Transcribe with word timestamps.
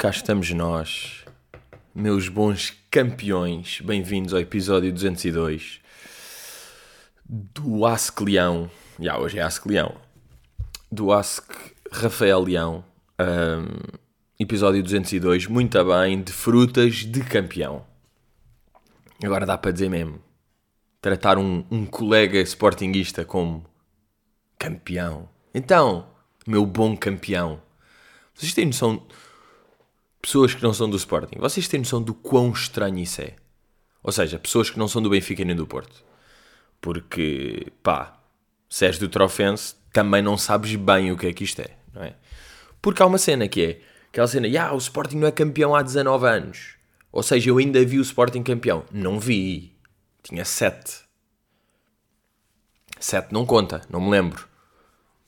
Cá 0.00 0.08
estamos 0.08 0.50
nós, 0.52 1.26
meus 1.94 2.26
bons 2.26 2.74
campeões. 2.90 3.82
Bem-vindos 3.82 4.32
ao 4.32 4.40
episódio 4.40 4.90
202 4.90 5.78
do 7.28 7.84
Ask 7.84 8.18
Leão. 8.22 8.70
Já, 8.98 9.18
hoje 9.18 9.38
é 9.38 9.42
Ask 9.42 9.66
Leão. 9.66 9.94
Do 10.90 11.12
Ask 11.12 11.52
Rafael 11.92 12.40
Leão. 12.40 12.82
Um, 13.20 13.98
episódio 14.38 14.82
202, 14.82 15.46
muito 15.48 15.84
bem, 15.84 16.22
de 16.22 16.32
frutas 16.32 17.04
de 17.04 17.22
campeão. 17.22 17.84
Agora 19.22 19.44
dá 19.44 19.58
para 19.58 19.70
dizer 19.70 19.90
mesmo. 19.90 20.18
Tratar 21.02 21.36
um, 21.36 21.62
um 21.70 21.84
colega 21.84 22.40
sportinguista 22.40 23.22
como 23.22 23.66
campeão. 24.58 25.28
Então, 25.52 26.08
meu 26.46 26.64
bom 26.64 26.96
campeão. 26.96 27.60
Vocês 28.32 28.54
têm 28.54 28.64
noção 28.64 29.06
pessoas 30.20 30.54
que 30.54 30.62
não 30.62 30.74
são 30.74 30.88
do 30.88 30.96
Sporting, 30.96 31.38
vocês 31.38 31.66
têm 31.68 31.80
noção 31.80 32.02
do 32.02 32.14
quão 32.14 32.50
estranho 32.50 32.98
isso 32.98 33.20
é? 33.22 33.34
Ou 34.02 34.12
seja, 34.12 34.38
pessoas 34.38 34.70
que 34.70 34.78
não 34.78 34.88
são 34.88 35.02
do 35.02 35.10
Benfica 35.10 35.44
nem 35.44 35.56
do 35.56 35.66
Porto. 35.66 36.04
Porque, 36.80 37.66
pá, 37.82 38.18
se 38.68 38.86
és 38.86 38.98
do 38.98 39.08
Trofense, 39.08 39.74
também 39.92 40.22
não 40.22 40.38
sabes 40.38 40.74
bem 40.76 41.12
o 41.12 41.16
que 41.16 41.26
é 41.26 41.32
que 41.32 41.44
isto 41.44 41.60
é, 41.60 41.76
não 41.92 42.02
é? 42.02 42.14
Porque 42.80 43.02
há 43.02 43.06
uma 43.06 43.18
cena 43.18 43.46
que 43.46 43.62
é, 43.62 43.80
aquela 44.08 44.26
cena, 44.26 44.48
ah, 44.60 44.72
o 44.72 44.78
Sporting 44.78 45.16
não 45.16 45.28
é 45.28 45.32
campeão 45.32 45.74
há 45.74 45.82
19 45.82 46.26
anos. 46.26 46.74
Ou 47.12 47.22
seja, 47.22 47.50
eu 47.50 47.58
ainda 47.58 47.84
vi 47.84 47.98
o 47.98 48.02
Sporting 48.02 48.42
campeão. 48.42 48.84
Não 48.90 49.18
vi. 49.18 49.76
Tinha 50.22 50.44
7. 50.44 51.02
7 52.98 53.32
não 53.32 53.44
conta, 53.44 53.82
não 53.90 54.00
me 54.00 54.10
lembro. 54.10 54.48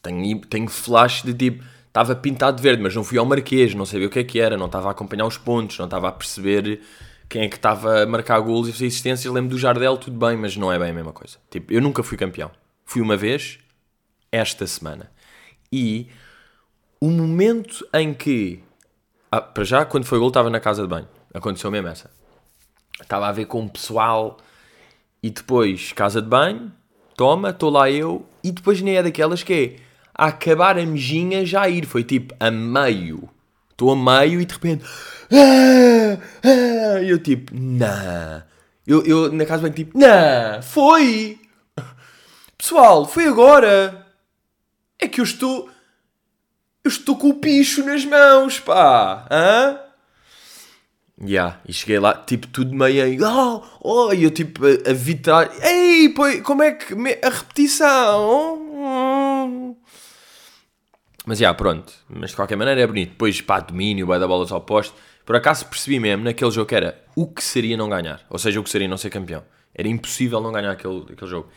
Tenho, 0.02 0.40
tenho 0.40 0.68
flash 0.68 1.22
de 1.22 1.34
tipo, 1.34 1.64
estava 1.92 2.16
pintado 2.16 2.56
de 2.56 2.62
verde, 2.62 2.82
mas 2.82 2.94
não 2.94 3.04
fui 3.04 3.18
ao 3.18 3.26
Marquês, 3.26 3.74
não 3.74 3.84
sabia 3.84 4.06
o 4.06 4.10
que 4.10 4.18
é 4.18 4.24
que 4.24 4.40
era, 4.40 4.56
não 4.56 4.64
estava 4.64 4.88
a 4.88 4.92
acompanhar 4.92 5.26
os 5.26 5.36
pontos, 5.36 5.78
não 5.78 5.84
estava 5.84 6.08
a 6.08 6.12
perceber 6.12 6.80
quem 7.28 7.42
é 7.42 7.48
que 7.48 7.56
estava 7.56 8.02
a 8.02 8.06
marcar 8.06 8.40
golos 8.40 8.68
e 8.68 8.72
fazer 8.72 8.86
existências. 8.86 9.32
Lembro 9.32 9.50
do 9.50 9.58
Jardel, 9.58 9.98
tudo 9.98 10.18
bem, 10.18 10.34
mas 10.34 10.56
não 10.56 10.72
é 10.72 10.78
bem 10.78 10.90
a 10.90 10.94
mesma 10.94 11.12
coisa. 11.12 11.36
Tipo, 11.50 11.70
eu 11.70 11.82
nunca 11.82 12.02
fui 12.02 12.16
campeão. 12.16 12.50
Fui 12.86 13.02
uma 13.02 13.16
vez, 13.16 13.58
esta 14.30 14.66
semana. 14.66 15.10
E 15.70 16.08
o 16.98 17.10
momento 17.10 17.86
em 17.92 18.14
que. 18.14 18.64
Ah, 19.30 19.40
para 19.40 19.64
já, 19.64 19.84
quando 19.84 20.04
foi 20.04 20.18
gol, 20.18 20.28
estava 20.28 20.48
na 20.48 20.60
casa 20.60 20.82
de 20.82 20.88
banho. 20.88 21.08
Aconteceu 21.34 21.70
mesmo 21.70 21.88
essa. 21.88 22.10
Estava 23.00 23.28
a 23.28 23.32
ver 23.32 23.46
com 23.46 23.64
o 23.64 23.68
pessoal 23.68 24.38
e 25.22 25.30
depois 25.30 25.92
casa 25.92 26.20
de 26.20 26.28
banho, 26.28 26.72
toma, 27.16 27.50
estou 27.50 27.70
lá 27.70 27.90
eu, 27.90 28.26
e 28.42 28.50
depois 28.50 28.80
nem 28.80 28.96
é 28.96 29.02
daquelas 29.02 29.42
que 29.42 29.52
é 29.52 29.91
a 30.14 30.26
acabar 30.26 30.78
a 30.78 30.86
mejinha 30.86 31.44
já 31.44 31.62
a 31.62 31.68
ir. 31.68 31.86
Foi 31.86 32.04
tipo 32.04 32.34
a 32.38 32.50
meio. 32.50 33.28
Estou 33.70 33.92
a 33.92 33.96
meio 33.96 34.40
e 34.40 34.44
de 34.44 34.54
repente. 34.54 34.84
Ah, 35.32 36.18
ah, 36.44 37.02
eu 37.02 37.18
tipo, 37.18 37.52
nah. 37.54 38.42
Eu, 38.86 39.04
eu 39.06 39.32
na 39.32 39.46
casa 39.46 39.62
bem 39.62 39.72
tipo, 39.72 39.98
nah, 39.98 40.60
foi! 40.62 41.38
Pessoal, 42.58 43.06
foi 43.06 43.26
agora! 43.26 44.06
É 44.98 45.08
que 45.08 45.20
eu 45.20 45.24
estou. 45.24 45.70
Eu 46.84 46.88
estou 46.88 47.16
com 47.16 47.28
o 47.28 47.34
picho 47.34 47.84
nas 47.84 48.04
mãos, 48.04 48.58
pá! 48.58 49.26
Hã? 49.30 49.78
Yeah, 51.24 51.60
e 51.68 51.72
cheguei 51.72 52.00
lá, 52.00 52.14
tipo, 52.14 52.48
tudo 52.48 52.74
meio 52.74 53.04
aí, 53.04 53.16
oh, 53.22 53.62
oh, 53.80 54.12
e 54.12 54.24
eu 54.24 54.30
tipo 54.32 54.62
a, 54.66 55.40
a 55.40 55.68
ei, 55.68 56.08
pô, 56.08 56.24
como 56.42 56.64
é 56.64 56.72
que, 56.72 56.94
a 57.22 57.28
repetição, 57.28 58.61
mas 61.24 61.38
já, 61.38 61.44
yeah, 61.44 61.56
pronto. 61.56 61.92
Mas 62.08 62.30
de 62.30 62.36
qualquer 62.36 62.56
maneira 62.56 62.80
é 62.80 62.86
bonito. 62.86 63.10
Depois, 63.10 63.40
pá, 63.40 63.60
domínio, 63.60 64.06
vai 64.06 64.18
dar 64.18 64.26
bolas 64.26 64.50
ao 64.50 64.60
poste. 64.60 64.94
Por 65.24 65.36
acaso 65.36 65.66
percebi 65.66 66.00
mesmo 66.00 66.24
naquele 66.24 66.50
jogo 66.50 66.66
que 66.66 66.74
era 66.74 67.02
o 67.14 67.26
que 67.26 67.42
seria 67.42 67.76
não 67.76 67.88
ganhar. 67.88 68.24
Ou 68.28 68.38
seja, 68.38 68.58
o 68.58 68.64
que 68.64 68.70
seria 68.70 68.88
não 68.88 68.96
ser 68.96 69.10
campeão. 69.10 69.44
Era 69.74 69.88
impossível 69.88 70.40
não 70.40 70.50
ganhar 70.50 70.72
aquele, 70.72 71.02
aquele 71.12 71.30
jogo. 71.30 71.48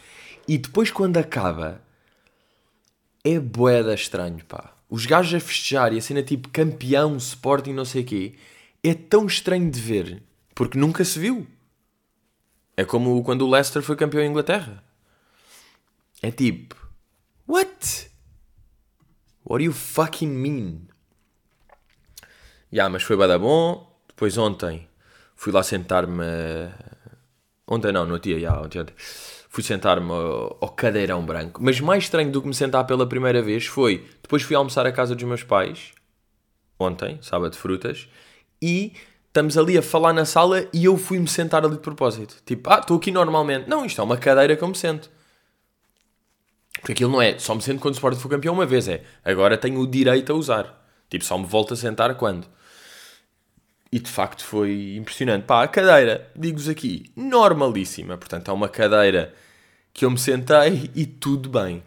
E 0.48 0.58
depois, 0.58 0.92
quando 0.92 1.18
acaba, 1.18 1.82
é 3.24 3.40
boeda 3.40 3.94
estranho, 3.94 4.46
pá. 4.46 4.72
Os 4.88 5.08
gajos 5.08 5.34
a 5.34 5.40
festejar 5.40 5.92
e 5.94 5.98
a 5.98 6.02
cena 6.02 6.22
tipo 6.22 6.50
campeão, 6.50 7.18
Sporting, 7.18 7.74
não 7.74 7.86
sei 7.86 8.04
o 8.04 8.06
quê, 8.06 8.36
é 8.84 8.94
tão 8.94 9.26
estranho 9.26 9.70
de 9.70 9.80
ver. 9.80 10.22
Porque 10.54 10.78
nunca 10.78 11.04
se 11.04 11.18
viu. 11.18 11.48
É 12.78 12.86
como 12.86 13.24
quando 13.24 13.42
o 13.42 13.50
Leicester 13.50 13.82
foi 13.82 13.96
campeão 13.96 14.22
em 14.22 14.30
Inglaterra. 14.30 14.84
É 16.22 16.30
tipo, 16.30 16.76
what? 17.48 18.12
What 19.46 19.60
do 19.60 19.66
you 19.66 19.74
fucking 19.74 20.28
mean? 20.28 20.88
Yeah, 22.74 22.92
mas 22.92 23.04
foi 23.04 23.16
bada 23.16 23.38
bom. 23.38 23.88
Depois 24.08 24.38
ontem 24.38 24.88
fui 25.36 25.54
lá 25.54 25.62
sentar-me. 25.62 26.24
Ontem 27.68 27.92
não, 27.92 28.06
no 28.06 28.20
dia, 28.20 28.38
yeah, 28.38 28.60
ontem, 28.60 28.82
ontem. 28.82 28.94
Fui 28.98 29.64
sentar-me 29.64 30.12
ao, 30.12 30.58
ao 30.60 30.70
cadeirão 30.70 31.24
branco. 31.24 31.62
Mas 31.64 31.80
mais 31.80 32.06
estranho 32.06 32.32
do 32.32 32.42
que 32.42 32.48
me 32.48 32.54
sentar 32.56 32.86
pela 32.86 33.08
primeira 33.08 33.42
vez 33.42 33.68
foi. 33.68 34.08
Depois 34.22 34.42
fui 34.42 34.56
almoçar 34.56 34.86
à 34.86 34.92
casa 34.92 35.16
dos 35.16 35.24
meus 35.24 35.44
pais. 35.44 35.92
Ontem, 36.80 37.20
sábado 37.22 37.52
de 37.52 37.58
frutas. 37.58 38.10
E 38.62 38.94
estamos 39.28 39.58
ali 39.58 39.78
a 39.78 39.82
falar 39.82 40.12
na 40.12 40.26
sala 40.26 40.68
e 40.74 40.86
eu 40.86 40.98
fui-me 40.98 41.28
sentar 41.28 41.64
ali 41.64 41.76
de 41.76 41.82
propósito. 41.82 42.42
Tipo, 42.46 42.70
ah, 42.72 42.80
estou 42.80 42.98
aqui 42.98 43.12
normalmente. 43.12 43.70
Não, 43.70 43.86
isto 43.86 44.02
é 44.02 44.04
uma 44.04 44.18
cadeira 44.18 44.56
que 44.56 44.64
eu 44.64 44.68
me 44.68 44.76
sento. 44.76 45.10
Porque 46.86 46.94
aquilo 46.94 47.14
não 47.14 47.20
é 47.20 47.40
só 47.40 47.56
me 47.56 47.64
sento 47.64 47.80
quando 47.80 47.96
o 47.96 47.98
Sporting 47.98 48.20
for 48.20 48.30
campeão 48.30 48.54
uma 48.54 48.66
vez, 48.68 48.88
é 48.88 49.02
agora 49.24 49.58
tenho 49.58 49.80
o 49.80 49.88
direito 49.88 50.32
a 50.32 50.36
usar. 50.36 50.88
Tipo, 51.10 51.26
só 51.26 51.36
me 51.36 51.44
volto 51.44 51.74
a 51.74 51.76
sentar 51.76 52.14
quando. 52.14 52.48
E 53.92 54.00
de 54.00 54.08
facto 54.08 54.46
foi 54.46 54.96
impressionante. 54.96 55.46
Pá, 55.46 55.64
a 55.64 55.68
cadeira, 55.68 56.30
digo-vos 56.36 56.70
aqui, 56.70 57.12
normalíssima. 57.16 58.20
Portanto, 58.20 58.52
é 58.52 58.54
uma 58.54 58.70
cadeira 58.70 59.34
que 59.92 60.06
eu 60.06 60.12
me 60.12 60.20
sentei 60.20 60.92
e 60.94 61.08
tudo 61.08 61.50
bem. 61.50 61.82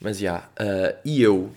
Mas 0.00 0.18
já, 0.18 0.50
yeah, 0.58 0.94
uh, 0.94 0.98
e 1.04 1.22
eu, 1.22 1.54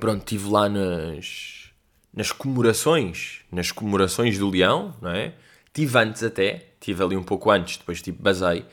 pronto, 0.00 0.20
estive 0.20 0.48
lá 0.48 0.66
nas, 0.66 1.72
nas 2.14 2.32
comemorações, 2.32 3.40
nas 3.52 3.70
comemorações 3.70 4.38
do 4.38 4.48
Leão, 4.48 4.96
não 5.02 5.10
é? 5.10 5.34
Tive 5.74 5.98
antes 5.98 6.22
até, 6.22 6.68
tive 6.80 7.04
ali 7.04 7.18
um 7.18 7.22
pouco 7.22 7.50
antes, 7.50 7.76
depois 7.76 8.00
tipo 8.00 8.22
basei 8.22 8.64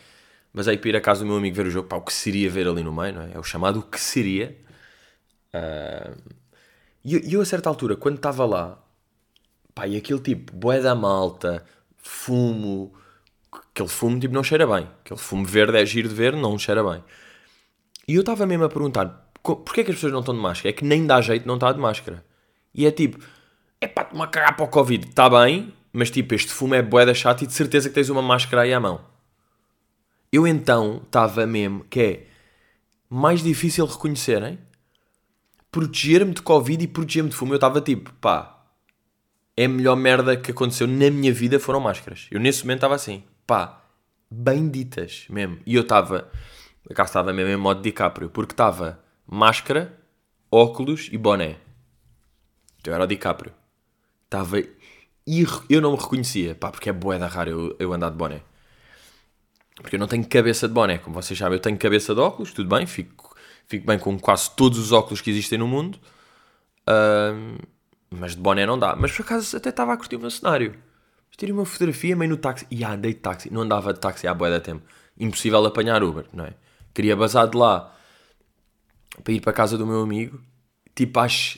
mas 0.59 0.67
aí 0.67 0.77
para 0.77 0.89
ir 0.89 0.95
à 0.97 0.99
casa 0.99 1.21
do 1.21 1.25
meu 1.25 1.37
amigo 1.37 1.55
ver 1.55 1.67
o 1.67 1.69
jogo, 1.69 1.87
pá, 1.87 1.95
o 1.95 2.01
que 2.01 2.11
seria 2.11 2.49
ver 2.49 2.67
ali 2.67 2.83
no 2.83 2.91
meio, 2.91 3.13
não 3.13 3.21
é? 3.21 3.31
É 3.31 3.39
o 3.39 3.43
chamado 3.43 3.81
que 3.81 3.97
seria. 3.97 4.57
Uh, 5.53 6.33
e 7.01 7.33
eu, 7.33 7.39
a 7.39 7.45
certa 7.45 7.69
altura, 7.69 7.95
quando 7.95 8.17
estava 8.17 8.45
lá, 8.45 8.77
pá, 9.73 9.87
e 9.87 9.95
aquele 9.95 10.19
tipo, 10.19 10.53
boé 10.53 10.81
da 10.81 10.93
malta, 10.93 11.63
fumo, 11.95 12.93
aquele 13.71 13.87
fumo 13.87 14.19
tipo 14.19 14.33
não 14.33 14.43
cheira 14.43 14.67
bem. 14.67 14.85
Aquele 14.99 15.17
fumo 15.17 15.45
verde 15.45 15.77
é 15.77 15.85
giro 15.85 16.09
de 16.09 16.13
ver, 16.13 16.35
não 16.35 16.59
cheira 16.59 16.83
bem. 16.83 17.01
E 18.05 18.15
eu 18.15 18.19
estava 18.19 18.45
mesmo 18.45 18.65
a 18.65 18.69
perguntar, 18.69 19.31
porquê 19.41 19.79
é 19.79 19.83
que 19.85 19.91
as 19.91 19.95
pessoas 19.95 20.11
não 20.11 20.19
estão 20.19 20.35
de 20.35 20.41
máscara? 20.41 20.71
É 20.71 20.73
que 20.73 20.83
nem 20.83 21.07
dá 21.07 21.21
jeito 21.21 21.47
não 21.47 21.55
estar 21.55 21.71
de 21.71 21.79
máscara. 21.79 22.21
E 22.75 22.85
é 22.85 22.91
tipo, 22.91 23.17
é 23.79 23.87
pá, 23.87 24.03
tomar 24.03 24.27
cagar 24.27 24.57
para 24.57 24.65
o 24.65 24.67
Covid, 24.67 25.07
está 25.07 25.29
bem, 25.29 25.73
mas 25.93 26.11
tipo, 26.11 26.35
este 26.35 26.51
fumo 26.51 26.75
é 26.75 26.81
boé 26.81 27.05
da 27.05 27.13
chata 27.13 27.45
e 27.45 27.47
de 27.47 27.53
certeza 27.53 27.87
que 27.87 27.95
tens 27.95 28.09
uma 28.09 28.21
máscara 28.21 28.63
aí 28.63 28.73
à 28.73 28.79
mão. 28.81 29.17
Eu 30.31 30.45
então 30.45 31.01
estava 31.05 31.45
mesmo 31.45 31.83
que 31.85 31.99
é 31.99 32.27
mais 33.09 33.41
difícil 33.41 33.85
reconhecerem 33.85 34.59
proteger-me 35.71 36.33
de 36.33 36.41
Covid 36.41 36.83
e 36.83 36.87
proteger-me 36.87 37.29
de 37.29 37.35
fumo. 37.35 37.53
Eu 37.53 37.57
estava 37.57 37.81
tipo, 37.81 38.13
pá, 38.15 38.59
é 39.55 39.65
a 39.65 39.69
melhor 39.69 39.95
merda 39.95 40.37
que 40.37 40.51
aconteceu 40.51 40.87
na 40.87 41.09
minha 41.09 41.33
vida 41.33 41.59
foram 41.59 41.79
máscaras. 41.79 42.27
Eu 42.31 42.39
nesse 42.39 42.63
momento 42.63 42.77
estava 42.77 42.95
assim, 42.95 43.23
pá, 43.45 43.83
benditas 44.29 45.25
mesmo. 45.29 45.59
E 45.65 45.75
eu 45.75 45.81
estava, 45.81 46.29
cá 46.93 47.03
estava 47.03 47.33
mesmo 47.33 47.51
em 47.51 47.57
modo 47.57 47.81
DiCaprio, 47.81 48.29
porque 48.29 48.53
estava 48.53 49.03
máscara, 49.25 49.97
óculos 50.51 51.09
e 51.11 51.17
boné. 51.17 51.57
Então 52.79 52.93
era 52.93 53.03
o 53.03 53.07
DiCaprio. 53.07 53.53
Estava. 54.25 54.57
Eu 55.69 55.81
não 55.81 55.91
me 55.91 55.97
reconhecia, 55.97 56.55
pá, 56.55 56.71
porque 56.71 56.89
é 56.89 56.93
boeda 56.93 57.27
rara 57.27 57.49
eu, 57.49 57.75
eu 57.79 57.93
andar 57.93 58.09
de 58.09 58.17
boné. 58.17 58.41
Porque 59.81 59.95
eu 59.95 59.99
não 59.99 60.07
tenho 60.07 60.25
cabeça 60.27 60.67
de 60.67 60.73
boné, 60.73 60.97
como 60.97 61.21
vocês 61.21 61.37
sabem, 61.37 61.57
eu 61.57 61.61
tenho 61.61 61.77
cabeça 61.77 62.13
de 62.13 62.19
óculos, 62.19 62.51
tudo 62.51 62.69
bem, 62.75 62.85
fico, 62.85 63.35
fico 63.67 63.85
bem 63.85 63.97
com 63.97 64.19
quase 64.19 64.51
todos 64.51 64.77
os 64.77 64.91
óculos 64.91 65.21
que 65.21 65.29
existem 65.29 65.57
no 65.57 65.67
mundo, 65.67 65.99
uh, 66.87 67.67
mas 68.09 68.35
de 68.35 68.41
boné 68.41 68.65
não 68.65 68.77
dá. 68.77 68.95
Mas 68.95 69.11
por 69.11 69.23
acaso 69.23 69.55
até 69.55 69.69
estava 69.69 69.93
a 69.93 69.97
curtir 69.97 70.17
o 70.17 70.19
meu 70.19 70.29
cenário. 70.29 70.75
Tirei 71.39 71.53
uma 71.53 71.65
fotografia 71.65 72.17
meio 72.17 72.31
no 72.31 72.37
táxi, 72.37 72.67
e 72.69 72.83
ah, 72.83 72.91
andei 72.91 73.13
de 73.13 73.21
táxi, 73.21 73.53
não 73.53 73.61
andava 73.61 73.93
de 73.93 73.99
táxi 74.01 74.27
há 74.27 74.33
boa 74.33 74.49
da 74.49 74.59
tempo, 74.59 74.83
impossível 75.17 75.65
apanhar 75.65 76.03
Uber, 76.03 76.25
não 76.33 76.43
é? 76.43 76.53
Queria 76.93 77.15
bazar 77.15 77.47
de 77.47 77.55
lá 77.55 77.95
para 79.23 79.33
ir 79.33 79.39
para 79.39 79.51
a 79.51 79.53
casa 79.53 79.77
do 79.77 79.87
meu 79.87 80.01
amigo, 80.01 80.41
tipo 80.93 81.17
às. 81.17 81.55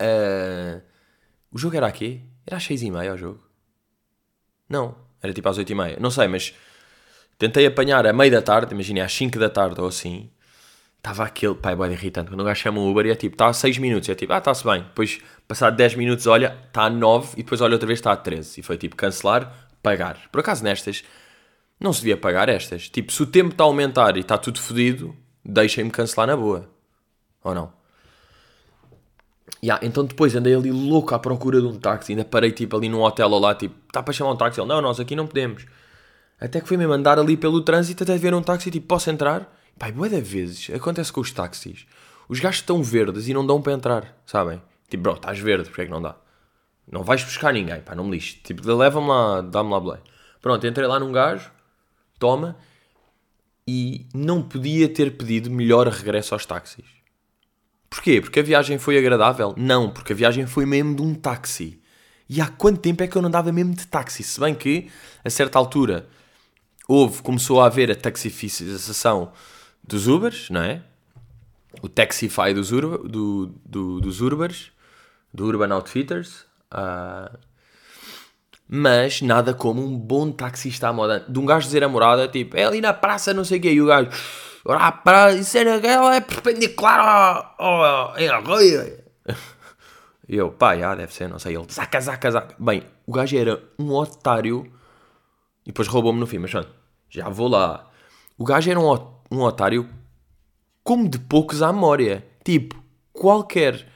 Uh, 0.00 0.80
o 1.50 1.58
jogo 1.58 1.76
era 1.76 1.86
aqui? 1.86 2.22
Era 2.46 2.56
às 2.56 2.64
seis 2.64 2.80
e 2.80 2.90
meia 2.90 3.12
o 3.12 3.18
jogo? 3.18 3.46
Não, 4.70 4.96
era 5.22 5.34
tipo 5.34 5.46
às 5.50 5.58
oito 5.58 5.70
e 5.70 5.74
meia, 5.74 5.98
não 6.00 6.10
sei, 6.10 6.26
mas 6.26 6.54
Tentei 7.42 7.66
apanhar 7.66 8.06
a 8.06 8.12
meio 8.12 8.30
da 8.30 8.40
tarde, 8.40 8.72
imagina 8.72 9.04
às 9.04 9.12
5 9.12 9.36
da 9.36 9.50
tarde 9.50 9.80
ou 9.80 9.88
assim, 9.88 10.30
estava 10.96 11.24
aquele, 11.24 11.56
pá, 11.56 11.72
é 11.72 11.74
bem 11.74 11.90
irritante, 11.90 12.30
quando 12.30 12.40
o 12.40 12.44
gajo 12.44 12.60
chama 12.60 12.78
o 12.78 12.88
Uber 12.88 13.04
e 13.04 13.10
é 13.10 13.16
tipo, 13.16 13.34
está 13.34 13.48
a 13.48 13.52
6 13.52 13.78
minutos, 13.78 14.08
é 14.08 14.14
tipo, 14.14 14.32
ah, 14.32 14.38
está-se 14.38 14.62
bem, 14.62 14.82
depois, 14.84 15.18
passado 15.48 15.74
10 15.74 15.96
minutos, 15.96 16.28
olha, 16.28 16.56
está 16.68 16.84
a 16.84 16.90
9, 16.90 17.32
e 17.32 17.42
depois 17.42 17.60
olha 17.60 17.72
outra 17.72 17.88
vez, 17.88 17.98
está 17.98 18.12
a 18.12 18.16
13, 18.16 18.60
e 18.60 18.62
foi 18.62 18.76
tipo, 18.76 18.94
cancelar, 18.94 19.52
pagar. 19.82 20.20
Por 20.30 20.38
acaso 20.38 20.62
nestas, 20.62 21.02
não 21.80 21.92
se 21.92 22.02
devia 22.02 22.16
pagar 22.16 22.48
estas, 22.48 22.88
tipo, 22.88 23.10
se 23.10 23.20
o 23.20 23.26
tempo 23.26 23.50
está 23.50 23.64
a 23.64 23.66
aumentar 23.66 24.16
e 24.16 24.20
está 24.20 24.38
tudo 24.38 24.60
fodido, 24.60 25.12
deixem-me 25.44 25.90
cancelar 25.90 26.28
na 26.28 26.36
boa, 26.36 26.70
ou 27.42 27.56
não? 27.56 27.72
Yeah, 29.64 29.84
então 29.84 30.04
depois 30.04 30.36
andei 30.36 30.54
ali 30.54 30.70
louco 30.70 31.12
à 31.12 31.18
procura 31.18 31.60
de 31.60 31.66
um 31.66 31.74
táxi, 31.76 32.12
ainda 32.12 32.24
parei 32.24 32.52
tipo 32.52 32.76
ali 32.76 32.88
num 32.88 33.02
hotel 33.02 33.28
ou 33.32 33.40
lá, 33.40 33.52
tipo, 33.52 33.74
está 33.88 34.00
para 34.00 34.12
chamar 34.12 34.30
um 34.30 34.36
táxi? 34.36 34.60
Ele, 34.60 34.68
não, 34.68 34.80
nós 34.80 35.00
aqui 35.00 35.16
não 35.16 35.26
podemos. 35.26 35.66
Até 36.40 36.60
que 36.60 36.68
fui-me 36.68 36.86
mandar 36.86 37.18
ali 37.18 37.36
pelo 37.36 37.62
trânsito 37.62 38.02
até 38.02 38.16
ver 38.16 38.34
um 38.34 38.42
táxi, 38.42 38.70
tipo, 38.70 38.86
posso 38.86 39.10
entrar? 39.10 39.52
Pai, 39.78 39.92
de 39.92 40.20
vezes 40.20 40.70
acontece 40.74 41.12
com 41.12 41.20
os 41.20 41.30
táxis. 41.32 41.86
Os 42.28 42.40
gajos 42.40 42.60
estão 42.60 42.82
verdes 42.82 43.28
e 43.28 43.34
não 43.34 43.46
dão 43.46 43.60
para 43.60 43.72
entrar, 43.72 44.22
sabem? 44.26 44.60
Tipo, 44.88 45.04
bro, 45.04 45.14
estás 45.14 45.38
verde, 45.38 45.68
porque 45.68 45.82
é 45.82 45.84
que 45.86 45.90
não 45.90 46.02
dá? 46.02 46.16
Não 46.90 47.02
vais 47.02 47.22
buscar 47.22 47.52
ninguém, 47.52 47.80
pá, 47.80 47.94
não 47.94 48.04
me 48.04 48.10
lixe. 48.12 48.36
Tipo, 48.42 48.66
leva-me 48.74 49.08
lá, 49.08 49.40
dá-me 49.40 49.70
lá 49.70 49.80
blé. 49.80 49.98
Pronto, 50.40 50.66
entrei 50.66 50.86
lá 50.86 50.98
num 50.98 51.12
gajo, 51.12 51.50
toma, 52.18 52.56
e 53.66 54.06
não 54.14 54.42
podia 54.42 54.88
ter 54.88 55.16
pedido 55.16 55.50
melhor 55.50 55.86
regresso 55.86 56.34
aos 56.34 56.44
táxis. 56.44 56.84
Porquê? 57.88 58.20
Porque 58.20 58.40
a 58.40 58.42
viagem 58.42 58.78
foi 58.78 58.98
agradável? 58.98 59.54
Não, 59.56 59.90
porque 59.90 60.12
a 60.12 60.16
viagem 60.16 60.46
foi 60.46 60.66
mesmo 60.66 60.96
de 60.96 61.02
um 61.02 61.14
táxi. 61.14 61.80
E 62.28 62.40
há 62.40 62.48
quanto 62.48 62.80
tempo 62.80 63.02
é 63.02 63.06
que 63.06 63.16
eu 63.16 63.22
não 63.22 63.30
dava 63.30 63.52
mesmo 63.52 63.74
de 63.74 63.86
táxi? 63.86 64.22
Se 64.22 64.40
bem 64.40 64.54
que, 64.54 64.90
a 65.22 65.28
certa 65.28 65.58
altura, 65.58 66.08
houve, 66.88 67.22
começou 67.22 67.60
a 67.60 67.66
haver 67.66 67.90
a 67.90 67.94
taxificação 67.94 69.32
dos 69.82 70.06
Ubers, 70.06 70.50
não 70.50 70.62
é? 70.62 70.82
O 71.80 71.88
Taxify 71.88 72.52
dos, 72.54 72.70
Ur 72.70 73.08
do, 73.08 73.54
do, 73.64 74.00
dos 74.00 74.20
Ubers, 74.20 74.70
do 75.32 75.46
Urban 75.46 75.72
Outfitters. 75.74 76.44
Uh, 76.72 77.38
mas 78.68 79.20
nada 79.20 79.52
como 79.52 79.84
um 79.84 79.98
bom 79.98 80.30
taxista 80.32 80.88
à 80.88 80.92
moda. 80.92 81.24
De 81.28 81.38
um 81.38 81.44
gajo 81.44 81.66
dizer 81.66 81.84
a 81.84 81.88
morada, 81.88 82.28
tipo, 82.28 82.56
é 82.56 82.64
ali 82.64 82.80
na 82.80 82.92
praça, 82.94 83.34
não 83.34 83.44
sei 83.44 83.58
o 83.58 83.60
quê. 83.60 83.72
E 83.72 83.82
o 83.82 83.86
gajo, 83.86 84.08
ora, 84.64 84.90
para 84.92 85.32
isso 85.32 85.58
é 85.58 85.64
naquela, 85.64 86.14
é 86.14 86.20
perpendicular 86.20 87.54
ao, 87.58 88.18
em 88.18 88.28
arroio. 88.28 88.98
Eu, 90.28 90.50
pá, 90.50 90.74
já, 90.76 90.94
deve 90.94 91.12
ser, 91.12 91.28
não 91.28 91.38
sei. 91.38 91.54
Ele, 91.54 91.66
zaca, 91.70 92.00
zaca, 92.00 92.30
zaca. 92.30 92.54
Bem, 92.58 92.84
o 93.06 93.12
gajo 93.12 93.36
era 93.36 93.62
um 93.78 93.92
otário. 93.92 94.72
E 95.64 95.66
depois 95.66 95.88
roubou-me 95.88 96.18
no 96.18 96.26
fim, 96.26 96.38
mas 96.38 96.50
pronto, 96.50 96.70
já 97.08 97.28
vou 97.28 97.48
lá. 97.48 97.90
O 98.36 98.44
gajo 98.44 98.70
era 98.70 98.80
um 98.80 99.12
um 99.30 99.40
otário 99.40 99.88
como 100.84 101.08
de 101.08 101.18
poucos 101.18 101.62
à 101.62 101.72
memória. 101.72 102.26
Tipo, 102.44 102.82
qualquer, 103.12 103.86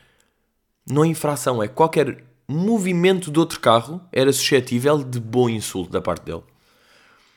não 0.88 1.04
é 1.04 1.08
infração, 1.08 1.62
é 1.62 1.68
qualquer 1.68 2.24
movimento 2.48 3.30
de 3.30 3.38
outro 3.38 3.60
carro 3.60 4.00
era 4.12 4.32
suscetível 4.32 5.02
de 5.02 5.20
bom 5.20 5.48
insulto 5.48 5.90
da 5.90 6.00
parte 6.00 6.24
dele. 6.24 6.42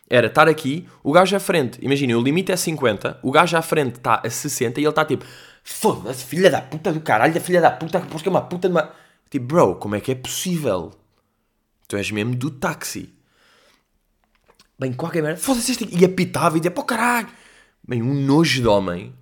Era 0.10 0.28
estar 0.28 0.48
aqui, 0.48 0.88
o 1.04 1.12
gajo 1.12 1.36
à 1.36 1.40
frente, 1.40 1.78
imagina, 1.84 2.18
o 2.18 2.22
limite 2.22 2.52
é 2.52 2.56
50, 2.56 3.20
o 3.22 3.32
gajo 3.32 3.58
à 3.58 3.62
frente 3.62 3.98
está 3.98 4.22
a 4.24 4.30
60 4.30 4.80
e 4.80 4.84
ele 4.84 4.90
está 4.90 5.06
tipo, 5.06 5.26
foda-se, 5.64 6.26
filha 6.26 6.50
da 6.50 6.62
puta 6.62 6.92
do 6.92 7.02
caralho, 7.02 7.34
da 7.34 7.40
filha 7.40 7.62
da 7.62 7.70
puta, 7.70 8.02
que 8.02 8.28
é 8.28 8.32
uma 8.32 8.42
puta 8.42 8.68
de 8.68 8.74
uma. 8.74 8.92
Tipo, 9.30 9.46
bro, 9.46 9.76
como 9.76 9.96
é 9.96 10.00
que 10.00 10.12
é 10.12 10.16
possível? 10.16 10.92
Tu 11.88 11.96
és 11.96 12.10
mesmo 12.10 12.36
do 12.36 12.50
táxi. 12.50 13.14
Bem, 14.80 14.94
qualquer 14.94 15.22
merda, 15.22 15.40
foda-se 15.40 15.72
este. 15.72 15.88
E 15.92 16.06
apitava 16.06 16.56
e 16.56 16.60
dizia, 16.60 16.72
pô 16.72 16.84
caralho, 16.84 17.28
Bem, 17.90 18.04
um 18.04 18.14
nojo 18.14 18.62
de 18.62 18.68
homem 18.68 19.16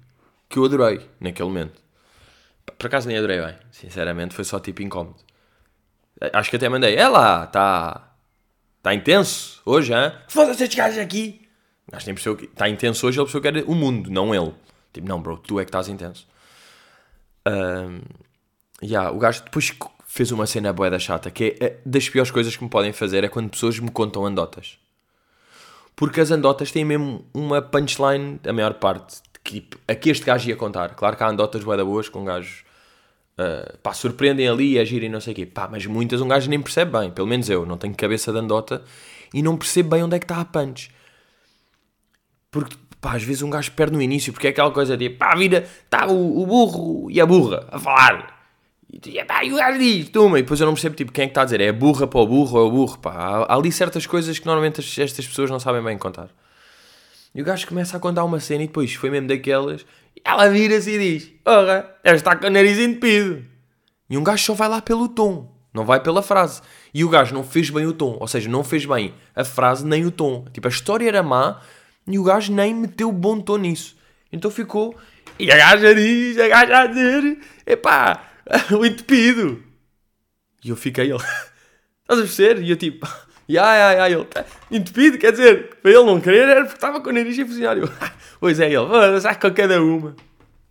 que 0.50 0.60
eu 0.60 0.66
adorei 0.66 1.10
naquele 1.22 1.48
momento. 1.48 1.82
Por 2.78 2.88
acaso 2.88 3.08
nem 3.08 3.18
adorei 3.18 3.40
bem, 3.40 3.56
sinceramente, 3.72 4.36
foi 4.36 4.44
só 4.44 4.60
tipo 4.60 4.82
incómodo. 4.82 5.16
Acho 6.34 6.50
que 6.50 6.58
até 6.58 6.68
mandei, 6.68 6.96
é 6.98 7.08
lá, 7.08 7.46
está 7.46 8.14
tá 8.84 8.94
intenso 8.94 9.62
hoje, 9.66 9.94
hein? 9.94 10.12
Foda-se 10.28 10.64
estes 10.64 10.78
gajos 10.78 11.00
aqui. 11.00 11.48
Acho 11.94 12.06
que 12.06 12.12
nem 12.12 12.36
que 12.36 12.46
está 12.46 12.68
intenso 12.68 13.08
hoje, 13.08 13.18
ele 13.18 13.26
percebeu 13.26 13.42
que 13.42 13.60
era 13.60 13.72
o 13.72 13.74
mundo, 13.74 14.12
não 14.12 14.36
ele. 14.36 14.54
Tipo, 14.92 15.08
não, 15.08 15.22
bro, 15.22 15.38
tu 15.38 15.62
é 15.62 15.64
que 15.64 15.70
estás 15.70 15.88
intenso. 15.88 16.28
Um, 17.48 18.02
yeah, 18.84 19.12
o 19.12 19.18
gajo 19.18 19.46
depois 19.46 19.72
fez 20.06 20.30
uma 20.32 20.46
cena 20.46 20.74
boa 20.74 20.90
da 20.90 21.00
chata, 21.00 21.32
que 21.32 21.56
é, 21.62 21.66
é 21.66 21.80
das 21.86 22.10
piores 22.10 22.32
coisas 22.32 22.54
que 22.54 22.64
me 22.66 22.70
podem 22.70 22.92
fazer 22.92 23.24
é 23.24 23.30
quando 23.30 23.50
pessoas 23.50 23.80
me 23.80 23.90
contam 23.90 24.26
andotas. 24.26 24.78
Porque 25.98 26.22
as 26.22 26.30
andotas 26.30 26.72
têm 26.72 26.86
mesmo 26.86 27.26
uma 27.34 27.60
punchline, 27.60 28.40
a 28.48 28.54
maior 28.54 28.76
parte, 28.76 29.18
que 29.44 29.68
aqui 29.88 30.12
este 30.12 30.24
gajo 30.24 30.48
ia 30.48 30.56
contar. 30.56 30.94
Claro 30.94 31.18
que 31.18 31.24
há 31.24 31.28
andotas 31.28 31.64
bué 31.64 31.76
boas 31.84 32.08
com 32.08 32.24
gajos, 32.24 32.64
uh, 33.40 33.76
pá, 33.80 33.96
surpreendem 33.96 34.48
ali, 34.48 34.78
agirem 34.78 35.10
não 35.10 35.20
sei 35.20 35.34
o 35.34 35.36
quê. 35.36 35.48
Pá, 35.48 35.68
mas 35.68 35.88
muitas 35.88 36.22
um 36.22 36.28
gajo 36.28 36.48
nem 36.52 36.62
percebe 36.62 36.92
bem, 36.92 37.10
pelo 37.10 37.28
menos 37.28 37.50
eu, 37.50 37.66
não 37.66 37.80
tenho 37.80 37.96
cabeça 37.96 38.32
de 38.32 38.38
andota 38.38 38.84
e 39.34 39.42
não 39.42 39.58
percebo 39.58 39.90
bem 39.90 40.04
onde 40.04 40.16
é 40.16 40.20
que 40.20 40.26
está 40.26 40.40
a 40.40 40.46
punch. 40.46 40.92
Porque, 42.52 42.76
pá, 43.02 43.16
às 43.16 43.24
vezes 43.24 43.42
um 43.42 43.50
gajo 43.50 43.72
perde 43.72 43.96
no 43.96 44.02
início, 44.02 44.32
porque 44.32 44.46
é 44.46 44.50
aquela 44.52 44.70
coisa 44.70 44.96
de, 44.96 45.10
pá, 45.10 45.34
vira, 45.34 45.68
está 45.84 46.06
o, 46.06 46.44
o 46.44 46.46
burro 46.46 47.10
e 47.10 47.20
a 47.20 47.26
burra 47.26 47.68
a 47.72 47.80
falar. 47.80 48.37
E, 48.90 49.24
pá, 49.26 49.44
e 49.44 49.52
o 49.52 49.58
gajo 49.58 49.78
diz, 49.78 50.10
toma, 50.10 50.40
e 50.40 50.42
depois 50.42 50.62
eu 50.62 50.66
não 50.66 50.74
percebo 50.74 50.96
tipo, 50.96 51.12
quem 51.12 51.24
é 51.24 51.28
que 51.28 51.32
está 51.32 51.42
a 51.42 51.46
dizer, 51.46 51.60
é 51.60 51.72
burra 51.72 52.08
para 52.08 52.20
o 52.22 52.26
burro 52.26 52.58
ou 52.58 52.66
é 52.66 52.68
o 52.68 52.72
burro, 52.72 52.98
pá. 53.00 53.12
Há, 53.12 53.44
há, 53.44 53.56
ali 53.56 53.72
certas 53.72 54.06
coisas 54.06 54.40
que 54.40 54.46
normalmente 54.46 54.80
estas 55.02 55.28
pessoas 55.28 55.50
não 55.50 55.60
sabem 55.60 55.84
bem 55.84 55.98
contar. 55.98 56.30
E 57.36 57.42
o 57.42 57.46
gajo 57.46 57.68
começa 57.68 57.98
a 57.98 58.00
contar 58.00 58.24
uma 58.24 58.40
cena 58.40 58.64
e 58.64 58.68
depois 58.68 58.94
foi 58.94 59.10
mesmo 59.10 59.28
daquelas, 59.28 59.86
e 60.16 60.22
ela 60.24 60.50
vira-se 60.50 60.90
e 60.92 60.98
diz, 60.98 61.32
ora, 61.46 61.98
ela 62.04 62.16
está 62.16 62.36
com 62.36 62.48
o 62.48 62.50
nariz 62.50 62.80
entupido. 62.80 63.46
E 64.10 64.18
um 64.18 64.24
gajo 64.24 64.44
só 64.44 64.54
vai 64.54 64.70
lá 64.70 64.82
pelo 64.82 65.10
tom, 65.10 65.54
não 65.74 65.86
vai 65.86 66.00
pela 66.00 66.22
frase. 66.22 66.62
E 66.94 67.04
o 67.04 67.10
gajo 67.10 67.34
não 67.34 67.44
fez 67.44 67.70
bem 67.70 67.86
o 67.86 67.94
tom, 67.94 68.18
ou 68.20 68.28
seja, 68.28 68.50
não 68.50 68.64
fez 68.64 68.86
bem 68.86 69.14
a 69.36 69.44
frase 69.44 69.86
nem 69.86 70.06
o 70.06 70.12
tom. 70.12 70.46
Tipo, 70.54 70.68
a 70.68 70.72
história 70.72 71.08
era 71.08 71.22
má 71.22 71.62
e 72.08 72.18
o 72.18 72.24
gajo 72.24 72.54
nem 72.54 72.74
meteu 72.74 73.12
bom 73.12 73.40
tom 73.42 73.58
nisso. 73.58 73.98
Então 74.32 74.50
ficou, 74.50 74.96
e 75.38 75.52
a 75.52 75.58
gaja 75.58 75.94
diz, 75.94 76.40
a 76.40 76.48
gaja 76.48 76.80
a 76.80 76.88
dizer, 76.88 77.40
epá, 77.66 78.22
o 78.78 78.86
entupido. 78.86 79.64
E 80.64 80.70
eu 80.70 80.76
fiquei, 80.76 81.12
ele, 81.12 81.16
estás 82.02 82.20
a 82.20 82.24
perceber? 82.24 82.62
E 82.64 82.70
eu 82.70 82.78
tipo, 82.78 83.08
ya, 83.48 83.76
ya, 83.76 83.92
ya, 83.94 84.10
ele, 84.10 84.26
tá 84.26 84.46
entupido, 84.72 85.18
quer 85.18 85.32
dizer, 85.32 85.78
para 85.82 85.92
ele 85.92 86.04
não 86.04 86.20
querer 86.20 86.48
era 86.48 86.62
porque 86.62 86.76
estava 86.76 87.02
com 87.02 87.10
o 87.10 87.14
nariz 87.14 87.38
a 87.40 87.46
funcionar. 87.46 87.78
Eu, 87.78 87.90
pois 88.40 88.60
é, 88.60 88.72
ele, 88.72 89.22
sai 89.22 89.40
com 89.40 89.54
cada 89.54 89.82
uma. 89.82 90.16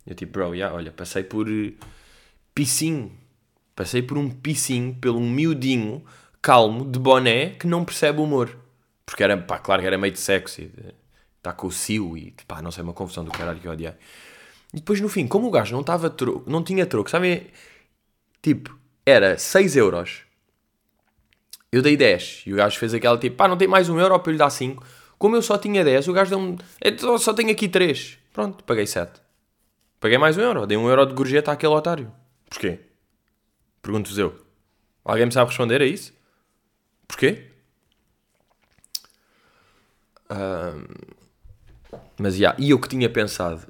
Eu 0.05 0.15
tipo, 0.15 0.33
bro, 0.33 0.55
ya, 0.55 0.73
olha, 0.73 0.91
passei 0.91 1.23
por 1.23 1.47
uh, 1.47 1.73
piscinho, 2.55 3.11
passei 3.75 4.01
por 4.01 4.17
um 4.17 4.29
piscinho, 4.29 4.95
pelo 4.95 5.19
um 5.19 5.29
miudinho, 5.29 6.03
calmo, 6.41 6.89
de 6.89 6.97
boné, 6.97 7.49
que 7.51 7.67
não 7.67 7.83
percebe 7.83 8.19
o 8.19 8.23
humor. 8.23 8.57
Porque 9.05 9.23
era, 9.23 9.37
pá, 9.37 9.59
claro 9.59 9.81
que 9.81 9.87
era 9.87 9.97
meio 9.97 10.13
de 10.13 10.19
sexy, 10.19 10.71
está 11.37 11.53
com 11.53 11.67
o 11.67 11.71
cio 11.71 12.17
e, 12.17 12.33
pá, 12.47 12.61
não 12.61 12.71
sei, 12.71 12.83
uma 12.83 12.93
confusão 12.93 13.23
do 13.23 13.31
caralho 13.31 13.59
que 13.59 13.67
eu 13.67 13.71
odiei. 13.71 13.93
E 14.73 14.77
depois 14.77 14.99
no 14.99 15.09
fim, 15.09 15.27
como 15.27 15.47
o 15.47 15.51
gajo 15.51 15.75
não, 15.75 15.83
tava 15.83 16.09
troco, 16.09 16.49
não 16.49 16.63
tinha 16.63 16.85
troco, 16.85 17.09
sabem? 17.09 17.47
Tipo, 18.41 18.77
era 19.05 19.37
6 19.37 19.75
euros. 19.75 20.21
Eu 21.71 21.81
dei 21.81 21.95
10. 21.95 22.43
E 22.45 22.53
o 22.53 22.57
gajo 22.57 22.77
fez 22.77 22.93
aquela 22.93 23.17
tipo, 23.17 23.35
pá, 23.35 23.47
não 23.47 23.57
tem 23.57 23.67
mais 23.67 23.89
um 23.89 23.99
euro 23.99 24.19
para 24.19 24.31
lhe 24.31 24.37
dar 24.37 24.49
5. 24.49 24.83
Como 25.17 25.35
eu 25.35 25.41
só 25.41 25.57
tinha 25.57 25.83
10, 25.83 26.07
o 26.07 26.13
gajo 26.13 26.29
deu-me. 26.29 26.57
Então 26.83 27.17
só 27.17 27.33
tenho 27.33 27.51
aqui 27.51 27.67
3. 27.67 28.19
Pronto, 28.33 28.63
paguei 28.63 28.85
7. 28.85 29.21
Paguei 29.99 30.17
mais 30.17 30.37
um 30.37 30.41
euro. 30.41 30.67
Dei 30.67 30.77
um 30.77 30.87
euro 30.87 31.05
de 31.05 31.13
gorjeta 31.13 31.51
àquele 31.51 31.73
otário. 31.73 32.11
Porquê? 32.49 32.79
Pergunto-vos 33.81 34.17
eu. 34.17 34.35
Alguém 35.03 35.25
me 35.25 35.31
sabe 35.31 35.49
responder 35.49 35.81
a 35.81 35.85
isso? 35.85 36.13
Porquê? 37.07 37.45
Um, 40.29 40.83
mas 42.19 42.35
já, 42.35 42.49
yeah, 42.49 42.57
e 42.59 42.71
eu 42.71 42.79
que 42.79 42.89
tinha 42.89 43.09
pensado 43.09 43.65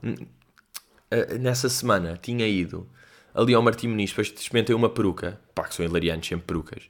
uh, 1.11 1.37
nessa 1.39 1.69
semana 1.69 2.17
tinha 2.21 2.47
ido 2.47 2.87
ali 3.33 3.53
ao 3.53 3.61
Martim 3.61 3.87
Muniz, 3.87 4.09
depois 4.09 4.33
experimentei 4.35 4.75
uma 4.75 4.89
peruca, 4.89 5.39
pá, 5.53 5.63
que 5.65 5.75
são 5.75 5.85
hilariantes 5.85 6.27
sempre 6.27 6.47
perucas. 6.47 6.83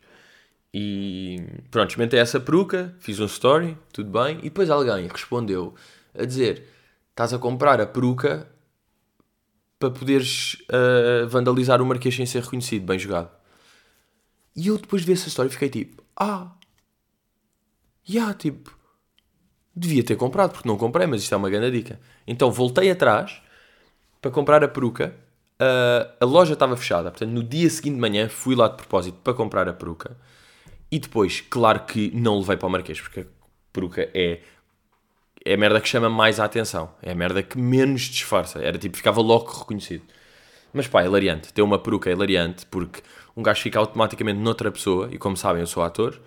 E 0.74 1.44
pronto, 1.72 1.90
experimentei 1.90 2.20
essa 2.20 2.40
peruca, 2.40 2.96
fiz 3.00 3.20
um 3.20 3.26
story, 3.26 3.78
tudo 3.92 4.10
bem, 4.10 4.40
e 4.40 4.44
depois 4.44 4.70
alguém 4.70 5.08
respondeu 5.08 5.76
a 6.18 6.24
dizer: 6.24 6.68
estás 7.10 7.34
a 7.34 7.40
comprar 7.40 7.82
a 7.82 7.86
peruca 7.86 8.48
para 9.80 9.92
poderes 9.92 10.56
uh, 10.70 11.28
vandalizar 11.28 11.82
o 11.82 11.86
Marquês 11.86 12.16
sem 12.16 12.26
ser 12.26 12.44
reconhecido, 12.44 12.86
bem 12.86 12.98
jogado. 12.98 13.30
E 14.56 14.68
eu 14.68 14.78
depois 14.78 15.02
de 15.02 15.08
ver 15.08 15.14
essa 15.14 15.28
história 15.28 15.52
fiquei 15.52 15.70
tipo: 15.70 16.04
ah, 16.16 16.52
já, 18.04 18.20
yeah, 18.20 18.34
tipo, 18.34 18.78
devia 19.76 20.04
ter 20.04 20.16
comprado, 20.16 20.52
porque 20.52 20.68
não 20.68 20.78
comprei, 20.78 21.06
mas 21.08 21.22
isto 21.22 21.34
é 21.34 21.38
uma 21.38 21.50
grande 21.50 21.72
dica. 21.72 22.00
Então 22.26 22.52
voltei 22.52 22.90
atrás 22.90 23.42
para 24.22 24.32
comprar 24.32 24.64
a 24.64 24.68
peruca. 24.68 25.14
Uh, 25.60 26.14
a 26.20 26.26
loja 26.26 26.54
estava 26.54 26.78
fechada, 26.78 27.10
portanto, 27.10 27.32
no 27.32 27.44
dia 27.44 27.70
seguinte 27.70 27.96
de 27.96 28.02
manhã 28.02 28.30
fui 28.30 28.56
lá 28.56 28.68
de 28.68 28.76
propósito 28.76 29.18
para 29.24 29.34
comprar 29.34 29.68
a 29.68 29.74
peruca. 29.74 30.16
E 30.92 31.00
depois, 31.00 31.42
claro 31.42 31.82
que 31.82 32.12
não 32.16 32.40
levei 32.40 32.56
para 32.58 32.68
o 32.68 32.70
Marquês, 32.70 33.02
porque 33.02 33.22
a 33.22 33.26
peruca 33.74 34.10
é, 34.14 34.40
é 35.44 35.54
a 35.54 35.58
merda 35.58 35.82
que 35.82 35.88
chama 35.88 36.10
mais 36.10 36.40
a 36.40 36.46
atenção. 36.46 36.92
É 37.02 37.12
a 37.12 37.16
merda 37.16 37.44
que 37.44 37.58
menos 37.58 38.02
disfarça. 38.04 38.60
Era 38.60 38.78
tipo, 38.78 38.96
ficava 38.96 39.22
logo 39.22 39.52
reconhecido. 39.52 40.04
Mas 40.74 40.88
pá, 40.88 41.02
é 41.02 41.06
hilariante. 41.06 41.54
Ter 41.54 41.62
uma 41.62 41.80
peruca 41.80 42.10
é 42.10 42.14
hilariante 42.14 42.66
porque 42.68 43.02
um 43.36 43.44
gajo 43.44 43.62
fica 43.62 43.80
automaticamente 43.80 44.40
noutra 44.40 44.72
pessoa. 44.72 45.10
E 45.12 45.18
como 45.18 45.36
sabem, 45.36 45.62
eu 45.62 45.68
sou 45.68 45.84
ator. 45.84 46.20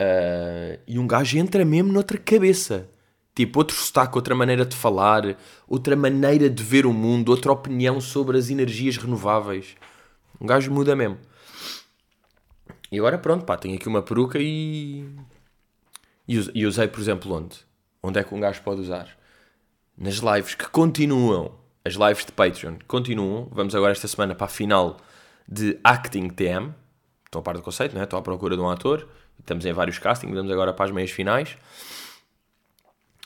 Uh, 0.00 0.78
e 0.86 0.98
um 0.98 1.06
gajo 1.06 1.38
entra 1.38 1.64
mesmo 1.64 1.92
noutra 1.92 2.18
cabeça. 2.18 2.88
Tipo, 3.34 3.60
outro 3.60 3.76
sotaque, 3.76 4.16
outra 4.16 4.34
maneira 4.34 4.66
de 4.66 4.76
falar, 4.76 5.36
outra 5.66 5.96
maneira 5.96 6.50
de 6.50 6.62
ver 6.62 6.84
o 6.84 6.92
mundo, 6.92 7.30
outra 7.30 7.50
opinião 7.50 8.00
sobre 8.00 8.36
as 8.36 8.50
energias 8.50 8.98
renováveis. 8.98 9.74
Um 10.40 10.46
gajo 10.46 10.70
muda 10.70 10.94
mesmo. 10.94 11.18
E 12.90 12.98
agora 12.98 13.16
pronto, 13.16 13.46
pá, 13.46 13.56
tenho 13.56 13.74
aqui 13.74 13.88
uma 13.88 14.02
peruca 14.02 14.38
e. 14.38 15.08
E 16.28 16.66
usei, 16.66 16.88
por 16.88 17.00
exemplo, 17.00 17.32
onde? 17.34 17.56
Onde 18.02 18.18
é 18.18 18.24
que 18.24 18.34
um 18.34 18.40
gajo 18.40 18.62
pode 18.62 18.80
usar? 18.82 19.08
Nas 19.96 20.16
lives 20.16 20.54
que 20.54 20.68
continuam. 20.68 21.54
As 21.84 21.94
lives 21.94 22.24
de 22.24 22.32
Patreon 22.32 22.76
continuam. 22.86 23.48
Vamos 23.50 23.74
agora 23.74 23.92
esta 23.92 24.06
semana 24.06 24.34
para 24.34 24.46
a 24.46 24.48
final 24.48 24.98
de 25.48 25.78
Acting 25.82 26.28
TM. 26.28 26.74
Estão 27.24 27.40
a 27.40 27.42
par 27.42 27.56
do 27.56 27.62
conceito, 27.62 27.94
não 27.94 28.00
é? 28.00 28.04
Estou 28.04 28.18
à 28.18 28.22
procura 28.22 28.56
de 28.56 28.62
um 28.62 28.68
ator. 28.68 29.08
Estamos 29.38 29.64
em 29.64 29.72
vários 29.72 29.98
castings. 29.98 30.34
Vamos 30.34 30.52
agora 30.52 30.72
para 30.72 30.84
as 30.84 30.90
meias 30.90 31.10
finais. 31.10 31.56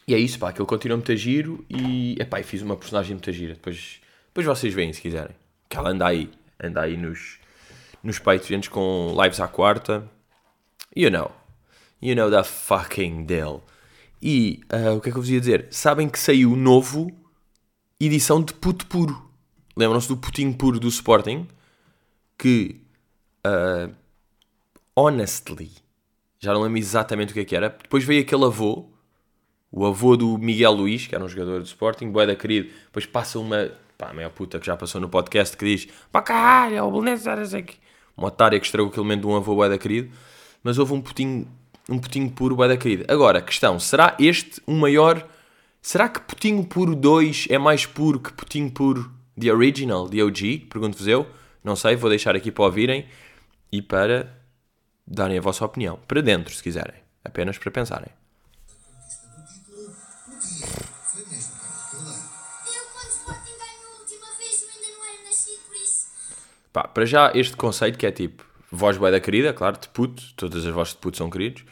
E 0.06 0.14
é 0.14 0.18
isso, 0.18 0.38
pá. 0.38 0.50
Aquilo 0.50 0.66
continua 0.66 0.96
muito 0.96 1.12
a 1.12 1.16
giro. 1.16 1.64
E, 1.68 2.16
epá, 2.20 2.42
fiz 2.42 2.62
uma 2.62 2.76
personagem 2.76 3.14
muito 3.14 3.28
a 3.28 3.32
gira. 3.32 3.54
Depois, 3.54 4.00
depois 4.28 4.46
vocês 4.46 4.72
veem, 4.72 4.92
se 4.92 5.00
quiserem. 5.00 5.34
Que 5.68 5.76
ela 5.76 5.90
anda 5.90 6.06
aí. 6.06 6.30
Anda 6.62 6.82
aí 6.82 6.96
nos, 6.96 7.38
nos 8.02 8.18
Patreons 8.18 8.68
com 8.68 9.16
lives 9.20 9.40
à 9.40 9.48
quarta. 9.48 10.08
You 10.94 11.10
know. 11.10 11.32
You 12.00 12.14
know 12.14 12.30
the 12.30 12.44
fucking 12.44 13.24
deal. 13.24 13.64
E 14.22 14.60
uh, 14.72 14.96
o 14.96 15.00
que 15.00 15.08
é 15.08 15.12
que 15.12 15.18
eu 15.18 15.22
vos 15.22 15.30
ia 15.30 15.40
dizer? 15.40 15.66
Sabem 15.70 16.08
que 16.08 16.18
saiu 16.18 16.54
novo 16.56 17.10
edição 17.98 18.42
de 18.42 18.52
puto 18.54 18.86
puro. 18.86 19.30
Lembram-se 19.76 20.08
do 20.08 20.16
putinho 20.16 20.54
puro 20.54 20.78
do 20.78 20.88
Sporting? 20.88 21.46
Que, 22.38 22.80
uh, 23.46 23.94
honestly, 24.94 25.70
já 26.38 26.52
não 26.52 26.62
lembro 26.62 26.78
exatamente 26.78 27.30
o 27.30 27.34
que 27.34 27.40
é 27.40 27.44
que 27.44 27.56
era. 27.56 27.70
Depois 27.70 28.04
veio 28.04 28.22
aquele 28.22 28.44
avô, 28.44 28.90
o 29.76 29.84
avô 29.84 30.16
do 30.16 30.38
Miguel 30.38 30.72
Luís, 30.72 31.06
que 31.06 31.14
era 31.14 31.22
um 31.22 31.28
jogador 31.28 31.60
do 31.60 31.66
Sporting, 31.66 32.10
boeda 32.10 32.34
querido. 32.34 32.70
Depois 32.86 33.04
passa 33.04 33.38
uma, 33.38 33.70
pá, 33.98 34.10
a 34.24 34.30
puta 34.30 34.58
que 34.58 34.64
já 34.64 34.74
passou 34.74 34.98
no 35.02 35.08
podcast, 35.10 35.54
que 35.54 35.66
diz: 35.66 35.86
pá 36.10 36.22
caralho, 36.22 36.76
é 36.76 36.82
o 36.82 36.90
Belenenses 36.90 37.26
era 37.26 37.42
aqui. 37.42 37.76
Uma 38.16 38.28
otária 38.28 38.58
que 38.58 38.64
estragou 38.64 38.88
aquele 38.88 39.04
momento 39.04 39.20
de 39.20 39.26
um 39.26 39.36
avô 39.36 39.54
boeda 39.54 39.76
querido. 39.76 40.10
Mas 40.64 40.78
houve 40.78 40.94
um 40.94 41.02
putinho 41.02 41.46
um 41.88 41.98
putinho 41.98 42.30
puro 42.30 42.56
bué 42.56 42.68
da 42.68 42.76
querida. 42.76 43.04
Agora, 43.06 43.40
questão, 43.40 43.78
será 43.78 44.16
este 44.18 44.60
o 44.66 44.72
maior... 44.72 45.28
Será 45.80 46.08
que 46.08 46.20
putinho 46.20 46.64
puro 46.64 46.96
2 46.96 47.46
é 47.48 47.58
mais 47.58 47.86
puro 47.86 48.18
que 48.18 48.32
putinho 48.32 48.70
puro 48.70 49.08
The 49.38 49.52
Original, 49.52 50.08
The 50.08 50.24
OG? 50.24 50.66
Pergunto-vos 50.68 51.06
eu. 51.06 51.26
Não 51.62 51.76
sei, 51.76 51.94
vou 51.94 52.10
deixar 52.10 52.34
aqui 52.34 52.50
para 52.50 52.64
ouvirem 52.64 53.06
e 53.70 53.80
para 53.80 54.36
darem 55.06 55.38
a 55.38 55.40
vossa 55.40 55.64
opinião. 55.64 56.00
Para 56.08 56.20
dentro, 56.20 56.52
se 56.52 56.60
quiserem. 56.60 56.96
Apenas 57.22 57.56
para 57.56 57.70
pensarem. 57.70 58.08
Pá, 66.76 66.86
para 66.86 67.06
já 67.06 67.32
este 67.34 67.56
conceito 67.56 67.96
que 67.96 68.04
é 68.04 68.12
tipo 68.12 68.44
voz 68.70 68.98
bué 68.98 69.10
da 69.10 69.18
querida, 69.18 69.50
claro, 69.54 69.78
de 69.80 69.88
puto, 69.88 70.22
todas 70.36 70.66
as 70.66 70.74
vozes 70.74 70.92
de 70.92 70.98
puto 70.98 71.16
são 71.16 71.30
queridos, 71.30 71.64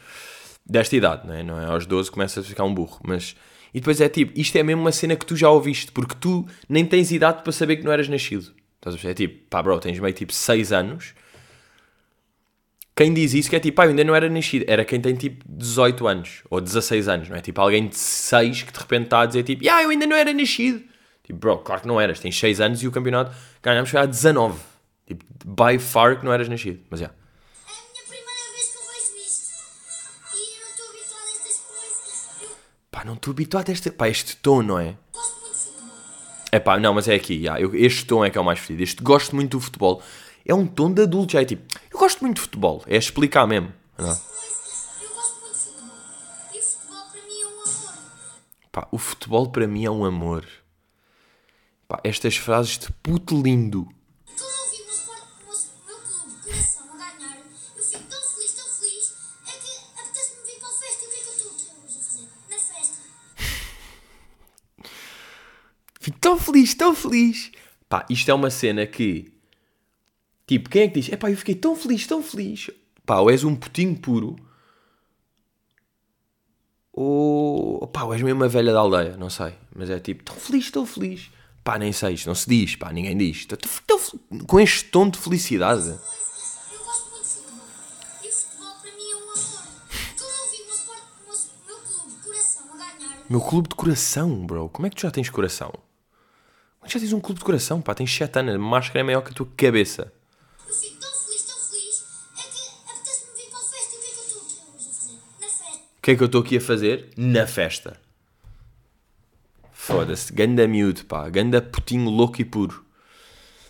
desta 0.65 0.95
idade, 0.95 1.27
não 1.27 1.35
é? 1.35 1.43
Não 1.43 1.61
é? 1.61 1.65
Aos 1.67 1.85
12 1.85 2.09
começa 2.09 2.39
a 2.39 2.43
ficar 2.43 2.63
um 2.63 2.73
burro, 2.73 2.99
mas... 3.03 3.35
E 3.71 3.79
depois 3.79 4.01
é 4.01 4.09
tipo, 4.09 4.31
isto 4.35 4.55
é 4.57 4.63
mesmo 4.63 4.81
uma 4.81 4.91
cena 4.91 5.15
que 5.15 5.23
tu 5.23 5.35
já 5.35 5.47
ouviste, 5.47 5.91
porque 5.91 6.15
tu 6.19 6.43
nem 6.67 6.83
tens 6.83 7.11
idade 7.11 7.43
para 7.43 7.51
saber 7.51 7.75
que 7.75 7.83
não 7.83 7.91
eras 7.91 8.09
nascido. 8.09 8.51
Estás 8.77 8.95
a 8.95 8.97
ver? 8.97 9.09
É 9.09 9.13
tipo, 9.13 9.47
pá 9.47 9.61
bro, 9.61 9.79
tens 9.79 9.99
meio 9.99 10.11
tipo 10.11 10.33
6 10.33 10.73
anos, 10.73 11.13
quem 12.95 13.13
diz 13.13 13.35
isso 13.35 13.47
que 13.47 13.57
é 13.57 13.59
tipo, 13.59 13.75
pá, 13.75 13.85
eu 13.85 13.89
ainda 13.89 14.03
não 14.03 14.15
era 14.15 14.27
nascido, 14.27 14.65
era 14.67 14.83
quem 14.83 14.99
tem 14.99 15.13
tipo 15.13 15.45
18 15.47 16.07
anos, 16.07 16.41
ou 16.49 16.59
16 16.59 17.07
anos, 17.07 17.29
não 17.29 17.37
é? 17.37 17.41
Tipo, 17.41 17.61
alguém 17.61 17.87
de 17.87 17.95
6 17.95 18.63
que 18.63 18.73
de 18.73 18.79
repente 18.79 19.03
está 19.03 19.21
a 19.21 19.27
dizer 19.27 19.43
tipo, 19.43 19.69
ah, 19.69 19.83
eu 19.83 19.91
ainda 19.91 20.07
não 20.07 20.15
era 20.15 20.33
nascido. 20.33 20.81
Tipo, 21.21 21.37
bro, 21.37 21.57
claro 21.59 21.81
que 21.83 21.87
não 21.87 22.01
eras, 22.01 22.19
tens 22.19 22.39
6 22.39 22.59
anos 22.59 22.81
e 22.81 22.87
o 22.87 22.91
campeonato 22.91 23.31
ganhámos 23.61 23.91
foi 23.91 23.99
há 23.99 24.07
19. 24.07 24.73
Tipo, 25.05 25.23
by 25.45 25.77
far 25.79 26.19
que 26.19 26.25
não 26.25 26.33
eras 26.33 26.49
nascido. 26.49 26.83
Mas 26.89 26.99
já. 26.99 27.05
Yeah. 27.05 27.19
É 27.67 27.71
a 27.71 27.91
minha 27.91 28.03
primeira 28.03 28.51
vez 28.53 28.71
que 28.71 28.77
eu 28.77 28.81
vejo 28.81 29.27
isto. 29.27 29.53
E 30.33 30.57
eu 30.57 30.61
não 30.61 30.71
estou 30.71 30.89
habituado 30.89 31.25
a 31.25 31.31
estas 31.31 31.57
coisas. 31.59 32.49
Pá, 32.91 33.03
não 33.03 33.13
estou 33.13 33.31
habituado 33.31 33.69
a 33.69 33.71
este, 33.71 33.91
pá, 33.91 34.09
este 34.09 34.37
tom, 34.37 34.63
não 34.63 34.79
é? 34.79 34.97
Gosto 35.13 35.41
muito 35.41 35.53
de 35.53 35.59
futebol. 35.59 35.95
É 36.51 36.59
pá, 36.59 36.79
não, 36.79 36.93
mas 36.93 37.07
é 37.07 37.15
aqui, 37.15 37.35
yeah, 37.35 37.61
eu, 37.61 37.75
este 37.75 38.05
tom 38.05 38.25
é 38.25 38.29
que 38.29 38.37
é 38.37 38.41
o 38.41 38.43
mais 38.43 38.59
fedido. 38.59 38.83
Este 38.83 39.03
gosto 39.03 39.35
muito 39.35 39.57
do 39.57 39.61
futebol. 39.61 40.01
É 40.47 40.53
um 40.53 40.67
tom 40.67 40.91
de 40.91 41.01
adulto, 41.01 41.33
já 41.33 41.41
é 41.41 41.45
tipo, 41.45 41.63
eu 41.91 41.99
gosto 41.99 42.21
muito 42.21 42.35
de 42.35 42.41
futebol. 42.41 42.83
É 42.87 42.97
explicar 42.97 43.47
mesmo. 43.47 43.73
Não? 43.97 44.07
É? 44.07 44.11
Eu 44.11 45.09
gosto 45.09 45.41
muito 45.41 45.53
de 45.53 45.59
futebol. 45.59 45.95
E 46.53 46.59
o 46.59 46.61
futebol 46.61 47.05
para 47.11 47.21
mim 47.21 47.41
é 47.41 47.47
um 47.47 47.61
amor. 47.61 47.93
Pá, 48.71 48.87
o 48.91 48.97
futebol 48.97 49.49
para 49.49 49.67
mim 49.67 49.85
é 49.85 49.91
um 49.91 50.05
amor. 50.05 50.45
Pá, 51.87 51.99
estas 52.03 52.37
frases 52.37 52.77
de 52.77 52.91
puto 52.91 53.41
lindo. 53.41 53.87
Tão 66.25 66.39
feliz, 66.39 66.73
tão 66.73 66.95
feliz. 66.95 67.51
Pá, 67.87 68.03
isto 68.09 68.31
é 68.31 68.33
uma 68.33 68.49
cena 68.49 68.87
que. 68.87 69.31
Tipo, 70.47 70.69
quem 70.71 70.81
é 70.81 70.87
que 70.87 70.99
diz? 70.99 71.13
É 71.13 71.15
pá, 71.15 71.29
eu 71.29 71.37
fiquei 71.37 71.53
tão 71.53 71.75
feliz, 71.75 72.07
tão 72.07 72.23
feliz. 72.23 72.71
Pá, 73.05 73.19
ou 73.19 73.29
és 73.29 73.43
um 73.43 73.55
putinho 73.55 73.95
puro. 73.95 74.35
Ou. 76.91 77.85
Pá, 77.87 78.05
ou 78.05 78.13
és 78.13 78.23
mesmo 78.23 78.39
uma 78.39 78.47
velha 78.47 78.73
da 78.73 78.79
aldeia, 78.79 79.15
não 79.17 79.29
sei. 79.29 79.53
Mas 79.75 79.91
é 79.91 79.99
tipo, 79.99 80.23
tão 80.23 80.35
feliz, 80.35 80.71
tão 80.71 80.83
feliz. 80.83 81.29
Pá, 81.63 81.77
nem 81.77 81.93
sei, 81.93 82.15
isto 82.15 82.25
não 82.25 82.33
se 82.33 82.49
diz, 82.49 82.75
pá, 82.75 82.91
ninguém 82.91 83.15
diz. 83.15 83.45
Tô, 83.45 83.55
tô, 83.55 83.69
tô, 83.85 83.99
com 84.47 84.59
este 84.59 84.85
tom 84.85 85.07
de 85.07 85.19
felicidade. 85.19 85.89
Eu 85.89 86.83
gosto 86.85 87.11
muito 87.11 87.23
de 87.23 87.29
futebol. 87.29 87.67
E 88.23 88.27
o 88.27 88.31
futebol 88.31 88.73
para 88.81 88.91
mim 88.91 89.11
é 89.11 89.15
um 89.15 89.29
amor. 89.29 89.63
Quando 90.17 90.31
eu 90.31 90.51
vi 90.51 90.61
o 90.61 90.65
meu, 90.65 90.75
sport, 90.75 91.03
o 91.21 91.27
meu, 91.27 91.35
o 91.35 91.67
meu 91.67 91.77
clube 91.85 92.15
de 92.15 92.23
coração 92.23 92.65
a 92.73 92.77
ganhar, 92.77 93.25
Meu 93.29 93.41
clube 93.41 93.69
de 93.69 93.75
coração, 93.75 94.45
bro. 94.47 94.69
Como 94.69 94.87
é 94.87 94.89
que 94.89 94.95
tu 94.95 95.03
já 95.03 95.11
tens 95.11 95.29
coração? 95.29 95.71
Que 96.85 96.93
já 96.93 96.99
tens 96.99 97.13
um 97.13 97.19
clube 97.19 97.39
de 97.39 97.45
coração, 97.45 97.81
pá? 97.81 97.95
Tens 97.95 98.15
7 98.15 98.39
anos, 98.39 98.55
a 98.55 98.59
máscara 98.59 98.99
é 98.99 99.03
maior 99.03 99.21
que 99.21 99.31
a 99.31 99.33
tua 99.33 99.47
cabeça. 99.57 100.13
eu 100.67 100.73
fico 100.73 100.99
tão 100.99 101.11
feliz, 101.11 101.41
tão 101.43 101.57
feliz, 101.57 102.05
é 102.37 102.43
que 102.43 102.91
apetece-me 102.91 103.35
vir 103.35 103.49
para 103.49 103.59
a 103.59 103.63
festa 103.63 103.95
e 103.95 103.97
o 103.97 104.05
que 104.05 104.11
é 104.11 104.15
que 104.15 104.21
eu 104.21 104.25
estou 104.27 104.41
aqui 104.41 104.57
hoje 104.67 104.77
a 104.87 104.97
fazer? 104.97 105.17
Na 105.41 105.47
festa. 105.47 105.95
O 105.97 106.01
que 106.01 106.11
é 106.11 106.15
que 106.15 106.23
eu 106.23 106.25
estou 106.25 106.41
aqui 106.41 106.57
a 106.57 106.61
fazer? 106.61 107.09
Na 107.17 107.47
festa. 107.47 107.99
Foda-se, 109.71 110.33
ganda 110.33 110.67
miúdo, 110.67 111.05
pá, 111.05 111.29
ganda 111.29 111.61
putinho 111.61 112.09
louco 112.09 112.41
e 112.41 112.45
puro. 112.45 112.85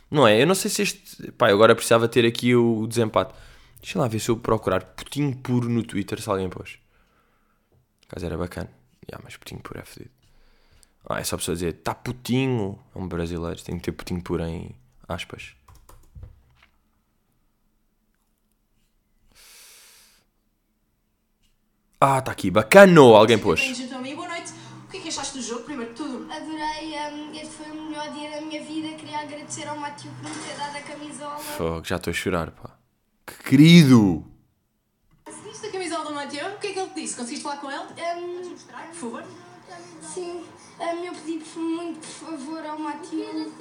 Não 0.10 0.28
é? 0.28 0.42
Eu 0.42 0.48
não 0.48 0.56
sei 0.56 0.70
se 0.72 0.82
este. 0.82 1.32
Pá, 1.34 1.50
eu 1.50 1.56
agora 1.56 1.76
precisava 1.76 2.08
ter 2.08 2.26
aqui 2.26 2.56
o 2.56 2.88
desempate. 2.88 3.34
Deixa 3.82 4.00
lá 4.00 4.08
ver 4.08 4.20
se 4.20 4.30
eu 4.30 4.38
procurar 4.38 4.84
putinho 4.84 5.36
puro 5.36 5.70
no 5.70 5.84
Twitter, 5.84 6.22
se 6.22 6.30
alguém 6.30 6.50
pôs. 6.50 6.80
Caso 8.08 8.26
era 8.26 8.38
bacana. 8.38 8.70
Yeah, 9.08 9.22
mas 9.24 9.36
putinho 9.36 9.62
puro 9.62 9.80
é 9.80 9.86
fedido. 9.86 10.15
Ah, 11.08 11.20
é 11.20 11.24
só 11.24 11.38
pessoa 11.38 11.56
dizer, 11.56 11.74
tá 11.74 11.94
putinho. 11.94 12.80
É 12.94 12.98
um 12.98 13.08
brasileiro, 13.08 13.62
tem 13.64 13.78
que 13.78 13.84
ter 13.84 13.92
putinho 13.92 14.22
puro 14.22 14.44
em 14.44 14.76
aspas. 15.08 15.56
Ah, 22.02 22.22
tá 22.22 22.32
aqui, 22.32 22.50
bacano! 22.52 23.16
Alguém 23.16 23.38
pôs. 23.38 23.62
Bem, 23.62 23.74
junto 23.76 23.96
a 23.96 24.00
mim, 24.00 24.16
boa 24.16 24.28
noite. 24.28 24.52
O 24.86 24.88
que 24.90 24.98
é 24.98 25.00
que 25.00 25.08
achaste 25.10 25.38
do 25.38 25.44
jogo, 25.44 25.64
primeiro 25.64 25.94
de 25.94 25.98
tudo? 25.98 26.32
Adorei, 26.32 26.94
um, 27.14 27.34
este 27.34 27.54
foi 27.54 27.72
o 27.72 27.84
melhor 27.84 28.12
dia 28.12 28.32
da 28.32 28.42
minha 28.42 28.64
vida. 28.64 28.96
Queria 28.96 29.20
agradecer 29.20 29.68
ao 29.68 29.78
Matheus 29.78 30.14
por 30.16 30.30
me 30.30 30.36
ter 30.36 30.58
dado 30.58 30.76
a 30.76 30.82
camisola. 30.82 31.38
Fogo, 31.38 31.86
já 31.86 31.96
estou 31.98 32.12
a 32.12 32.14
chorar, 32.14 32.52
pá. 32.52 32.78
Que 33.26 33.50
querido! 33.50 34.26
Viste 35.44 35.68
a 35.68 35.72
camisola 35.72 36.06
do 36.06 36.14
Mateu? 36.14 36.48
O 36.48 36.60
que 36.60 36.68
é 36.68 36.74
que 36.74 36.80
ele 36.80 36.90
te 36.90 37.02
disse? 37.02 37.16
Conseguiste 37.16 37.44
falar 37.44 37.58
com 37.58 37.72
ele? 37.72 37.80
Um, 37.80 38.50
Mostrar, 38.50 38.88
por 38.88 38.96
favor. 38.96 39.24
Sim, 40.02 40.44
um, 40.80 41.04
eu 41.04 41.14
pedi 41.14 41.42
muito 41.60 42.00
por 42.00 42.30
favor 42.30 42.66
ao 42.66 42.80
Matheus. 42.80 43.52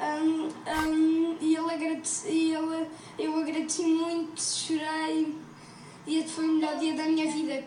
Um, 0.00 0.48
um, 0.48 1.36
e 1.40 1.56
ele 1.56 1.74
agradece, 1.74 2.30
e 2.30 2.54
ele, 2.54 2.88
eu 3.18 3.38
agradeci 3.38 3.82
muito, 3.82 4.40
chorei. 4.40 5.36
E 6.06 6.18
este 6.18 6.30
foi 6.30 6.48
o 6.48 6.52
melhor 6.52 6.78
dia 6.78 6.94
da 6.94 7.04
minha 7.04 7.30
vida. 7.30 7.64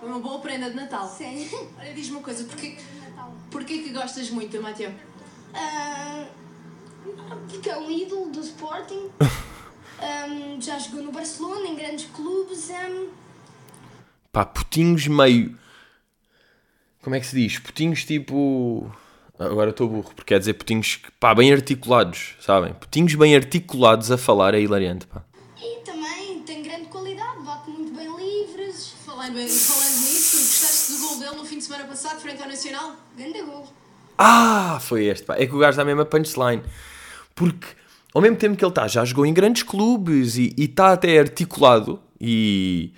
Foi 0.00 0.08
uma 0.08 0.18
boa 0.18 0.40
prenda 0.40 0.70
de 0.70 0.76
Natal. 0.76 1.08
Sim. 1.08 1.48
Olha, 1.78 1.94
diz-me 1.94 2.16
uma 2.16 2.22
coisa, 2.22 2.44
porquê, 2.44 2.76
porquê 3.50 3.78
que 3.78 3.90
gostas 3.90 4.28
muito 4.30 4.56
do 4.56 4.62
Mateu? 4.62 4.92
Ah, 5.54 6.26
porque 7.48 7.70
é 7.70 7.78
um 7.78 7.90
ídolo 7.90 8.30
do 8.30 8.40
Sporting. 8.40 9.10
Um, 10.04 10.60
já 10.60 10.78
jogou 10.78 11.02
no 11.02 11.12
Barcelona, 11.12 11.66
em 11.66 11.76
grandes 11.76 12.06
clubes. 12.06 12.68
um, 12.68 13.08
Pá, 14.30 14.44
putinhos 14.44 15.06
meio. 15.06 15.56
Como 17.04 17.14
é 17.14 17.20
que 17.20 17.26
se 17.26 17.36
diz? 17.36 17.58
Putinhos 17.58 18.02
tipo. 18.06 18.90
Agora 19.38 19.70
estou 19.70 19.86
burro, 19.86 20.10
porque 20.16 20.32
quer 20.32 20.38
dizer 20.38 20.54
putinhos 20.54 21.00
pá, 21.20 21.34
bem 21.34 21.52
articulados, 21.52 22.34
sabem? 22.40 22.72
Putinhos 22.72 23.14
bem 23.14 23.36
articulados 23.36 24.10
a 24.10 24.16
falar 24.16 24.54
é 24.54 24.60
hilariante, 24.60 25.06
pá. 25.06 25.22
E 25.60 25.84
também 25.84 26.40
tem 26.46 26.62
grande 26.62 26.86
qualidade, 26.86 27.42
bate 27.44 27.68
muito 27.68 27.94
bem 27.94 28.06
livres. 28.16 28.94
Falando, 29.04 29.34
bem, 29.34 29.46
falando 29.46 29.96
nisso, 30.00 30.36
gostaste 30.38 30.92
do 30.92 30.98
gol 31.06 31.18
dele 31.18 31.36
no 31.36 31.44
fim 31.44 31.58
de 31.58 31.64
semana 31.64 31.84
passado, 31.84 32.20
frente 32.20 32.42
ao 32.42 32.48
Nacional? 32.48 32.96
Ganda 33.18 33.42
gol. 33.44 33.68
Ah, 34.16 34.78
foi 34.80 35.04
este, 35.04 35.26
pá. 35.26 35.36
É 35.36 35.46
que 35.46 35.54
o 35.54 35.58
gajo 35.58 35.76
dá 35.76 35.84
mesmo 35.84 36.00
a 36.00 36.06
punchline. 36.06 36.62
Porque, 37.34 37.66
ao 38.14 38.22
mesmo 38.22 38.38
tempo 38.38 38.56
que 38.56 38.64
ele 38.64 38.70
está, 38.70 38.88
já 38.88 39.04
jogou 39.04 39.26
em 39.26 39.34
grandes 39.34 39.62
clubes 39.62 40.38
e 40.38 40.54
está 40.56 40.92
até 40.92 41.18
articulado 41.18 42.00
e 42.18 42.94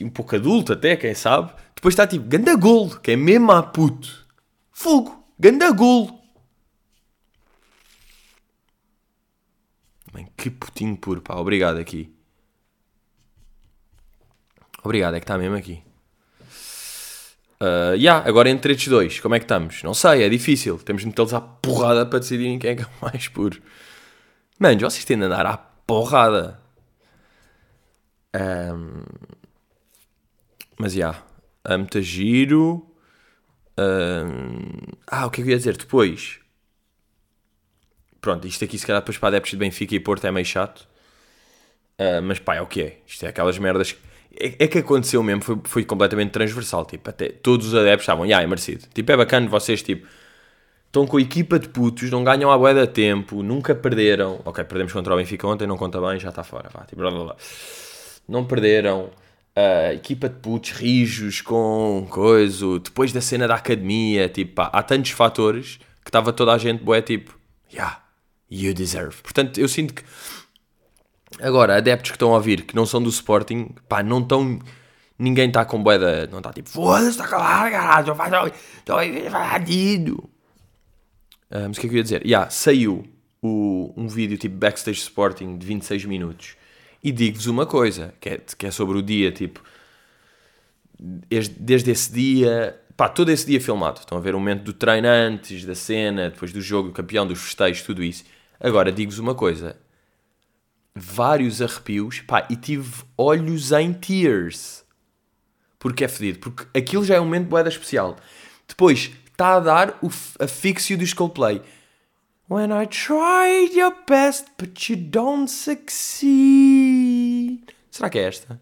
um 0.00 0.10
pouco 0.10 0.34
adulto 0.34 0.72
até, 0.72 0.96
quem 0.96 1.14
sabe. 1.14 1.52
Depois 1.84 1.92
está 1.92 2.06
tipo, 2.06 2.26
ganda 2.26 2.56
gol, 2.56 2.88
que 2.96 3.10
é 3.10 3.16
mesmo 3.16 3.52
a 3.52 3.62
puto. 3.62 4.26
Fogo, 4.72 5.22
ganda 5.38 5.70
gol. 5.70 6.18
Bem, 10.10 10.26
que 10.34 10.48
putinho 10.48 10.96
puro, 10.96 11.20
pá. 11.20 11.34
Obrigado 11.34 11.76
aqui. 11.76 12.10
Obrigado, 14.82 15.16
é 15.16 15.20
que 15.20 15.24
está 15.24 15.36
mesmo 15.36 15.56
aqui. 15.56 15.82
Uh, 17.60 17.92
yeah, 17.96 18.26
agora 18.26 18.48
entre 18.48 18.72
estes 18.72 18.88
dois, 18.88 19.20
como 19.20 19.34
é 19.34 19.38
que 19.38 19.44
estamos? 19.44 19.82
Não 19.82 19.92
sei, 19.92 20.22
é 20.22 20.28
difícil. 20.30 20.78
Temos 20.78 21.02
de 21.02 21.08
metê-los 21.08 21.34
à 21.34 21.40
porrada 21.42 22.06
para 22.06 22.18
decidirem 22.18 22.58
quem 22.58 22.70
é 22.70 22.76
que 22.76 22.82
é 22.82 22.88
mais 23.02 23.28
puro. 23.28 23.60
Manos, 24.58 24.82
vocês 24.82 25.04
têm 25.04 25.18
de 25.18 25.24
andar 25.24 25.44
à 25.44 25.58
porrada. 25.58 26.62
Um, 28.34 29.02
mas 30.78 30.94
já, 30.94 30.98
yeah, 30.98 31.33
é 31.64 31.76
muito 31.76 32.00
giro. 32.02 32.86
Um, 33.78 34.92
ah, 35.06 35.26
o 35.26 35.30
que 35.30 35.40
é 35.40 35.44
que 35.44 35.50
eu 35.50 35.52
ia 35.52 35.58
dizer 35.58 35.76
depois? 35.76 36.38
Pronto, 38.20 38.46
isto 38.46 38.64
aqui 38.64 38.78
se 38.78 38.86
calhar 38.86 39.02
depois 39.02 39.18
para 39.18 39.28
adeptos 39.28 39.50
de 39.50 39.56
Benfica 39.56 39.94
e 39.94 40.00
Porto 40.00 40.26
é 40.26 40.30
meio 40.30 40.46
chato. 40.46 40.88
Uh, 41.98 42.22
mas 42.22 42.38
pá, 42.38 42.56
é 42.56 42.60
o 42.60 42.66
que 42.66 42.82
é. 42.82 42.98
Isto 43.06 43.26
é 43.26 43.28
aquelas 43.28 43.58
merdas 43.58 43.96
é, 44.38 44.64
é, 44.64 44.68
que 44.68 44.78
aconteceu 44.78 45.22
mesmo, 45.22 45.42
foi, 45.42 45.60
foi 45.64 45.84
completamente 45.84 46.30
transversal. 46.30 46.84
Tipo, 46.84 47.10
até 47.10 47.28
todos 47.28 47.68
os 47.68 47.74
adeptos 47.74 48.02
estavam, 48.02 48.26
já, 48.26 48.42
é 48.42 48.46
merecido. 48.46 48.86
Tipo, 48.92 49.12
é 49.12 49.16
bacana 49.16 49.48
vocês, 49.48 49.82
tipo, 49.82 50.06
estão 50.86 51.06
com 51.06 51.16
a 51.16 51.20
equipa 51.20 51.58
de 51.58 51.68
putos, 51.68 52.10
não 52.10 52.24
ganham 52.24 52.50
a 52.50 52.58
boeda 52.58 52.86
tempo, 52.86 53.42
nunca 53.42 53.74
perderam. 53.74 54.40
Ok, 54.44 54.62
perdemos 54.64 54.92
contra 54.92 55.14
o 55.14 55.16
Benfica 55.16 55.46
ontem, 55.46 55.66
não 55.66 55.76
conta 55.76 56.00
bem, 56.00 56.18
já 56.18 56.30
está 56.30 56.42
fora. 56.42 56.68
Vá, 56.72 56.84
tipo, 56.84 56.96
blá, 57.00 57.10
blá, 57.10 57.24
blá. 57.24 57.36
Não 58.28 58.44
perderam. 58.44 59.10
Uh, 59.56 59.94
equipa 59.94 60.28
de 60.28 60.34
putos, 60.40 60.72
rijos, 60.72 61.40
com 61.40 62.06
coisa. 62.10 62.78
Depois 62.80 63.12
da 63.12 63.20
cena 63.20 63.46
da 63.46 63.54
academia, 63.54 64.28
tipo, 64.28 64.54
pá, 64.54 64.70
há 64.72 64.82
tantos 64.82 65.12
fatores 65.12 65.78
que 66.02 66.08
estava 66.08 66.32
toda 66.32 66.52
a 66.52 66.58
gente, 66.58 66.82
boé, 66.82 67.00
tipo, 67.00 67.38
yeah, 67.72 68.02
you 68.50 68.74
deserve. 68.74 69.22
Portanto, 69.22 69.58
eu 69.60 69.68
sinto 69.68 69.94
que 69.94 70.02
Agora, 71.40 71.76
adeptos 71.76 72.10
que 72.10 72.16
estão 72.16 72.32
a 72.32 72.36
ouvir, 72.36 72.62
que 72.62 72.76
não 72.76 72.86
são 72.86 73.02
do 73.02 73.08
Sporting, 73.08 73.70
pá, 73.88 74.02
não 74.02 74.20
estão. 74.20 74.60
Ninguém 75.18 75.48
está 75.48 75.64
com 75.64 75.82
boeda. 75.82 76.26
Não 76.28 76.38
está 76.38 76.52
tipo, 76.52 76.68
foda-se, 76.68 77.10
está 77.10 77.26
calado, 77.26 77.70
caralho, 77.70 78.52
estou 78.78 79.30
fadido. 79.30 80.14
Uh, 81.50 81.68
mas 81.68 81.76
o 81.76 81.80
que 81.80 81.86
é 81.86 81.90
que 81.90 81.94
eu 81.94 81.98
ia 81.98 82.02
dizer? 82.02 82.26
Yeah, 82.26 82.50
saiu 82.50 83.04
o, 83.42 83.92
um 83.96 84.08
vídeo 84.08 84.36
tipo 84.36 84.56
Backstage 84.56 85.00
Sporting 85.00 85.56
de 85.56 85.66
26 85.66 86.04
minutos. 86.04 86.56
E 87.04 87.12
digo-vos 87.12 87.46
uma 87.46 87.66
coisa, 87.66 88.14
que 88.18 88.30
é, 88.30 88.40
que 88.58 88.66
é 88.66 88.70
sobre 88.70 88.98
o 88.98 89.02
dia, 89.02 89.30
tipo. 89.30 89.62
Desde, 90.98 91.90
esse 91.90 92.12
dia. 92.12 92.80
Pá, 92.96 93.08
todo 93.08 93.30
esse 93.30 93.46
dia 93.46 93.60
filmado. 93.60 94.00
Estão 94.00 94.18
a 94.18 94.20
ver 94.20 94.34
o 94.34 94.38
momento 94.38 94.62
do 94.62 94.72
treino 94.72 95.06
antes, 95.06 95.64
da 95.64 95.74
cena, 95.74 96.30
depois 96.30 96.52
do 96.52 96.60
jogo, 96.60 96.90
campeão, 96.90 97.26
dos 97.26 97.40
festejos, 97.40 97.82
tudo 97.82 98.02
isso. 98.02 98.24
Agora, 98.58 98.90
digo-vos 98.90 99.18
uma 99.18 99.34
coisa 99.34 99.76
vários 100.94 101.60
arrepios, 101.60 102.20
pá, 102.20 102.46
e 102.48 102.56
tive 102.56 103.02
olhos 103.18 103.72
em 103.72 103.92
tears. 103.92 104.84
Porque 105.78 106.04
é 106.04 106.08
fedido, 106.08 106.38
porque 106.38 106.66
aquilo 106.78 107.04
já 107.04 107.16
é 107.16 107.20
um 107.20 107.24
momento 107.24 107.48
boeda 107.48 107.68
especial. 107.68 108.16
Depois, 108.66 109.10
está 109.30 109.56
a 109.56 109.60
dar 109.60 109.98
o 110.00 110.08
afixio 110.38 110.96
do 110.96 111.04
Skullplay. 111.04 111.60
When 112.48 112.70
I 112.70 112.86
tried 112.86 113.74
your 113.74 113.94
best, 114.06 114.46
but 114.58 114.88
you 114.88 114.96
don't 114.96 115.50
succeed. 115.50 117.03
Será 117.94 118.10
que 118.10 118.18
é 118.18 118.22
esta? 118.24 118.60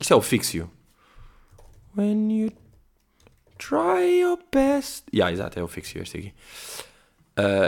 Isto 0.00 0.14
é 0.14 0.16
o 0.16 0.22
fixio. 0.22 0.70
When 1.94 2.32
you 2.32 2.50
try 3.58 4.20
your 4.20 4.38
best. 4.50 5.04
Yeah, 5.12 5.30
exato, 5.30 5.58
é 5.58 5.62
o 5.62 5.68
fixio 5.68 6.00
este 6.00 6.16
aqui. 6.16 6.34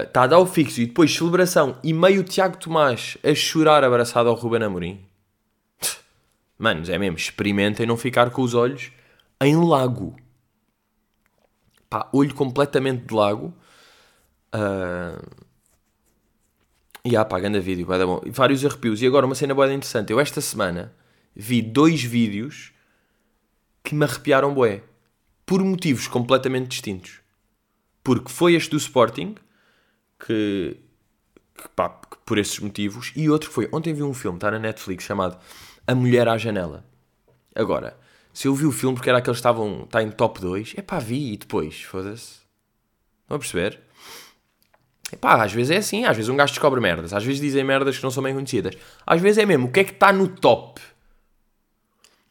Está 0.06 0.22
uh, 0.22 0.24
a 0.24 0.26
dar 0.26 0.38
o 0.38 0.46
fixo 0.46 0.80
e 0.80 0.86
depois 0.86 1.14
celebração 1.14 1.78
e 1.84 1.92
meio 1.92 2.24
Tiago 2.24 2.56
Tomás 2.56 3.18
a 3.22 3.34
chorar 3.34 3.84
abraçado 3.84 4.30
ao 4.30 4.34
Ruben 4.34 4.62
Amorim. 4.62 5.06
Manos, 6.56 6.88
é 6.88 6.96
mesmo, 6.96 7.18
experimentem 7.18 7.84
não 7.84 7.98
ficar 7.98 8.30
com 8.30 8.40
os 8.40 8.54
olhos 8.54 8.92
em 9.42 9.54
lago. 9.56 10.16
Pá, 11.90 12.08
olho 12.14 12.34
completamente 12.34 13.04
de 13.04 13.14
lago. 13.14 13.54
Uh... 14.54 15.43
E 17.06 17.16
ah, 17.16 17.24
pá, 17.24 17.38
grande 17.38 17.60
vídeo, 17.60 17.84
vai 17.84 17.98
dar 17.98 18.06
bom. 18.06 18.22
Vários 18.26 18.64
arrepios. 18.64 19.02
E 19.02 19.06
agora 19.06 19.26
uma 19.26 19.34
cena 19.34 19.54
boa 19.54 19.70
interessante. 19.70 20.10
Eu 20.10 20.18
esta 20.18 20.40
semana 20.40 20.94
vi 21.36 21.60
dois 21.60 22.02
vídeos 22.02 22.72
que 23.82 23.94
me 23.94 24.04
arrepiaram 24.04 24.54
bué. 24.54 24.82
Por 25.44 25.62
motivos 25.62 26.08
completamente 26.08 26.68
distintos. 26.68 27.20
Porque 28.02 28.32
foi 28.32 28.54
este 28.54 28.70
do 28.70 28.78
Sporting 28.78 29.34
que, 30.18 30.78
que, 31.54 31.68
pá, 31.76 31.90
por 31.90 32.38
esses 32.38 32.58
motivos. 32.58 33.12
E 33.14 33.28
outro 33.28 33.50
foi, 33.50 33.68
ontem 33.70 33.92
vi 33.92 34.02
um 34.02 34.14
filme, 34.14 34.38
está 34.38 34.50
na 34.50 34.58
Netflix, 34.58 35.04
chamado 35.04 35.38
A 35.86 35.94
Mulher 35.94 36.26
à 36.26 36.38
Janela. 36.38 36.86
Agora, 37.54 37.98
se 38.32 38.48
eu 38.48 38.54
vi 38.54 38.64
o 38.64 38.72
filme 38.72 38.96
porque 38.96 39.10
era 39.10 39.18
aqueles 39.18 39.36
que 39.36 39.40
estavam, 39.40 39.84
está 39.84 40.02
em 40.02 40.10
top 40.10 40.40
2, 40.40 40.74
é 40.78 40.82
pá, 40.82 40.98
vi 40.98 41.34
e 41.34 41.36
depois, 41.36 41.82
foda-se. 41.82 42.40
Estão 43.22 43.36
a 43.36 43.38
perceber? 43.38 43.83
Epá, 45.14 45.44
às 45.44 45.52
vezes 45.52 45.70
é 45.70 45.76
assim, 45.76 46.04
às 46.04 46.16
vezes 46.16 46.28
um 46.28 46.36
gajo 46.36 46.52
descobre 46.52 46.80
merdas, 46.80 47.12
às 47.12 47.22
vezes 47.22 47.40
dizem 47.40 47.62
merdas 47.62 47.96
que 47.96 48.02
não 48.02 48.10
são 48.10 48.20
bem 48.20 48.34
conhecidas. 48.34 48.74
Às 49.06 49.20
vezes 49.20 49.38
é 49.38 49.46
mesmo, 49.46 49.68
o 49.68 49.70
que 49.70 49.78
é 49.78 49.84
que 49.84 49.92
está 49.92 50.12
no 50.12 50.26
top? 50.26 50.80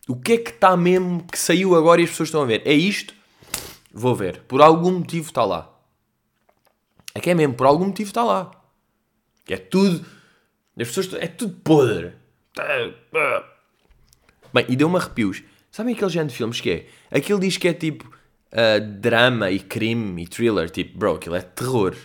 O 0.06 0.18
que 0.18 0.34
é 0.34 0.38
que 0.38 0.50
está 0.50 0.76
mesmo 0.76 1.24
que 1.24 1.40
saiu 1.40 1.76
agora 1.76 2.02
e 2.02 2.04
as 2.04 2.10
pessoas 2.10 2.28
estão 2.28 2.42
a 2.42 2.46
ver? 2.46 2.62
É 2.66 2.74
isto? 2.74 3.14
Vou 3.94 4.14
ver. 4.14 4.42
Por 4.50 4.62
algum 4.62 4.92
motivo 5.00 5.30
está 5.30 5.46
lá. 5.46 5.74
É 7.16 7.22
que 7.22 7.30
é 7.30 7.34
mesmo, 7.34 7.54
por 7.54 7.66
algum 7.66 7.86
motivo 7.86 8.10
está 8.10 8.22
lá. 8.22 8.52
É 9.48 9.56
tudo. 9.56 10.06
As 10.78 10.88
pessoas. 10.90 11.14
É 11.14 11.28
tudo 11.28 11.54
podre. 11.64 12.12
Bem, 14.54 14.66
e 14.68 14.76
deu-me 14.76 14.98
arrepios. 14.98 15.42
Sabem 15.72 15.96
aquele 15.96 16.12
género 16.12 16.32
de 16.32 16.36
filmes 16.36 16.60
que 16.60 16.70
é? 16.70 17.18
Aquilo 17.18 17.40
diz 17.40 17.56
que 17.56 17.70
é 17.70 17.74
tipo 17.74 18.06
uh, 18.52 18.86
drama 19.00 19.52
e 19.52 19.60
crime 19.60 20.24
e 20.24 20.28
thriller. 20.28 20.70
Tipo, 20.70 20.98
bro, 20.98 21.16
aquilo 21.16 21.36
é 21.36 21.42
terror. 21.42 21.96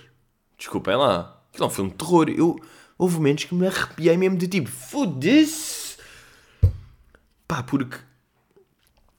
Desculpem 0.59 0.97
lá. 0.97 1.40
Aquilo 1.51 1.64
é 1.64 1.66
um 1.68 1.71
filme 1.71 1.90
de 1.90 1.97
terror. 1.97 2.29
Eu, 2.29 2.61
houve 2.99 3.16
momentos 3.16 3.44
que 3.44 3.55
me 3.55 3.66
arrepiei 3.66 4.16
mesmo 4.16 4.37
de 4.37 4.49
tipo, 4.49 4.68
foda-se. 4.68 5.97
Pá, 7.47 7.62
porque. 7.62 7.97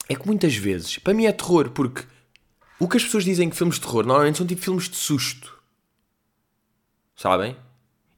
É 0.10 0.16
que 0.16 0.28
muitas 0.28 0.56
vezes, 0.56 0.98
para 0.98 1.14
mim 1.14 1.26
é 1.26 1.32
terror, 1.32 1.70
porque 1.70 2.04
o 2.80 2.88
que 2.88 2.98
as 2.98 3.04
pessoas 3.04 3.24
dizem 3.24 3.50
que 3.50 3.56
filmes 3.56 3.76
de 3.76 3.82
terror 3.82 4.06
normalmente 4.06 4.38
são 4.38 4.48
tipo 4.48 4.62
filmes 4.62 4.90
de 4.90 4.96
susto. 4.96 5.58
Sabem? 7.16 7.56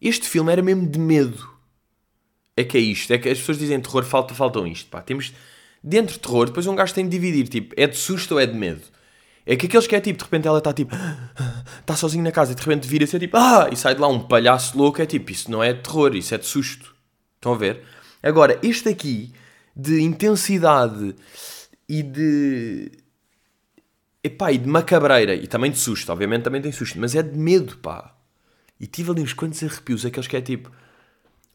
Este 0.02 0.28
filme 0.28 0.52
era 0.52 0.62
mesmo 0.62 0.88
de 0.88 0.98
medo. 0.98 1.50
É 2.56 2.64
que 2.64 2.78
é 2.78 2.82
isto. 2.82 3.12
É 3.12 3.18
que 3.18 3.30
as 3.30 3.40
pessoas 3.40 3.60
dizem 3.60 3.80
terror, 3.80 4.04
falta, 4.04 4.34
faltam 4.34 4.66
isto. 4.66 4.90
Pá. 4.90 5.02
Temos 5.02 5.34
dentro 5.84 6.14
de 6.14 6.20
terror, 6.20 6.46
depois 6.46 6.66
um 6.66 6.76
gajo 6.76 6.94
tem 6.94 7.06
de 7.06 7.12
dividir. 7.12 7.48
Tipo, 7.48 7.74
é 7.78 7.88
de 7.88 7.98
susto 7.98 8.34
ou 8.34 8.40
é 8.40 8.46
de 8.46 8.54
medo? 8.54 8.84
É 9.46 9.56
que 9.56 9.66
aqueles 9.66 9.88
que 9.88 9.96
é 9.96 10.02
tipo, 10.02 10.20
de 10.20 10.24
repente 10.24 10.48
ela 10.48 10.60
está 10.60 10.72
tipo, 10.72 10.96
está 11.80 11.96
sozinha 11.98 12.24
na 12.24 12.32
casa 12.32 12.52
e 12.52 12.56
de 12.56 12.62
repente 12.62 12.88
vira-se 12.88 13.16
é 13.16 13.20
tipo, 13.20 13.38
ah, 13.38 13.70
e 13.72 13.76
sai 13.76 13.96
de 13.96 14.02
lá 14.02 14.08
um 14.08 14.20
palhaço 14.20 14.78
louco. 14.78 15.02
É 15.02 15.06
tipo, 15.06 15.32
isso 15.32 15.50
não 15.50 15.64
é 15.64 15.74
terror, 15.74 16.16
isso 16.16 16.34
é 16.36 16.38
de 16.38 16.46
susto. 16.46 16.94
Estão 17.36 17.54
a 17.54 17.58
ver? 17.58 17.84
Agora, 18.22 18.60
este 18.62 18.90
aqui, 18.90 19.34
de 19.76 20.02
intensidade 20.02 21.16
e 21.90 22.04
de. 22.04 22.92
Epá, 24.24 24.52
e 24.52 24.58
de 24.60 24.68
macabreira, 24.68 25.34
e 25.34 25.48
também 25.48 25.72
de 25.72 25.80
susto, 25.80 26.12
obviamente 26.12 26.44
também 26.44 26.62
tem 26.62 26.72
susto, 26.72 27.00
mas 27.00 27.16
é 27.16 27.24
de 27.24 27.36
medo, 27.36 27.78
pá. 27.78 28.16
E 28.80 28.86
tive 28.86 29.12
ali 29.12 29.22
uns 29.22 29.34
quantos 29.34 29.64
arrepios, 29.64 30.06
aqueles 30.06 30.28
que 30.28 30.38
é 30.38 30.42
tipo. 30.42 30.72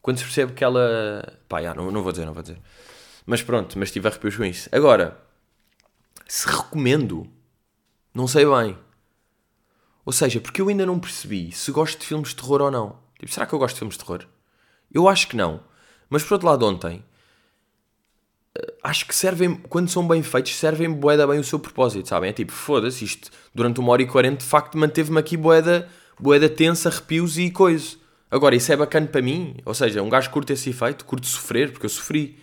Quando 0.01 0.17
se 0.17 0.23
percebe 0.23 0.53
que 0.53 0.63
ela. 0.63 1.39
Pá, 1.47 1.61
já, 1.61 1.73
não, 1.73 1.89
não 1.91 2.03
vou 2.03 2.11
dizer, 2.11 2.25
não 2.25 2.33
vou 2.33 2.43
dizer. 2.43 2.59
Mas 3.25 3.41
pronto, 3.41 3.79
mas 3.79 3.91
tive 3.91 4.07
arrepios 4.07 4.35
com 4.35 4.45
isso. 4.45 4.69
Agora, 4.71 5.17
se 6.27 6.47
recomendo, 6.47 7.29
não 8.17 8.27
sei 8.27 8.45
bem. 8.45 8.75
Ou 10.03 10.11
seja, 10.11 10.41
porque 10.41 10.59
eu 10.59 10.69
ainda 10.69 10.87
não 10.87 10.99
percebi 10.99 11.51
se 11.51 11.71
gosto 11.71 11.99
de 11.99 12.07
filmes 12.07 12.29
de 12.29 12.37
terror 12.37 12.63
ou 12.63 12.71
não. 12.71 12.97
Tipo, 13.19 13.31
será 13.31 13.45
que 13.45 13.53
eu 13.53 13.59
gosto 13.59 13.75
de 13.75 13.79
filmes 13.79 13.95
de 13.95 14.03
terror? 14.03 14.25
Eu 14.91 15.07
acho 15.07 15.27
que 15.27 15.35
não. 15.35 15.59
Mas 16.09 16.23
por 16.23 16.33
outro 16.33 16.47
lado, 16.47 16.65
ontem. 16.65 17.03
acho 18.83 19.05
que 19.05 19.15
servem, 19.15 19.55
quando 19.69 19.89
são 19.89 20.07
bem 20.07 20.23
feitos, 20.23 20.55
servem 20.55 20.89
boeda 20.91 21.27
bem 21.27 21.39
o 21.39 21.43
seu 21.43 21.59
propósito, 21.59 22.09
sabem? 22.09 22.31
É 22.31 22.33
tipo, 22.33 22.51
foda-se, 22.51 23.05
isto 23.05 23.29
durante 23.53 23.79
uma 23.79 23.91
hora 23.91 24.01
e 24.01 24.07
quarenta, 24.07 24.37
de 24.37 24.45
facto, 24.45 24.77
manteve-me 24.79 25.19
aqui 25.19 25.37
boeda, 25.37 25.87
boeda 26.19 26.49
tensa, 26.49 26.89
arrepios 26.89 27.37
e 27.37 27.51
coisa. 27.51 27.97
Agora, 28.31 28.55
isso 28.55 28.71
é 28.71 28.75
bacana 28.75 29.05
para 29.05 29.21
mim, 29.21 29.57
ou 29.63 29.75
seja, 29.75 30.01
um 30.01 30.09
gajo 30.09 30.31
curte 30.31 30.53
esse 30.53 30.71
efeito, 30.71 31.05
curte 31.05 31.27
sofrer, 31.27 31.71
porque 31.71 31.85
eu 31.85 31.89
sofri. 31.89 32.39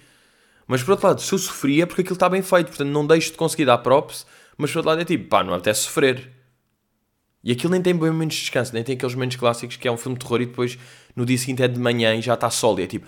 Mas 0.66 0.82
por 0.82 0.92
outro 0.92 1.08
lado, 1.08 1.20
se 1.20 1.32
eu 1.32 1.38
sofri 1.38 1.82
é 1.82 1.86
porque 1.86 2.02
aquilo 2.02 2.14
está 2.14 2.28
bem 2.28 2.42
feito, 2.42 2.68
portanto 2.68 2.88
não 2.88 3.06
deixo 3.06 3.32
de 3.32 3.36
conseguir 3.36 3.66
dar 3.66 3.78
props, 3.78 4.24
mas 4.56 4.70
por 4.70 4.78
outro 4.78 4.90
lado 4.90 5.02
é 5.02 5.04
tipo, 5.04 5.28
pá, 5.28 5.42
não 5.42 5.54
apetece 5.54 5.82
sofrer. 5.82 6.30
E 7.42 7.52
aquilo 7.52 7.72
nem 7.72 7.82
tem 7.82 7.94
bem 7.94 8.10
momentos 8.10 8.36
de 8.36 8.42
descanso, 8.42 8.72
nem 8.72 8.82
tem 8.82 8.96
aqueles 8.96 9.14
momentos 9.14 9.36
clássicos 9.36 9.76
que 9.76 9.86
é 9.86 9.92
um 9.92 9.96
filme 9.98 10.16
de 10.16 10.24
terror 10.24 10.40
e 10.40 10.46
depois 10.46 10.78
no 11.14 11.26
dia 11.26 11.36
seguinte 11.36 11.62
é 11.62 11.68
de 11.68 11.78
manhã 11.78 12.14
e 12.14 12.22
já 12.22 12.34
está 12.34 12.48
sólido. 12.48 12.84
É 12.84 12.86
tipo, 12.86 13.06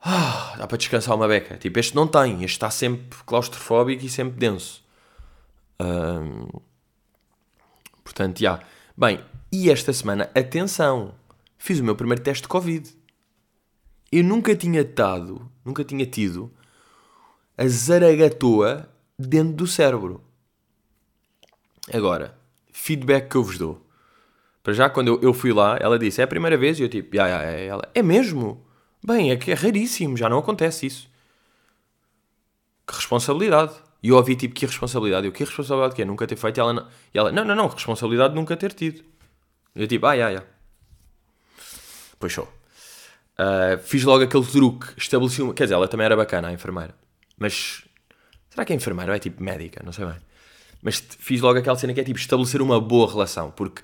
ah, 0.00 0.54
dá 0.58 0.66
para 0.66 0.78
descansar 0.78 1.16
uma 1.16 1.26
beca. 1.26 1.56
Tipo, 1.56 1.78
este 1.78 1.94
não 1.96 2.06
tem, 2.06 2.44
este 2.44 2.54
está 2.54 2.70
sempre 2.70 3.18
claustrofóbico 3.26 4.04
e 4.04 4.08
sempre 4.08 4.38
denso. 4.38 4.84
portanto, 8.04 8.38
já. 8.38 8.60
Bem, 8.96 9.20
e 9.50 9.70
esta 9.70 9.92
semana, 9.92 10.30
atenção, 10.34 11.14
fiz 11.56 11.80
o 11.80 11.84
meu 11.84 11.96
primeiro 11.96 12.22
teste 12.22 12.42
de 12.42 12.48
Covid. 12.48 12.88
Eu 14.10 14.24
nunca 14.24 14.54
tinha 14.54 14.80
estado, 14.80 15.50
nunca 15.64 15.84
tinha 15.84 16.06
tido 16.06 16.52
a 17.56 17.66
zaragatoa 17.66 18.88
dentro 19.18 19.54
do 19.54 19.66
cérebro. 19.66 20.22
Agora, 21.92 22.36
feedback 22.72 23.28
que 23.28 23.36
eu 23.36 23.42
vos 23.42 23.58
dou. 23.58 23.86
Para 24.62 24.72
já, 24.72 24.90
quando 24.90 25.08
eu, 25.08 25.20
eu 25.22 25.32
fui 25.32 25.52
lá, 25.52 25.78
ela 25.80 25.98
disse, 25.98 26.20
é 26.20 26.24
a 26.24 26.26
primeira 26.26 26.56
vez, 26.56 26.78
e 26.78 26.82
eu 26.82 26.88
tipo, 26.88 27.16
yeah, 27.16 27.42
yeah, 27.42 27.60
ela, 27.62 27.90
é 27.94 28.02
mesmo? 28.02 28.66
Bem, 29.04 29.30
é 29.30 29.36
que 29.36 29.50
é 29.50 29.54
raríssimo, 29.54 30.16
já 30.16 30.28
não 30.28 30.38
acontece 30.38 30.86
isso. 30.86 31.08
Que 32.86 32.94
responsabilidade. 32.94 33.72
E 34.02 34.10
eu 34.10 34.16
ouvi 34.16 34.36
tipo, 34.36 34.54
que 34.54 34.66
responsabilidade? 34.66 35.26
Eu, 35.26 35.32
que 35.32 35.44
responsabilidade 35.44 35.94
que 35.94 36.02
é? 36.02 36.04
Nunca 36.04 36.26
ter 36.26 36.36
feito? 36.36 36.58
E 36.58 36.60
ela, 36.60 36.72
não, 36.72 36.86
e 37.14 37.18
ela, 37.18 37.32
não, 37.32 37.44
não, 37.44 37.54
não, 37.54 37.68
responsabilidade 37.68 38.34
de 38.34 38.40
nunca 38.40 38.56
ter 38.56 38.72
tido. 38.72 39.02
E 39.74 39.82
eu 39.82 39.88
tipo, 39.88 40.06
ah, 40.06 40.12
yeah, 40.12 40.30
yeah. 40.30 40.50
Pois 42.18 42.32
show. 42.32 42.48
Uh, 43.38 43.78
fiz 43.78 44.02
logo 44.02 44.24
aquele 44.24 44.44
truque, 44.44 44.88
estabeleci 44.96 45.40
uma... 45.40 45.54
Quer 45.54 45.64
dizer, 45.64 45.74
ela 45.74 45.86
também 45.86 46.04
era 46.04 46.16
bacana, 46.16 46.48
a 46.48 46.52
enfermeira. 46.52 46.94
Mas, 47.38 47.84
será 48.50 48.64
que 48.64 48.72
a 48.72 48.76
enfermeira 48.76 49.14
é 49.14 49.18
tipo 49.18 49.42
médica? 49.42 49.80
Não 49.84 49.92
sei 49.92 50.04
bem. 50.04 50.16
Mas 50.82 51.02
fiz 51.18 51.40
logo 51.40 51.58
aquela 51.58 51.76
cena 51.76 51.92
que 51.92 52.00
é 52.00 52.04
tipo 52.04 52.18
estabelecer 52.18 52.62
uma 52.62 52.80
boa 52.80 53.10
relação, 53.10 53.50
porque 53.50 53.82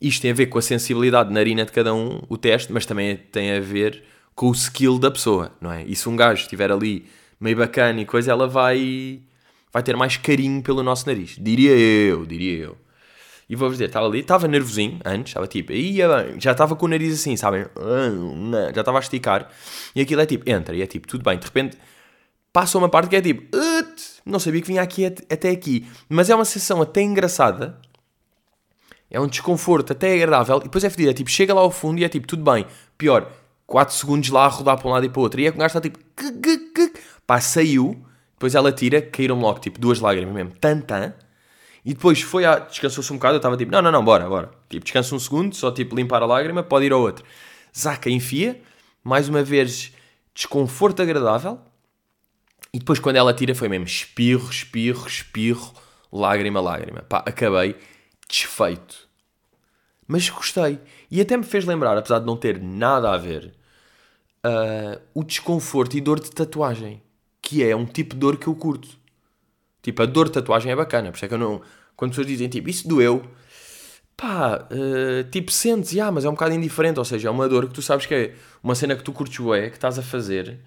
isto 0.00 0.22
tem 0.22 0.30
a 0.30 0.34
ver 0.34 0.46
com 0.46 0.58
a 0.58 0.62
sensibilidade 0.62 1.28
na 1.28 1.36
narina 1.36 1.64
de 1.64 1.72
cada 1.72 1.94
um, 1.94 2.20
o 2.28 2.36
teste, 2.36 2.72
mas 2.72 2.86
também 2.86 3.16
tem 3.16 3.52
a 3.52 3.60
ver 3.60 4.02
com 4.34 4.48
o 4.48 4.52
skill 4.52 4.98
da 4.98 5.10
pessoa, 5.10 5.52
não 5.60 5.72
é? 5.72 5.84
E 5.84 5.94
se 5.94 6.08
um 6.08 6.16
gajo 6.16 6.42
estiver 6.42 6.70
ali 6.70 7.06
meio 7.40 7.56
bacana 7.56 8.00
e 8.00 8.04
coisa, 8.04 8.30
ela 8.30 8.48
vai, 8.48 9.20
vai 9.72 9.82
ter 9.82 9.96
mais 9.96 10.16
carinho 10.16 10.62
pelo 10.62 10.82
nosso 10.82 11.06
nariz. 11.06 11.36
Diria 11.38 11.72
eu, 11.72 12.24
diria 12.24 12.64
eu. 12.64 12.76
E 13.48 13.56
vou-vos 13.56 13.76
dizer, 13.76 13.86
estava 13.86 14.06
ali, 14.06 14.20
estava 14.20 14.48
nervosinho 14.48 14.98
antes, 15.04 15.30
estava 15.30 15.46
tipo, 15.46 15.72
ia 15.72 16.08
bem, 16.08 16.40
já 16.40 16.52
estava 16.52 16.74
com 16.74 16.86
o 16.86 16.88
nariz 16.88 17.12
assim, 17.12 17.36
sabem? 17.36 17.66
Já 18.74 18.80
estava 18.80 18.98
a 18.98 19.00
esticar. 19.00 19.50
E 19.94 20.00
aquilo 20.00 20.20
é 20.20 20.26
tipo, 20.26 20.48
entra, 20.48 20.74
e 20.74 20.82
é 20.82 20.86
tipo, 20.86 21.06
tudo 21.06 21.22
bem, 21.22 21.38
de 21.38 21.44
repente 21.44 21.76
passa 22.52 22.78
uma 22.78 22.88
parte 22.88 23.08
que 23.08 23.16
é 23.16 23.20
tipo, 23.20 23.56
não 24.24 24.38
sabia 24.38 24.60
que 24.60 24.66
vinha 24.68 24.82
aqui 24.82 25.06
até 25.06 25.50
aqui. 25.50 25.86
Mas 26.08 26.30
é 26.30 26.34
uma 26.34 26.44
sensação 26.44 26.82
até 26.82 27.00
engraçada, 27.00 27.80
é 29.10 29.20
um 29.20 29.26
desconforto 29.26 29.92
até 29.92 30.14
agradável, 30.14 30.58
e 30.58 30.64
depois 30.64 30.84
é 30.84 30.90
fedido, 30.90 31.10
é 31.10 31.14
tipo, 31.14 31.30
chega 31.30 31.54
lá 31.54 31.60
ao 31.60 31.70
fundo 31.70 32.00
e 32.00 32.04
é 32.04 32.08
tipo, 32.08 32.26
tudo 32.26 32.42
bem, 32.42 32.66
pior, 32.96 33.30
4 33.72 33.94
segundos 33.94 34.28
lá 34.28 34.44
a 34.44 34.48
rodar 34.48 34.76
para 34.78 34.86
um 34.86 34.90
lado 34.90 35.06
e 35.06 35.08
para 35.08 35.18
o 35.18 35.22
outro. 35.22 35.40
E 35.40 35.46
é 35.46 35.50
que 35.50 35.56
o 35.56 35.60
gajo 35.60 35.78
está 35.78 35.80
tipo. 35.80 35.98
Pá, 37.26 37.40
saiu. 37.40 38.04
Depois 38.34 38.54
ela 38.54 38.70
tira, 38.70 39.00
caíram 39.00 39.38
logo 39.38 39.60
tipo 39.60 39.80
duas 39.80 39.98
lágrimas 39.98 40.34
mesmo. 40.34 40.52
Tan, 40.60 40.80
tan. 40.80 41.14
E 41.82 41.94
depois 41.94 42.20
foi 42.20 42.44
a. 42.44 42.58
Descansou-se 42.58 43.10
um 43.12 43.16
bocado. 43.16 43.36
Eu 43.36 43.38
estava 43.38 43.56
tipo, 43.56 43.72
não, 43.72 43.80
não, 43.80 43.90
não, 43.90 44.04
bora, 44.04 44.28
bora. 44.28 44.50
Tipo, 44.68 44.84
descansa 44.84 45.14
um 45.14 45.18
segundo, 45.18 45.54
só 45.56 45.70
tipo 45.70 45.96
limpar 45.96 46.22
a 46.22 46.26
lágrima, 46.26 46.62
pode 46.62 46.84
ir 46.84 46.92
ao 46.92 47.00
outro. 47.00 47.24
Zaca, 47.76 48.10
enfia. 48.10 48.60
Mais 49.02 49.28
uma 49.28 49.42
vez, 49.42 49.92
desconforto 50.34 51.00
agradável. 51.00 51.58
E 52.74 52.78
depois 52.78 52.98
quando 52.98 53.16
ela 53.16 53.34
tira 53.34 53.54
foi 53.54 53.68
mesmo 53.68 53.84
espirro, 53.84 54.48
espirro, 54.50 55.06
espirro, 55.06 55.74
lágrima, 56.10 56.60
lágrima. 56.60 57.02
Pá, 57.02 57.18
acabei 57.18 57.76
desfeito. 58.28 59.08
Mas 60.06 60.28
gostei. 60.30 60.78
E 61.10 61.20
até 61.20 61.36
me 61.36 61.44
fez 61.44 61.64
lembrar, 61.66 61.96
apesar 61.98 62.18
de 62.18 62.26
não 62.26 62.36
ter 62.36 62.60
nada 62.60 63.12
a 63.12 63.18
ver, 63.18 63.54
uh, 64.44 65.00
o 65.14 65.22
desconforto 65.22 65.96
e 65.96 66.00
dor 66.00 66.18
de 66.18 66.30
tatuagem, 66.30 67.02
que 67.40 67.62
é 67.62 67.76
um 67.76 67.84
tipo 67.84 68.14
de 68.14 68.20
dor 68.20 68.36
que 68.36 68.46
eu 68.46 68.54
curto. 68.54 68.88
Tipo, 69.82 70.02
a 70.02 70.06
dor 70.06 70.26
de 70.26 70.32
tatuagem 70.32 70.72
é 70.72 70.76
bacana, 70.76 71.10
por 71.10 71.16
isso 71.16 71.24
é 71.24 71.28
que 71.28 71.34
eu 71.34 71.38
não. 71.38 71.60
Quando 71.94 72.12
pessoas 72.12 72.26
dizem 72.26 72.48
tipo, 72.48 72.70
isso 72.70 72.88
doeu, 72.88 73.22
pá, 74.16 74.66
uh, 74.70 75.24
tipo, 75.30 75.50
sentes, 75.50 75.98
ah, 75.98 76.10
mas 76.10 76.24
é 76.24 76.28
um 76.28 76.32
bocado 76.32 76.54
indiferente, 76.54 76.98
ou 76.98 77.04
seja, 77.04 77.28
é 77.28 77.30
uma 77.30 77.48
dor 77.48 77.66
que 77.68 77.74
tu 77.74 77.82
sabes 77.82 78.06
que 78.06 78.14
é 78.14 78.34
uma 78.62 78.74
cena 78.74 78.96
que 78.96 79.02
tu 79.02 79.12
curtes 79.12 79.38
bué, 79.38 79.68
que 79.68 79.76
estás 79.76 79.98
a 79.98 80.02
fazer 80.02 80.58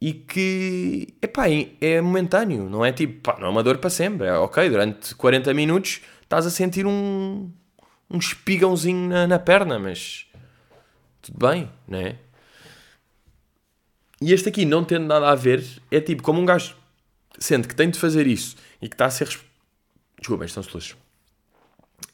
e 0.00 0.14
que, 0.14 1.14
epá, 1.20 1.44
é 1.80 2.00
momentâneo, 2.00 2.68
não 2.70 2.84
é 2.84 2.90
tipo, 2.90 3.20
pá, 3.20 3.36
não 3.38 3.48
é 3.48 3.50
uma 3.50 3.62
dor 3.62 3.78
para 3.78 3.90
sempre, 3.90 4.26
é 4.26 4.32
ok, 4.32 4.68
durante 4.70 5.14
40 5.14 5.52
minutos 5.52 6.00
estás 6.22 6.46
a 6.46 6.50
sentir 6.50 6.86
um, 6.86 7.50
um 8.08 8.18
espigãozinho 8.18 9.08
na, 9.08 9.26
na 9.26 9.38
perna, 9.38 9.78
mas 9.78 10.26
tudo 11.20 11.46
bem, 11.46 11.70
né? 11.86 12.16
E 14.22 14.32
este 14.32 14.48
aqui, 14.48 14.64
não 14.64 14.84
tendo 14.84 15.06
nada 15.06 15.30
a 15.30 15.34
ver, 15.34 15.64
é 15.90 16.00
tipo, 16.00 16.22
como 16.22 16.40
um 16.40 16.46
gajo 16.46 16.76
sente 17.38 17.66
que 17.68 17.74
tem 17.74 17.90
de 17.90 17.98
fazer 17.98 18.26
isso 18.26 18.56
e 18.80 18.88
que 18.88 18.94
está 18.94 19.06
a 19.06 19.10
ser. 19.10 19.28
Desculpa, 20.18 20.44
estão 20.44 20.62
luzes. 20.74 20.94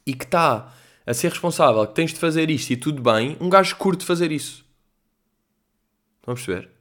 E 0.06 0.14
que 0.14 0.24
está 0.24 0.72
a 1.04 1.14
ser 1.14 1.30
responsável, 1.30 1.84
que 1.86 1.94
tens 1.94 2.12
de 2.12 2.18
fazer 2.18 2.48
isto 2.48 2.70
e 2.70 2.76
tudo 2.76 3.02
bem, 3.02 3.36
um 3.40 3.50
gajo 3.50 3.76
curte 3.76 4.04
fazer 4.04 4.30
isso. 4.30 4.64
Estão 6.20 6.32
a 6.32 6.36
perceber? 6.36 6.75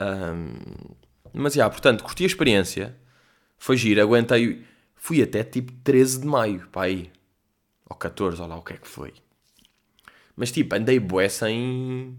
Um, 0.00 0.94
mas, 1.32 1.54
já, 1.54 1.68
portanto, 1.68 2.04
curti 2.04 2.24
a 2.24 2.26
experiência. 2.26 2.96
Foi 3.58 3.76
giro, 3.76 4.00
aguentei. 4.00 4.64
Fui 4.94 5.22
até 5.22 5.44
tipo 5.44 5.72
13 5.84 6.20
de 6.20 6.26
maio, 6.26 6.68
para 6.68 6.82
aí. 6.82 7.12
Ou 7.88 7.96
14, 7.96 8.40
olha 8.40 8.50
lá 8.50 8.56
o 8.56 8.62
que 8.62 8.74
é 8.74 8.76
que 8.76 8.88
foi. 8.88 9.12
Mas 10.36 10.52
tipo, 10.52 10.74
andei 10.74 11.00
bué 11.00 11.28
sem 11.28 12.16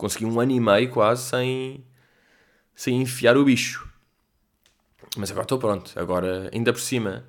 consegui 0.00 0.24
um 0.24 0.40
ano 0.40 0.52
e 0.52 0.60
meio 0.60 0.90
quase 0.90 1.28
sem, 1.28 1.84
sem 2.74 3.02
enfiar 3.02 3.36
o 3.36 3.44
bicho. 3.44 3.86
Mas 5.16 5.30
agora 5.30 5.44
estou 5.44 5.58
pronto. 5.58 5.92
Agora, 5.96 6.48
ainda 6.52 6.72
por 6.72 6.80
cima, 6.80 7.24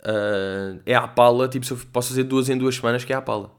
uh, 0.00 0.80
é 0.84 0.94
à 0.94 1.06
pala. 1.06 1.48
Tipo, 1.48 1.64
se 1.64 1.72
eu 1.72 1.78
posso 1.92 2.08
fazer 2.08 2.24
duas 2.24 2.48
em 2.48 2.58
duas 2.58 2.74
semanas, 2.74 3.04
que 3.04 3.12
é 3.12 3.16
à 3.16 3.22
pala. 3.22 3.52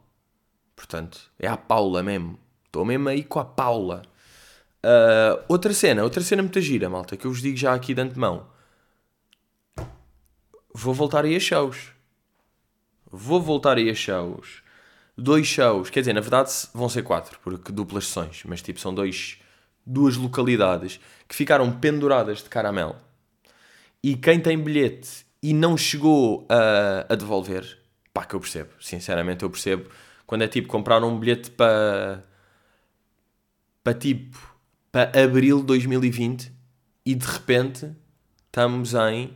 Portanto, 0.75 1.31
é 1.37 1.47
à 1.47 1.55
Paula 1.55 2.01
mesmo. 2.01 2.39
Estou 2.65 2.83
mesmo 2.83 3.07
aí 3.07 3.23
com 3.23 3.39
a 3.39 3.45
Paula. 3.45 4.01
Uh, 4.83 5.43
outra 5.47 5.73
cena, 5.73 6.03
outra 6.03 6.21
cena 6.23 6.41
muito 6.41 6.59
gira, 6.59 6.89
malta, 6.89 7.15
que 7.15 7.25
eu 7.25 7.31
vos 7.31 7.41
digo 7.41 7.57
já 7.57 7.73
aqui 7.73 7.93
de 7.93 8.01
antemão. 8.01 8.47
Vou 10.73 10.93
voltar 10.93 11.25
aí 11.25 11.35
a 11.35 11.39
shows. 11.39 11.91
Vou 13.11 13.41
voltar 13.41 13.77
aí 13.77 13.89
a 13.89 13.95
shows 13.95 14.61
dois 15.21 15.47
shows, 15.47 15.89
quer 15.89 16.01
dizer, 16.01 16.13
na 16.13 16.21
verdade 16.21 16.51
vão 16.73 16.89
ser 16.89 17.03
quatro, 17.03 17.39
porque 17.43 17.71
duplas 17.71 18.07
sessões, 18.07 18.43
mas 18.45 18.61
tipo 18.61 18.79
são 18.79 18.93
dois, 18.93 19.37
duas 19.85 20.17
localidades 20.17 20.99
que 21.27 21.35
ficaram 21.35 21.71
penduradas 21.71 22.39
de 22.39 22.49
caramelo. 22.49 22.95
E 24.03 24.15
quem 24.15 24.39
tem 24.39 24.57
bilhete 24.57 25.25
e 25.41 25.53
não 25.53 25.77
chegou 25.77 26.47
a, 26.49 27.13
a 27.13 27.15
devolver, 27.15 27.79
pá, 28.13 28.25
que 28.25 28.35
eu 28.35 28.39
percebo, 28.39 28.71
sinceramente 28.79 29.43
eu 29.43 29.49
percebo, 29.49 29.89
quando 30.25 30.43
é 30.43 30.47
tipo 30.47 30.67
comprar 30.67 31.03
um 31.03 31.17
bilhete 31.17 31.51
para 31.51 32.23
para 33.83 33.93
tipo 33.95 34.50
para 34.91 35.23
abril 35.23 35.59
de 35.59 35.65
2020 35.67 36.51
e 37.05 37.15
de 37.15 37.25
repente 37.25 37.91
estamos 38.45 38.93
em 38.93 39.33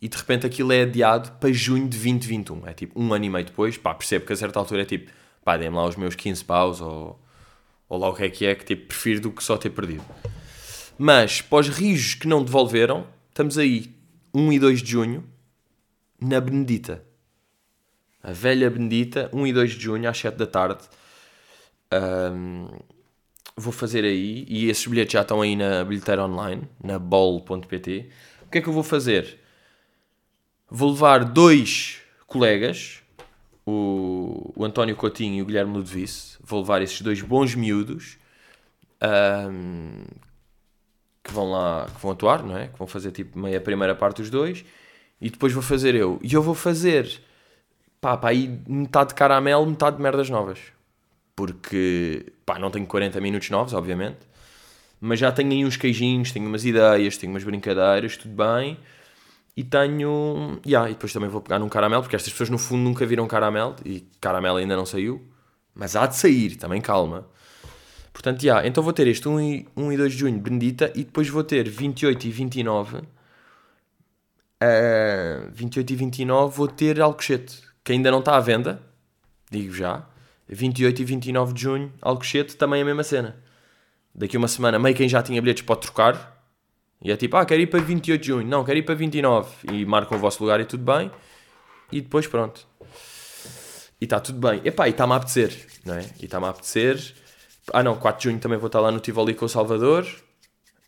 e 0.00 0.08
de 0.08 0.16
repente 0.16 0.46
aquilo 0.46 0.72
é 0.72 0.82
adiado 0.82 1.32
para 1.40 1.52
junho 1.52 1.88
de 1.88 1.98
2021. 1.98 2.66
É 2.66 2.72
tipo 2.72 3.00
um 3.00 3.12
ano 3.12 3.24
e 3.24 3.30
meio 3.30 3.44
depois, 3.44 3.76
pá, 3.76 3.94
percebo 3.94 4.26
que 4.26 4.32
a 4.32 4.36
certa 4.36 4.58
altura 4.58 4.82
é 4.82 4.84
tipo, 4.84 5.10
pá, 5.44 5.56
dê-me 5.56 5.74
lá 5.74 5.86
os 5.86 5.96
meus 5.96 6.14
15 6.14 6.44
paus 6.44 6.80
ou, 6.80 7.20
ou 7.88 7.98
lá 7.98 8.08
o 8.08 8.14
que 8.14 8.24
é 8.24 8.30
que 8.30 8.46
é, 8.46 8.54
que 8.54 8.64
tipo, 8.64 8.86
prefiro 8.86 9.20
do 9.20 9.32
que 9.32 9.42
só 9.42 9.56
ter 9.56 9.70
perdido. 9.70 10.04
Mas, 10.96 11.40
para 11.40 11.58
os 11.58 11.68
rijos 11.68 12.14
que 12.14 12.28
não 12.28 12.44
devolveram, 12.44 13.06
estamos 13.28 13.56
aí 13.56 13.94
1 14.34 14.52
e 14.52 14.58
2 14.58 14.82
de 14.82 14.90
junho, 14.90 15.24
na 16.20 16.40
Benedita. 16.40 17.04
A 18.22 18.32
velha 18.32 18.68
Benedita, 18.68 19.30
1 19.32 19.46
e 19.46 19.52
2 19.52 19.70
de 19.72 19.80
junho, 19.80 20.08
às 20.08 20.18
7 20.18 20.36
da 20.36 20.46
tarde. 20.46 20.82
Um, 21.92 22.68
vou 23.58 23.72
fazer 23.72 24.04
aí, 24.04 24.46
e 24.48 24.68
esses 24.68 24.86
bilhetes 24.86 25.12
já 25.12 25.22
estão 25.22 25.42
aí 25.42 25.56
na 25.56 25.84
bilheteira 25.84 26.24
online, 26.24 26.62
na 26.82 26.98
bol.pt. 26.98 28.08
O 28.46 28.50
que 28.50 28.58
é 28.58 28.60
que 28.60 28.68
eu 28.68 28.72
vou 28.72 28.82
fazer? 28.82 29.38
Vou 30.70 30.90
levar 30.90 31.24
dois 31.24 32.00
colegas, 32.26 33.02
o, 33.66 34.52
o 34.56 34.64
António 34.64 34.96
Coutinho 34.96 35.36
e 35.36 35.42
o 35.42 35.44
Guilherme 35.44 35.72
Ludovice. 35.72 36.38
Vou 36.42 36.60
levar 36.60 36.82
esses 36.82 37.00
dois 37.00 37.20
bons 37.20 37.54
miúdos 37.54 38.16
um, 39.50 40.04
que 41.22 41.32
vão 41.32 41.50
lá, 41.50 41.86
que 41.94 42.00
vão 42.00 42.12
atuar, 42.12 42.42
não 42.42 42.56
é? 42.56 42.68
Que 42.68 42.78
vão 42.78 42.86
fazer 42.86 43.10
tipo 43.10 43.38
meia 43.38 43.60
primeira 43.60 43.94
parte 43.94 44.22
os 44.22 44.30
dois 44.30 44.64
e 45.20 45.30
depois 45.30 45.52
vou 45.52 45.62
fazer 45.62 45.94
eu. 45.94 46.18
E 46.22 46.32
eu 46.32 46.42
vou 46.42 46.54
fazer 46.54 47.20
pá, 48.00 48.16
pá, 48.16 48.28
aí 48.28 48.60
metade 48.66 49.10
de 49.10 49.14
caramelo, 49.14 49.66
metade 49.66 49.96
de 49.96 50.02
merdas 50.02 50.30
novas. 50.30 50.58
Porque, 51.38 52.32
pá, 52.44 52.58
não 52.58 52.68
tenho 52.68 52.84
40 52.84 53.20
minutos 53.20 53.48
novos, 53.48 53.72
obviamente, 53.72 54.18
mas 55.00 55.20
já 55.20 55.30
tenho 55.30 55.52
aí 55.52 55.64
uns 55.64 55.76
queijinhos, 55.76 56.32
tenho 56.32 56.48
umas 56.48 56.64
ideias, 56.64 57.16
tenho 57.16 57.32
umas 57.32 57.44
brincadeiras, 57.44 58.16
tudo 58.16 58.34
bem. 58.34 58.76
E 59.56 59.62
tenho. 59.62 60.60
Yeah, 60.66 60.90
e 60.90 60.94
depois 60.94 61.12
também 61.12 61.28
vou 61.28 61.40
pegar 61.40 61.60
num 61.60 61.68
caramelo, 61.68 62.02
porque 62.02 62.16
estas 62.16 62.32
pessoas 62.32 62.50
no 62.50 62.58
fundo 62.58 62.82
nunca 62.82 63.06
viram 63.06 63.24
caramelo 63.28 63.76
e 63.84 64.04
caramelo 64.20 64.56
ainda 64.56 64.74
não 64.74 64.84
saiu. 64.84 65.24
Mas 65.76 65.94
há 65.94 66.06
de 66.08 66.16
sair, 66.16 66.56
também 66.56 66.80
calma. 66.80 67.24
Portanto, 68.12 68.42
yeah, 68.42 68.66
então 68.66 68.82
vou 68.82 68.92
ter 68.92 69.06
este 69.06 69.28
1 69.28 69.40
e, 69.40 69.68
1 69.76 69.92
e 69.92 69.96
2 69.96 70.12
de 70.12 70.18
junho, 70.18 70.40
Benedita, 70.40 70.90
e 70.92 71.04
depois 71.04 71.28
vou 71.28 71.44
ter 71.44 71.68
28 71.68 72.26
e 72.26 72.30
29. 72.32 72.96
Uh, 72.96 73.02
28 75.52 75.92
e 75.92 75.96
29 75.96 76.56
vou 76.56 76.66
ter 76.66 77.00
Alcochete, 77.00 77.62
que 77.84 77.92
ainda 77.92 78.10
não 78.10 78.18
está 78.18 78.36
à 78.36 78.40
venda, 78.40 78.82
digo 79.52 79.72
já. 79.72 80.04
28 80.48 81.02
e 81.02 81.04
29 81.04 81.52
de 81.52 81.60
junho, 81.60 81.92
Alcochete, 82.00 82.56
também 82.56 82.82
a 82.82 82.84
mesma 82.84 83.04
cena. 83.04 83.36
Daqui 84.14 84.36
uma 84.36 84.48
semana, 84.48 84.78
meio 84.78 84.96
quem 84.96 85.08
já 85.08 85.22
tinha 85.22 85.40
bilhetes 85.40 85.62
pode 85.62 85.82
trocar. 85.82 86.36
E 87.02 87.12
é 87.12 87.16
tipo, 87.16 87.36
ah, 87.36 87.44
quero 87.44 87.60
ir 87.60 87.66
para 87.68 87.80
28 87.80 88.20
de 88.20 88.26
junho. 88.26 88.46
Não, 88.46 88.64
quero 88.64 88.78
ir 88.78 88.82
para 88.82 88.94
29. 88.94 89.48
E 89.72 89.84
marcam 89.84 90.16
o 90.16 90.20
vosso 90.20 90.42
lugar 90.42 90.60
e 90.60 90.64
tudo 90.64 90.82
bem. 90.82 91.10
E 91.92 92.00
depois 92.00 92.26
pronto. 92.26 92.66
E 94.00 94.04
está 94.04 94.18
tudo 94.18 94.38
bem. 94.38 94.60
Epá, 94.64 94.88
e 94.88 94.90
está-me 94.90 95.12
a 95.12 95.16
apetecer, 95.16 95.66
não 95.84 95.94
é? 95.94 96.04
E 96.20 96.24
está-me 96.24 96.46
a 96.46 96.50
apetecer. 96.50 97.14
Ah 97.72 97.82
não, 97.82 97.96
4 97.96 98.18
de 98.18 98.24
junho 98.28 98.40
também 98.40 98.58
vou 98.58 98.66
estar 98.66 98.80
lá 98.80 98.90
no 98.90 99.00
Tivoli 99.00 99.34
com 99.34 99.44
o 99.44 99.48
Salvador. 99.48 100.06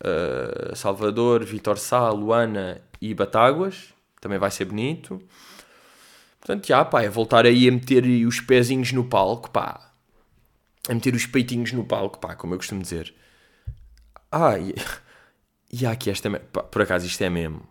Uh, 0.03 0.75
Salvador, 0.75 1.43
Vitor 1.45 1.77
Sá, 1.77 2.09
Luana 2.09 2.81
e 2.99 3.13
Batáguas. 3.13 3.93
Também 4.19 4.39
vai 4.39 4.51
ser 4.51 4.65
bonito. 4.65 5.21
Portanto, 6.41 6.67
já, 6.67 6.83
pá, 6.83 7.03
é 7.03 7.09
voltar 7.09 7.45
aí 7.45 7.69
a 7.69 7.71
meter 7.71 8.03
os 8.25 8.41
pezinhos 8.41 8.91
no 8.91 9.05
palco, 9.05 9.51
pá. 9.51 9.93
A 10.89 10.93
meter 10.93 11.13
os 11.13 11.27
peitinhos 11.27 11.71
no 11.71 11.85
palco, 11.85 12.17
pá, 12.19 12.35
como 12.35 12.55
eu 12.55 12.57
costumo 12.57 12.81
dizer. 12.81 13.13
Ah, 14.31 14.57
e, 14.57 14.73
e 15.71 15.85
há 15.85 15.91
aqui 15.91 16.09
esta... 16.09 16.29
Pá, 16.39 16.63
por 16.63 16.81
acaso, 16.81 17.05
isto 17.05 17.21
é 17.21 17.29
mesmo. 17.29 17.61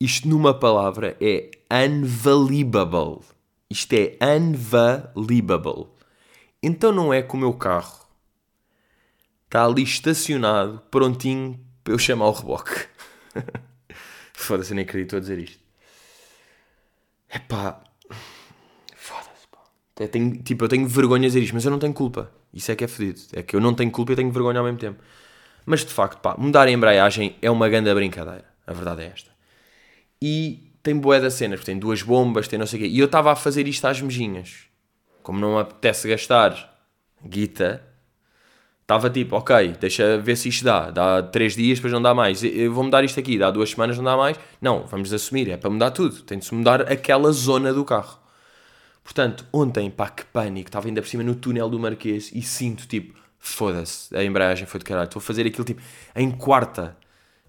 Isto 0.00 0.28
numa 0.28 0.52
palavra 0.52 1.16
é 1.20 1.52
unvalibable. 1.70 3.20
Isto 3.70 3.92
é 3.92 4.18
unvalibable. 4.20 5.86
Então 6.60 6.90
não 6.90 7.14
é 7.14 7.22
que 7.22 7.34
o 7.34 7.38
meu 7.38 7.52
carro 7.54 8.04
está 9.44 9.64
ali 9.64 9.84
estacionado, 9.84 10.80
prontinho 10.90 11.64
para 11.84 11.92
eu 11.94 11.98
chamar 11.98 12.26
o 12.26 12.32
reboque. 12.32 12.88
Foda-se, 14.34 14.74
nem 14.74 14.82
acredito 14.82 15.16
a 15.16 15.20
dizer 15.20 15.38
isto. 15.38 15.62
Epá, 17.32 17.80
eu 19.98 20.08
tenho, 20.08 20.42
tipo, 20.42 20.64
eu 20.64 20.68
tenho 20.68 20.86
vergonha 20.86 21.22
de 21.22 21.26
dizer 21.28 21.40
isto, 21.40 21.54
mas 21.54 21.64
eu 21.64 21.70
não 21.70 21.78
tenho 21.78 21.92
culpa. 21.92 22.30
Isso 22.52 22.70
é 22.72 22.76
que 22.76 22.84
é 22.84 22.88
fedido. 22.88 23.20
É 23.32 23.42
que 23.42 23.54
eu 23.54 23.60
não 23.60 23.74
tenho 23.74 23.90
culpa 23.90 24.12
e 24.12 24.16
tenho 24.16 24.30
vergonha 24.30 24.58
ao 24.58 24.64
mesmo 24.64 24.78
tempo. 24.78 25.02
Mas 25.64 25.80
de 25.80 25.92
facto, 25.92 26.20
pá, 26.20 26.34
mudar 26.38 26.66
a 26.66 26.70
embreagem 26.70 27.36
é 27.40 27.50
uma 27.50 27.68
grande 27.68 27.92
brincadeira. 27.94 28.44
A 28.66 28.72
verdade 28.72 29.02
é 29.02 29.06
esta. 29.06 29.30
E 30.20 30.72
tem 30.82 30.96
boé 30.96 31.20
da 31.20 31.30
cena, 31.30 31.56
porque 31.56 31.70
tem 31.70 31.78
duas 31.78 32.02
bombas, 32.02 32.48
tem 32.48 32.58
não 32.58 32.66
sei 32.66 32.78
o 32.78 32.82
quê. 32.82 32.88
E 32.88 32.98
eu 32.98 33.06
estava 33.06 33.32
a 33.32 33.36
fazer 33.36 33.68
isto 33.68 33.84
às 33.86 34.00
mejinhas. 34.00 34.66
Como 35.22 35.38
não 35.38 35.58
apetece 35.58 36.08
gastar 36.08 36.72
guita, 37.24 37.82
estava 38.80 39.08
tipo, 39.08 39.36
ok, 39.36 39.76
deixa 39.80 40.18
ver 40.18 40.36
se 40.36 40.48
isto 40.48 40.64
dá. 40.64 40.90
Dá 40.90 41.22
três 41.22 41.54
dias, 41.54 41.78
depois 41.78 41.92
não 41.92 42.02
dá 42.02 42.14
mais. 42.14 42.42
Vou 42.72 42.82
mudar 42.82 43.04
isto 43.04 43.20
aqui, 43.20 43.38
dá 43.38 43.50
duas 43.50 43.70
semanas, 43.70 43.96
não 43.96 44.04
dá 44.04 44.16
mais. 44.16 44.38
Não, 44.60 44.84
vamos 44.86 45.12
assumir, 45.12 45.48
é 45.50 45.56
para 45.56 45.70
mudar 45.70 45.90
tudo. 45.92 46.22
Tem 46.22 46.38
de 46.38 46.44
se 46.44 46.54
mudar 46.54 46.82
aquela 46.90 47.30
zona 47.30 47.72
do 47.72 47.84
carro. 47.84 48.21
Portanto, 49.04 49.46
ontem, 49.52 49.90
pá, 49.90 50.08
que 50.08 50.24
pânico, 50.24 50.68
estava 50.68 50.86
ainda 50.86 51.02
por 51.02 51.08
cima 51.08 51.22
no 51.22 51.34
túnel 51.34 51.68
do 51.68 51.78
Marquês 51.78 52.30
e 52.32 52.42
sinto 52.42 52.86
tipo, 52.86 53.18
foda-se, 53.38 54.14
a 54.16 54.24
embreagem 54.24 54.66
foi 54.66 54.78
de 54.78 54.84
caralho. 54.84 55.06
Estou 55.06 55.20
a 55.20 55.22
fazer 55.22 55.46
aquilo 55.46 55.64
tipo 55.64 55.82
em 56.14 56.30
quarta, 56.30 56.96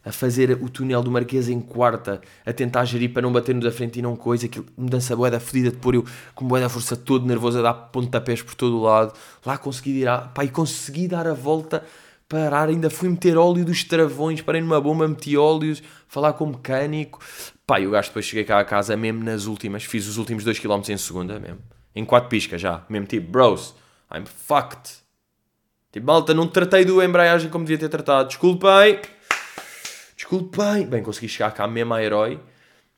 a 0.03 0.11
fazer 0.11 0.51
o 0.61 0.69
túnel 0.69 1.01
do 1.03 1.11
Marquês 1.11 1.47
em 1.47 1.61
quarta, 1.61 2.21
a 2.45 2.51
tentar 2.51 2.85
gerir 2.85 3.13
para 3.13 3.21
não 3.21 3.31
bater 3.31 3.53
no 3.53 3.61
da 3.61 3.71
frente 3.71 3.99
e 3.99 4.01
não 4.01 4.15
coisa, 4.15 4.47
aquilo, 4.47 4.65
mudança 4.75 5.15
boeda 5.15 5.39
fodida 5.39 5.71
de 5.71 5.77
pôr 5.77 5.95
eu 5.95 6.05
com 6.33 6.45
boeda 6.45 6.67
força 6.67 6.97
todo 6.97 7.25
nervoso 7.25 7.59
a 7.59 7.61
dar 7.61 7.73
pontapés 7.73 8.41
por 8.41 8.55
todo 8.55 8.77
o 8.77 8.81
lado. 8.81 9.13
Lá 9.45 9.57
consegui 9.57 10.01
ir, 10.01 10.07
a, 10.07 10.17
pá, 10.19 10.43
e 10.43 10.49
consegui 10.49 11.07
dar 11.07 11.27
a 11.27 11.33
volta 11.33 11.83
parar, 12.33 12.67
ainda 12.67 12.89
fui 12.89 13.09
meter 13.09 13.37
óleo 13.37 13.63
dos 13.63 13.83
travões, 13.83 14.41
parei 14.41 14.59
numa 14.59 14.81
bomba, 14.81 15.07
meti 15.07 15.37
óleos, 15.37 15.83
falar 16.07 16.33
com 16.33 16.45
o 16.45 16.47
mecânico. 16.47 17.19
Pá, 17.65 17.79
e 17.79 17.87
o 17.87 17.91
gajo 17.91 18.09
depois 18.09 18.25
cheguei 18.25 18.43
cá 18.43 18.59
a 18.59 18.65
casa 18.65 18.97
mesmo 18.97 19.23
nas 19.23 19.45
últimas, 19.45 19.83
fiz 19.83 20.07
os 20.07 20.17
últimos 20.17 20.43
2km 20.43 20.89
em 20.89 20.97
segunda 20.97 21.39
mesmo. 21.39 21.59
Em 21.95 22.03
4 22.03 22.27
piscas 22.27 22.59
já, 22.59 22.83
mesmo 22.89 23.07
tipo, 23.07 23.31
bros, 23.31 23.75
I'm 24.13 24.25
fucked. 24.25 25.03
Tipo, 25.91 26.07
malta, 26.07 26.33
não 26.33 26.47
tratei 26.47 26.83
do 26.83 27.01
embreagem 27.03 27.49
como 27.49 27.63
devia 27.63 27.77
ter 27.77 27.89
tratado. 27.89 28.27
Desculpem. 28.27 28.99
Desculpem. 30.15 30.87
Bem, 30.87 31.03
consegui 31.03 31.29
chegar 31.29 31.51
cá 31.51 31.67
mesmo 31.67 31.93
a 31.93 32.03
herói. 32.03 32.39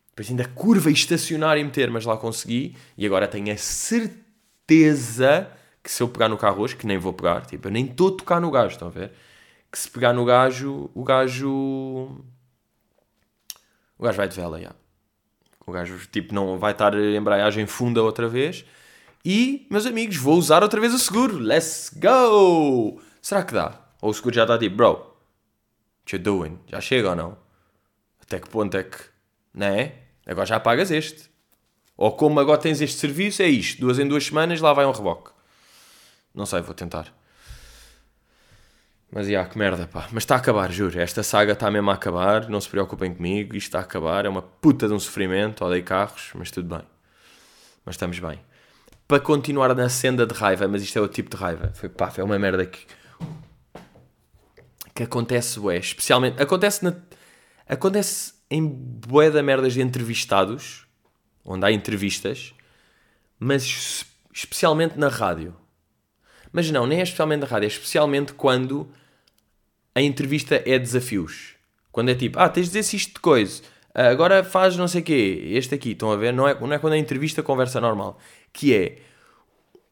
Depois 0.09 0.29
ainda 0.29 0.47
curva 0.47 0.89
e 0.89 0.93
estacionar 0.93 1.57
e 1.57 1.63
meter, 1.63 1.91
mas 1.91 2.05
lá 2.05 2.15
consegui. 2.15 2.77
E 2.97 3.05
agora 3.05 3.27
tenho 3.27 3.51
a 3.51 3.57
certeza 3.57 5.51
que 5.83 5.91
se 5.91 6.01
eu 6.01 6.07
pegar 6.07 6.29
no 6.29 6.37
carro 6.37 6.63
hoje, 6.63 6.75
que 6.75 6.87
nem 6.87 6.97
vou 6.97 7.11
pegar, 7.11 7.45
tipo, 7.45 7.67
eu 7.67 7.71
nem 7.71 7.85
estou 7.85 8.07
a 8.07 8.17
tocar 8.17 8.39
no 8.39 8.49
gajo, 8.49 8.73
estão 8.73 8.87
a 8.87 8.91
ver? 8.91 9.11
Que 9.69 9.77
se 9.77 9.91
pegar 9.91 10.13
no 10.13 10.23
gajo, 10.23 10.89
o 10.95 11.03
gajo. 11.03 12.23
O 13.97 14.03
gajo 14.03 14.17
vai 14.17 14.27
de 14.27 14.35
vela, 14.35 14.61
já. 14.61 14.71
O 15.65 15.71
gajo, 15.71 15.97
tipo, 16.11 16.33
não 16.33 16.59
vai 16.59 16.73
estar 16.73 16.93
embreagem 16.93 17.65
funda 17.65 18.03
outra 18.03 18.27
vez. 18.27 18.65
E, 19.23 19.65
meus 19.71 19.85
amigos, 19.85 20.17
vou 20.17 20.37
usar 20.37 20.61
outra 20.61 20.79
vez 20.79 20.93
o 20.93 20.99
seguro. 20.99 21.39
Let's 21.39 21.91
go! 21.95 23.01
Será 23.21 23.43
que 23.43 23.53
dá? 23.53 23.79
Ou 24.01 24.11
o 24.11 24.13
seguro 24.13 24.35
já 24.35 24.43
está 24.43 24.57
tipo, 24.57 24.75
bro, 24.75 24.91
what 24.91 26.15
you 26.15 26.19
doing? 26.19 26.59
Já 26.67 26.79
chega 26.79 27.09
ou 27.09 27.15
não? 27.15 27.37
Até 28.21 28.39
que 28.39 28.49
ponto 28.49 28.75
é 28.77 28.83
que. 28.83 28.97
Não 29.53 29.67
é? 29.67 29.95
Agora 30.25 30.45
já 30.45 30.59
pagas 30.59 30.91
este. 30.91 31.29
Ou 31.97 32.11
como 32.11 32.39
agora 32.39 32.59
tens 32.59 32.81
este 32.81 32.97
serviço, 32.99 33.41
é 33.41 33.47
isto. 33.47 33.79
Duas 33.79 33.97
em 33.97 34.07
duas 34.07 34.25
semanas, 34.25 34.61
lá 34.61 34.73
vai 34.73 34.85
um 34.85 34.91
reboque. 34.91 35.31
Não 36.33 36.45
sei, 36.45 36.61
vou 36.61 36.75
tentar. 36.75 37.11
Mas, 39.15 39.27
já, 39.29 39.45
que 39.45 39.57
merda, 39.57 39.87
pá. 39.87 40.09
Mas 40.11 40.23
está 40.23 40.35
a 40.35 40.39
acabar, 40.39 40.69
juro. 40.69 40.99
Esta 40.99 41.23
saga 41.23 41.53
está 41.53 41.71
mesmo 41.71 41.89
a 41.89 41.93
acabar. 41.93 42.49
Não 42.49 42.59
se 42.59 42.67
preocupem 42.67 43.15
comigo. 43.15 43.55
Isto 43.55 43.67
está 43.67 43.79
a 43.79 43.81
acabar. 43.83 44.25
É 44.25 44.29
uma 44.29 44.41
puta 44.41 44.89
de 44.89 44.93
um 44.93 44.99
sofrimento. 44.99 45.63
Odeio 45.63 45.85
carros, 45.85 46.31
mas 46.35 46.51
tudo 46.51 46.75
bem. 46.75 46.85
Mas 47.85 47.95
estamos 47.95 48.19
bem. 48.19 48.37
Para 49.07 49.21
continuar 49.21 49.73
na 49.73 49.87
senda 49.87 50.27
de 50.27 50.33
raiva, 50.33 50.67
mas 50.67 50.83
isto 50.83 50.99
é 50.99 51.01
o 51.01 51.07
tipo 51.07 51.29
de 51.29 51.37
raiva. 51.37 51.71
Foi, 51.75 51.87
pá, 51.87 52.11
foi 52.11 52.25
uma 52.25 52.37
merda 52.37 52.65
que... 52.65 52.85
Que 54.93 55.03
acontece, 55.03 55.61
ué. 55.61 55.77
Especialmente... 55.77 56.41
Acontece 56.41 56.83
na... 56.83 56.93
Acontece 57.69 58.33
em 58.51 58.67
bué 58.67 59.31
da 59.31 59.41
merdas 59.41 59.75
de 59.75 59.81
entrevistados. 59.81 60.85
Onde 61.45 61.65
há 61.65 61.71
entrevistas. 61.71 62.53
Mas 63.39 64.05
especialmente 64.33 64.99
na 64.99 65.07
rádio 65.07 65.55
mas 66.55 66.71
não, 66.71 66.87
nem 66.87 67.01
é 67.01 67.03
especialmente 67.03 67.41
na 67.41 67.47
rádio, 67.47 67.65
é 67.65 67.67
especialmente 67.67 68.31
quando 68.31 68.89
a 69.95 70.01
entrevista 70.01 70.61
é 70.65 70.77
desafios. 70.77 71.55
Quando 71.91 72.09
é 72.09 72.15
tipo, 72.15 72.37
ah, 72.37 72.49
tens 72.49 72.69
de 72.69 72.77
dizer 72.77 72.97
isto 72.97 73.13
de 73.13 73.19
coisa, 73.21 73.63
ah, 73.93 74.09
agora 74.09 74.43
faz 74.43 74.75
não 74.75 74.87
sei 74.87 75.01
o 75.01 75.03
quê, 75.03 75.43
este 75.51 75.73
aqui, 75.73 75.91
estão 75.91 76.11
a 76.11 76.17
ver? 76.17 76.33
Não 76.33 76.45
é, 76.45 76.59
não 76.59 76.73
é 76.73 76.77
quando 76.77 76.93
a 76.93 76.97
entrevista 76.97 77.41
conversa 77.41 77.79
normal, 77.79 78.19
que 78.51 78.75
é 78.75 78.97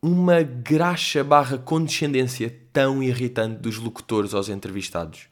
uma 0.01 0.43
graxa 0.43 1.23
barra 1.23 1.57
condescendência 1.57 2.53
tão 2.73 3.01
irritante 3.01 3.61
dos 3.61 3.77
locutores 3.77 4.33
aos 4.33 4.49
entrevistados. 4.49 5.29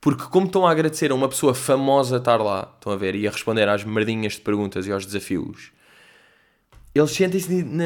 Porque 0.00 0.24
como 0.24 0.46
estão 0.46 0.64
a 0.66 0.70
agradecer 0.70 1.10
a 1.10 1.14
uma 1.14 1.28
pessoa 1.28 1.52
famosa 1.52 2.18
estar 2.18 2.36
lá, 2.36 2.72
estão 2.76 2.92
a 2.92 2.96
ver, 2.96 3.16
e 3.16 3.26
a 3.26 3.30
responder 3.30 3.68
às 3.68 3.82
merdinhas 3.82 4.34
de 4.34 4.42
perguntas 4.42 4.86
e 4.86 4.92
aos 4.92 5.04
desafios, 5.04 5.72
eles 6.94 7.10
sentem-se 7.10 7.64
na... 7.64 7.84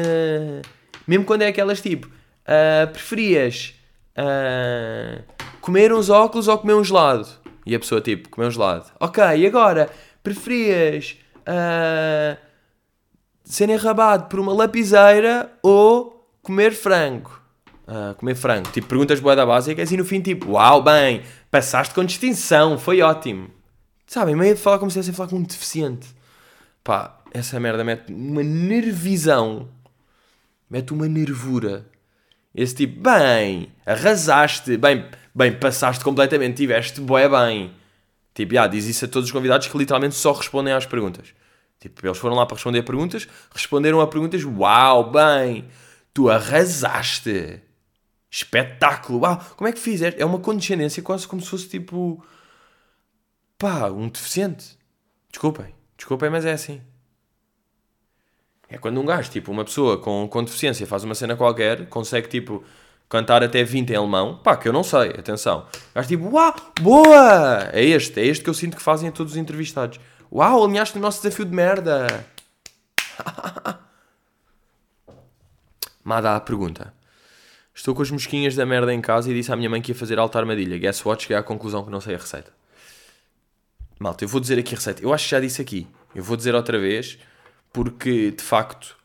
Mesmo 1.07 1.25
quando 1.25 1.41
é 1.41 1.47
aquelas 1.47 1.81
tipo, 1.81 2.05
uh, 2.07 2.91
preferias 2.91 3.73
uh, 4.15 5.23
comer 5.61 5.93
uns 5.93 6.09
óculos 6.09 6.47
ou 6.47 6.57
comer 6.57 6.73
um 6.73 6.83
gelado? 6.83 7.27
E 7.65 7.75
a 7.75 7.79
pessoa, 7.79 8.01
tipo, 8.01 8.29
comer 8.29 8.47
um 8.47 8.51
gelado. 8.51 8.85
Ok, 8.99 9.23
e 9.23 9.45
agora, 9.45 9.89
preferias 10.23 11.17
uh, 11.41 12.37
ser 13.43 13.69
enrabado 13.69 14.25
por 14.25 14.39
uma 14.39 14.53
lapiseira 14.53 15.51
ou 15.61 16.27
comer 16.41 16.71
frango? 16.71 17.39
Uh, 17.87 18.13
comer 18.15 18.35
frango. 18.35 18.69
Tipo, 18.71 18.87
perguntas 18.87 19.19
boeda 19.19 19.45
básicas 19.45 19.91
e 19.91 19.97
no 19.97 20.05
fim, 20.05 20.21
tipo, 20.21 20.51
uau, 20.51 20.83
bem, 20.83 21.23
passaste 21.49 21.93
com 21.93 22.03
distinção, 22.03 22.77
foi 22.77 23.01
ótimo. 23.01 23.49
Sabem, 24.05 24.35
meio 24.35 24.55
de 24.55 24.61
falar 24.61 24.79
como 24.79 24.89
se 24.89 24.99
estivesse 24.99 25.15
a 25.15 25.17
falar 25.17 25.29
com 25.29 25.37
um 25.37 25.43
deficiente. 25.43 26.07
Pá, 26.83 27.19
essa 27.31 27.59
merda 27.59 27.83
mete 27.83 28.11
uma 28.11 28.43
nervisão. 28.43 29.69
Mete 30.69 30.93
uma 30.93 31.07
nervura. 31.07 31.85
Esse 32.59 32.75
tipo, 32.75 32.99
bem, 32.99 33.71
arrasaste, 33.85 34.75
bem, 34.75 35.05
bem, 35.33 35.57
passaste 35.57 36.03
completamente, 36.03 36.57
tiveste 36.57 36.99
bué 36.99 37.29
bem. 37.29 37.73
Tipo, 38.33 38.59
ah, 38.59 38.67
diz 38.67 38.85
isso 38.85 39.05
a 39.05 39.07
todos 39.07 39.29
os 39.29 39.31
convidados 39.31 39.67
que 39.67 39.77
literalmente 39.77 40.15
só 40.15 40.33
respondem 40.33 40.73
às 40.73 40.85
perguntas. 40.85 41.33
Tipo, 41.79 42.05
eles 42.05 42.17
foram 42.17 42.35
lá 42.35 42.45
para 42.45 42.55
responder 42.55 42.83
perguntas, 42.83 43.29
responderam 43.55 44.01
a 44.01 44.07
perguntas, 44.07 44.43
uau, 44.43 45.09
bem, 45.09 45.69
tu 46.13 46.29
arrasaste. 46.29 47.61
Espetáculo, 48.29 49.21
uau, 49.21 49.39
como 49.55 49.69
é 49.69 49.71
que 49.71 49.79
fizeste? 49.79 50.21
É 50.21 50.25
uma 50.25 50.39
condescendência 50.39 51.01
quase 51.01 51.25
como 51.25 51.41
se 51.41 51.47
fosse 51.47 51.69
tipo, 51.69 52.21
pá, 53.57 53.89
um 53.89 54.09
deficiente. 54.09 54.77
Desculpem, 55.31 55.73
desculpem, 55.95 56.29
mas 56.29 56.43
é 56.43 56.51
assim. 56.51 56.81
É 58.69 58.77
quando 58.77 59.01
um 59.01 59.05
gajo, 59.05 59.31
tipo, 59.31 59.51
uma 59.51 59.65
pessoa 59.65 59.97
com, 59.97 60.27
com 60.27 60.43
deficiência 60.43 60.85
faz 60.85 61.03
uma 61.03 61.15
cena 61.15 61.35
qualquer, 61.35 61.87
consegue, 61.87 62.27
tipo, 62.27 62.63
cantar 63.09 63.43
até 63.43 63.63
20 63.63 63.89
em 63.89 63.95
alemão, 63.95 64.37
pá, 64.37 64.55
que 64.55 64.67
eu 64.67 64.73
não 64.73 64.83
sei, 64.83 65.09
atenção. 65.09 65.65
Gajo, 65.95 66.07
tipo, 66.07 66.29
uau, 66.29 66.53
boa! 66.79 67.69
É 67.73 67.83
este, 67.83 68.19
é 68.19 68.25
este 68.25 68.43
que 68.43 68.49
eu 68.49 68.53
sinto 68.53 68.77
que 68.77 68.83
fazem 68.83 69.09
a 69.09 69.11
todos 69.11 69.33
os 69.33 69.37
entrevistados. 69.37 69.99
Uau, 70.31 70.63
alinhaste 70.63 70.97
o 70.99 71.01
nosso 71.01 71.23
desafio 71.23 71.45
de 71.45 71.55
merda. 71.55 72.25
Mada 76.03 76.35
a 76.35 76.39
pergunta. 76.39 76.93
Estou 77.73 77.95
com 77.95 78.03
as 78.03 78.11
mosquinhas 78.11 78.55
da 78.55 78.65
merda 78.65 78.93
em 78.93 79.01
casa 79.01 79.31
e 79.31 79.33
disse 79.33 79.51
à 79.51 79.55
minha 79.55 79.69
mãe 79.69 79.81
que 79.81 79.91
ia 79.91 79.95
fazer 79.95 80.19
alta 80.19 80.37
armadilha. 80.37 80.77
Guess 80.77 81.07
what? 81.07 81.23
Cheguei 81.23 81.37
à 81.37 81.41
conclusão 81.41 81.83
que 81.83 81.89
não 81.89 82.01
sei 82.01 82.13
a 82.13 82.17
receita. 82.17 82.51
Malta, 83.97 84.23
eu 84.23 84.27
vou 84.27 84.39
dizer 84.39 84.59
aqui 84.59 84.75
a 84.75 84.77
receita. 84.77 85.01
Eu 85.01 85.11
acho 85.13 85.25
que 85.25 85.31
já 85.31 85.39
disse 85.39 85.61
aqui. 85.61 85.87
Eu 86.13 86.23
vou 86.23 86.37
dizer 86.37 86.53
outra 86.53 86.77
vez 86.77 87.17
porque, 87.71 88.31
de 88.31 88.43
facto, 88.43 88.97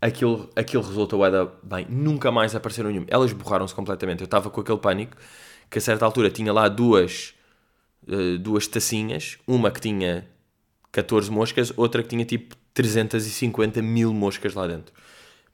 aquilo, 0.00 0.48
aquilo 0.56 0.82
resultou 0.82 1.20
bem. 1.62 1.86
Nunca 1.88 2.30
mais 2.30 2.54
apareceram 2.54 2.90
nenhum. 2.90 3.04
Elas 3.08 3.32
borraram-se 3.32 3.74
completamente. 3.74 4.20
Eu 4.20 4.26
estava 4.26 4.50
com 4.50 4.60
aquele 4.60 4.78
pânico 4.78 5.16
que 5.70 5.78
a 5.78 5.80
certa 5.80 6.04
altura 6.04 6.30
tinha 6.30 6.52
lá 6.52 6.68
duas, 6.68 7.34
uh, 8.06 8.38
duas 8.38 8.66
tacinhas. 8.66 9.38
Uma 9.46 9.70
que 9.70 9.80
tinha 9.80 10.26
14 10.92 11.30
moscas, 11.30 11.72
outra 11.76 12.02
que 12.02 12.08
tinha 12.08 12.24
tipo 12.24 12.56
350 12.74 13.82
mil 13.82 14.12
moscas 14.14 14.54
lá 14.54 14.66
dentro. 14.66 14.92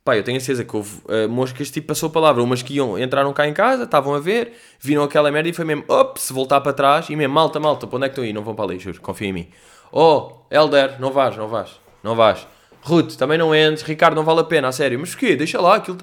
Pá, 0.04 0.18
eu 0.18 0.22
tenho 0.22 0.36
a 0.36 0.40
certeza 0.40 0.64
que 0.64 0.76
houve 0.76 1.00
uh, 1.06 1.26
moscas, 1.30 1.70
tipo, 1.70 1.86
passou 1.86 2.10
palavra. 2.10 2.42
Umas 2.42 2.62
que 2.62 2.74
iam, 2.74 2.98
entraram 2.98 3.32
cá 3.32 3.48
em 3.48 3.54
casa, 3.54 3.84
estavam 3.84 4.14
a 4.14 4.20
ver, 4.20 4.52
viram 4.78 5.02
aquela 5.02 5.32
merda 5.32 5.48
e 5.48 5.52
foi 5.54 5.64
mesmo, 5.64 5.82
op, 5.88 6.20
se 6.20 6.30
voltar 6.30 6.60
para 6.60 6.74
trás 6.74 7.08
e 7.08 7.16
mesmo, 7.16 7.32
malta, 7.32 7.58
malta, 7.58 7.86
para 7.86 7.96
onde 7.96 8.04
é 8.04 8.08
que 8.10 8.12
estão 8.12 8.24
aí? 8.24 8.32
Não 8.32 8.44
vão 8.44 8.54
para 8.54 8.66
ali, 8.66 8.78
juro, 8.78 9.00
confia 9.00 9.28
em 9.28 9.32
mim. 9.32 9.48
Oh, 9.90 10.32
Elder, 10.50 11.00
não 11.00 11.10
vais, 11.10 11.34
não 11.38 11.48
vais, 11.48 11.80
não 12.04 12.14
vais. 12.14 12.46
Ruth, 12.82 13.16
também 13.16 13.38
não 13.38 13.54
entres. 13.54 13.82
Ricardo, 13.82 14.14
não 14.14 14.24
vale 14.24 14.40
a 14.40 14.44
pena, 14.44 14.68
a 14.68 14.72
sério. 14.72 14.98
Mas 15.00 15.10
porquê? 15.10 15.34
Deixa 15.34 15.60
lá, 15.60 15.76
aquilo, 15.76 15.98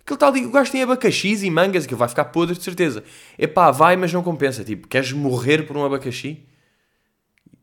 aquilo 0.00 0.14
está 0.14 0.26
ali. 0.26 0.44
O 0.44 0.50
gajo 0.50 0.70
tem 0.70 0.82
abacaxis 0.82 1.42
e 1.42 1.50
mangas, 1.50 1.84
aquilo 1.84 1.98
vai 1.98 2.08
ficar 2.08 2.26
podre 2.26 2.56
de 2.56 2.62
certeza. 2.62 3.04
Epá, 3.38 3.70
vai, 3.70 3.96
mas 3.96 4.12
não 4.12 4.22
compensa. 4.22 4.64
Tipo, 4.64 4.88
queres 4.88 5.12
morrer 5.12 5.62
por 5.66 5.76
um 5.76 5.84
abacaxi? 5.84 6.44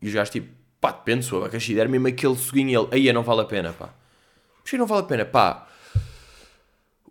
E 0.00 0.08
os 0.08 0.14
gajos, 0.14 0.30
tipo, 0.30 0.48
pá, 0.80 0.90
depende 0.90 1.24
se 1.24 1.34
o 1.34 1.36
abacaxi 1.36 1.74
der 1.74 1.88
mesmo 1.88 2.08
aquele 2.08 2.34
suguinho 2.34 2.70
e 2.70 2.74
ele, 2.74 2.88
aí 3.08 3.12
não 3.12 3.22
vale 3.22 3.42
a 3.42 3.44
pena, 3.44 3.72
pá. 3.72 3.90
Mas 4.64 4.72
não 4.72 4.86
vale 4.86 5.02
a 5.02 5.06
pena, 5.06 5.24
pá 5.24 5.68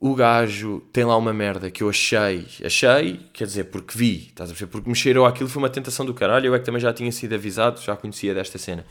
o 0.04 0.16
gajo 0.16 0.82
tem 0.92 1.06
lá 1.06 1.16
uma 1.16 1.32
merda 1.32 1.70
que 1.70 1.84
eu 1.84 1.90
achei, 1.90 2.48
achei, 2.66 3.20
quer 3.32 3.46
dizer, 3.46 3.66
porque 3.66 3.96
vi, 3.96 4.30
estás 4.30 4.50
a 4.50 4.54
perceber? 4.54 4.72
Porque 4.72 4.90
me 4.90 4.96
cheirou 4.96 5.28
aquilo, 5.28 5.48
foi 5.48 5.62
uma 5.62 5.70
tentação 5.70 6.04
do 6.04 6.12
caralho, 6.12 6.48
eu 6.48 6.56
é 6.56 6.60
que 6.60 6.66
também 6.66 6.82
já 6.82 6.92
tinha 6.92 7.12
sido 7.12 7.36
avisado, 7.36 7.80
já 7.80 7.96
conhecia 7.96 8.34
desta 8.34 8.58
cena. 8.58 8.84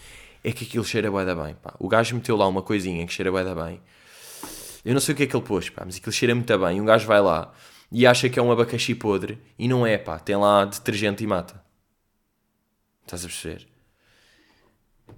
É 0.43 0.53
que 0.53 0.65
aquilo 0.65 0.85
cheira 0.85 1.11
bué 1.11 1.25
da 1.25 1.35
bem, 1.35 1.55
pá. 1.55 1.75
O 1.79 1.89
gajo 1.89 2.15
meteu 2.15 2.37
lá 2.37 2.47
uma 2.49 2.63
coisinha 2.63 3.07
que 3.07 3.13
cheira 3.13 3.31
bué 3.31 3.45
da 3.45 3.55
bem. 3.55 3.81
Eu 4.85 4.95
não 4.95 5.01
sei 5.01 5.13
o 5.13 5.17
que 5.17 5.25
é 5.25 5.27
que 5.27 5.37
ele 5.37 5.45
pôs, 5.45 5.69
pá, 5.69 5.83
mas 5.85 5.97
aquilo 5.97 6.13
cheira 6.13 6.35
muito 6.35 6.59
bem. 6.59 6.81
Um 6.81 6.85
gajo 6.85 7.07
vai 7.07 7.21
lá 7.21 7.53
e 7.93 8.07
acha 8.07 8.29
que 8.29 8.39
é 8.39 8.43
um 8.43 8.51
abacaxi 8.51 8.95
podre 8.95 9.39
e 9.59 9.69
não 9.69 9.87
é, 9.87 9.99
pá. 9.99 10.19
Tem 10.19 10.37
lá 10.37 10.65
detergente 10.65 11.23
e 11.23 11.27
mata. 11.27 11.63
Estás 13.03 13.25
a 13.25 13.29
perceber? 13.29 13.69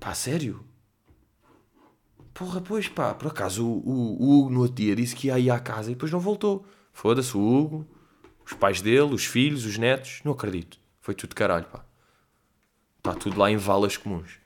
Pá, 0.00 0.14
sério? 0.14 0.64
Porra, 2.34 2.60
pois 2.60 2.88
pá, 2.88 3.14
por 3.14 3.28
acaso 3.28 3.64
o, 3.66 4.16
o, 4.18 4.38
Hugo 4.38 4.50
no 4.50 4.60
outro 4.60 4.76
dia 4.76 4.96
disse 4.96 5.14
que 5.14 5.28
ia 5.28 5.38
ir 5.38 5.50
à 5.50 5.60
casa 5.60 5.90
e 5.90 5.94
depois 5.94 6.10
não 6.10 6.18
voltou. 6.18 6.66
Foda-se 6.92 7.36
o 7.36 7.40
Hugo, 7.40 7.86
os 8.44 8.54
pais 8.54 8.80
dele, 8.80 9.14
os 9.14 9.24
filhos, 9.24 9.66
os 9.66 9.76
netos, 9.76 10.20
não 10.24 10.32
acredito. 10.32 10.78
Foi 11.00 11.14
tudo 11.14 11.34
caralho, 11.34 11.66
pá. 11.66 11.84
Está 12.98 13.14
tudo 13.14 13.38
lá 13.38 13.50
em 13.50 13.56
valas 13.56 13.96
comuns. 13.96 14.41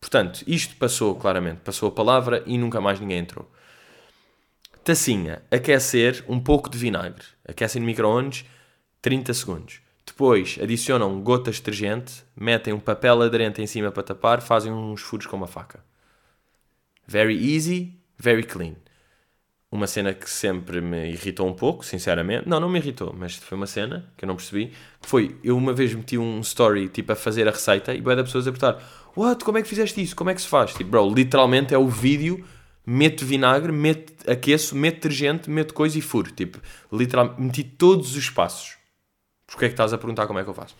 Portanto, 0.00 0.42
isto 0.46 0.76
passou 0.76 1.14
claramente, 1.14 1.60
passou 1.64 1.88
a 1.88 1.92
palavra 1.92 2.42
e 2.46 2.56
nunca 2.56 2.80
mais 2.80 3.00
ninguém 3.00 3.18
entrou. 3.18 3.50
Tacinha, 4.84 5.42
aquecer 5.50 6.24
um 6.28 6.40
pouco 6.40 6.70
de 6.70 6.78
vinagre. 6.78 7.24
Aquecem 7.46 7.80
no 7.80 7.86
micro-ondas 7.86 8.44
30 9.02 9.34
segundos. 9.34 9.80
Depois 10.06 10.58
adicionam 10.62 11.20
gotas 11.20 11.56
de 11.56 11.60
detergente, 11.60 12.24
metem 12.34 12.72
um 12.72 12.80
papel 12.80 13.20
aderente 13.20 13.60
em 13.60 13.66
cima 13.66 13.92
para 13.92 14.02
tapar, 14.02 14.40
fazem 14.40 14.72
uns 14.72 15.02
furos 15.02 15.26
com 15.26 15.36
uma 15.36 15.46
faca. 15.46 15.84
Very 17.06 17.54
easy, 17.54 17.98
very 18.18 18.42
clean. 18.42 18.74
Uma 19.70 19.86
cena 19.86 20.14
que 20.14 20.28
sempre 20.28 20.80
me 20.80 21.10
irritou 21.10 21.46
um 21.46 21.52
pouco, 21.52 21.84
sinceramente. 21.84 22.48
Não, 22.48 22.58
não 22.58 22.70
me 22.70 22.78
irritou, 22.78 23.14
mas 23.14 23.36
foi 23.36 23.56
uma 23.56 23.66
cena 23.66 24.10
que 24.16 24.24
eu 24.24 24.26
não 24.26 24.36
percebi. 24.36 24.72
Foi, 25.02 25.36
eu 25.44 25.56
uma 25.58 25.74
vez 25.74 25.92
meti 25.92 26.16
um 26.16 26.40
story 26.40 26.88
tipo 26.88 27.12
a 27.12 27.16
fazer 27.16 27.46
a 27.46 27.50
receita 27.50 27.92
e 27.94 28.00
boa 28.00 28.16
da 28.16 28.24
pessoas 28.24 28.48
a 28.48 28.52
perguntar: 28.52 28.82
What? 29.18 29.44
Como 29.44 29.58
é 29.58 29.62
que 29.62 29.68
fizeste 29.68 30.00
isso? 30.00 30.14
Como 30.14 30.30
é 30.30 30.34
que 30.34 30.40
se 30.40 30.46
faz? 30.46 30.72
Tipo, 30.72 30.90
bro, 30.90 31.12
literalmente 31.12 31.74
é 31.74 31.78
o 31.78 31.88
vídeo, 31.88 32.44
meto 32.86 33.24
vinagre, 33.24 33.72
meto 33.72 34.12
aqueço, 34.30 34.76
meto 34.76 34.94
detergente, 34.94 35.50
meto 35.50 35.74
coisa 35.74 35.98
e 35.98 36.00
furo. 36.00 36.30
Tipo, 36.30 36.60
literalmente 36.92 37.40
meti 37.40 37.64
todos 37.64 38.14
os 38.14 38.30
passos. 38.30 38.76
Porquê 39.46 39.64
é 39.64 39.68
que 39.68 39.72
estás 39.72 39.92
a 39.92 39.98
perguntar 39.98 40.26
como 40.26 40.38
é 40.38 40.44
que 40.44 40.50
eu 40.50 40.54
faço? 40.54 40.76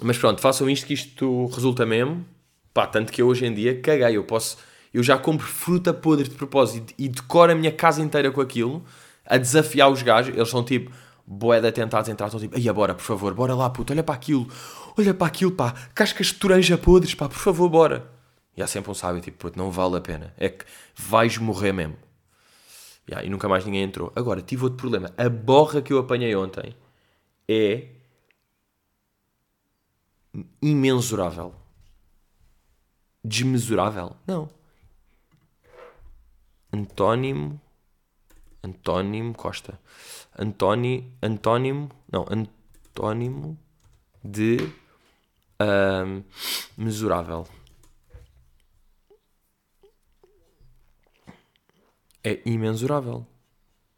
Mas 0.00 0.16
pronto, 0.16 0.40
façam 0.40 0.70
isto 0.70 0.86
que 0.86 0.94
isto 0.94 1.46
resulta 1.46 1.84
mesmo. 1.84 2.24
Pá, 2.72 2.86
tanto 2.86 3.12
que 3.12 3.20
eu 3.20 3.26
hoje 3.26 3.46
em 3.46 3.52
dia 3.52 3.80
caguei. 3.80 4.16
Eu 4.16 4.24
posso 4.24 4.58
eu 4.94 5.02
já 5.02 5.16
compro 5.16 5.46
fruta 5.46 5.92
podre 5.92 6.28
de 6.28 6.34
propósito 6.34 6.92
e 6.98 7.08
decoro 7.08 7.50
a 7.50 7.54
minha 7.54 7.72
casa 7.72 8.02
inteira 8.02 8.30
com 8.30 8.40
aquilo, 8.40 8.84
a 9.24 9.38
desafiar 9.38 9.90
os 9.90 10.02
gajos. 10.02 10.36
Eles 10.36 10.50
são 10.50 10.62
tipo, 10.62 10.92
boeda 11.26 11.72
tentados 11.72 12.08
entrar, 12.10 12.26
estão 12.26 12.38
tipo, 12.38 12.56
aí 12.56 12.72
bora, 12.72 12.94
por 12.94 13.02
favor, 13.02 13.32
bora 13.32 13.54
lá, 13.54 13.70
puto, 13.70 13.92
olha 13.92 14.02
para 14.02 14.14
aquilo, 14.14 14.46
olha 14.96 15.14
para 15.14 15.26
aquilo, 15.26 15.52
pá, 15.52 15.72
cascas 15.94 16.26
de 16.28 16.34
toranja 16.34 16.78
podres, 16.78 17.14
pá, 17.14 17.28
por 17.28 17.38
favor, 17.38 17.68
bora. 17.68 18.10
E 18.56 18.62
há 18.62 18.66
sempre 18.66 18.90
um 18.90 18.94
sábio, 18.94 19.20
tipo, 19.20 19.50
não 19.56 19.70
vale 19.70 19.96
a 19.96 20.00
pena, 20.00 20.34
é 20.36 20.48
que 20.48 20.64
vais 20.94 21.38
morrer 21.38 21.72
mesmo. 21.72 21.96
Yeah, 23.08 23.26
e 23.26 23.30
nunca 23.30 23.48
mais 23.48 23.64
ninguém 23.64 23.82
entrou. 23.82 24.12
Agora, 24.14 24.40
tive 24.42 24.64
outro 24.64 24.78
problema. 24.78 25.12
A 25.16 25.28
borra 25.28 25.82
que 25.82 25.92
eu 25.92 25.98
apanhei 25.98 26.34
ontem 26.36 26.74
é 27.48 27.88
imensurável. 30.60 31.54
Desmesurável? 33.24 34.16
Não. 34.26 34.48
Antónimo. 36.72 37.60
Antónimo 38.62 39.34
Costa. 39.34 39.78
Antoni, 40.38 41.12
antónimo. 41.20 41.90
Não, 42.10 42.24
antónimo 42.30 43.58
de 44.24 44.58
um, 45.60 46.22
mesurável. 46.76 47.46
É 52.24 52.40
imensurável. 52.44 53.26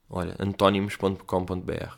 Olha, 0.08 0.34
antónimos.com.br. 0.38 1.96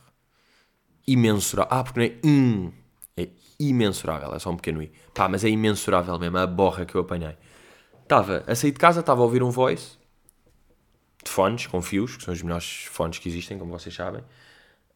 Imensurável. 1.06 1.72
Ah, 1.72 1.84
porque 1.84 2.00
não 2.00 2.06
é 2.06 2.18
in. 2.24 2.72
É 3.16 3.28
imensurável. 3.60 4.34
É 4.34 4.38
só 4.38 4.50
um 4.50 4.56
pequeno 4.56 4.82
i. 4.82 4.92
Pá, 5.14 5.28
mas 5.28 5.44
é 5.44 5.48
imensurável 5.48 6.18
mesmo. 6.18 6.38
A 6.38 6.46
borra 6.46 6.84
que 6.84 6.94
eu 6.94 7.00
apanhei. 7.00 7.36
Estava 8.02 8.44
a 8.46 8.54
sair 8.54 8.72
de 8.72 8.78
casa, 8.78 9.00
estava 9.00 9.20
a 9.20 9.24
ouvir 9.24 9.42
um 9.42 9.50
voice 9.50 9.96
de 11.26 11.30
fones 11.30 11.66
com 11.66 11.82
fios, 11.82 12.16
que 12.16 12.24
são 12.24 12.32
os 12.32 12.40
melhores 12.40 12.84
fones 12.84 13.18
que 13.18 13.28
existem, 13.28 13.58
como 13.58 13.76
vocês 13.76 13.94
sabem. 13.94 14.22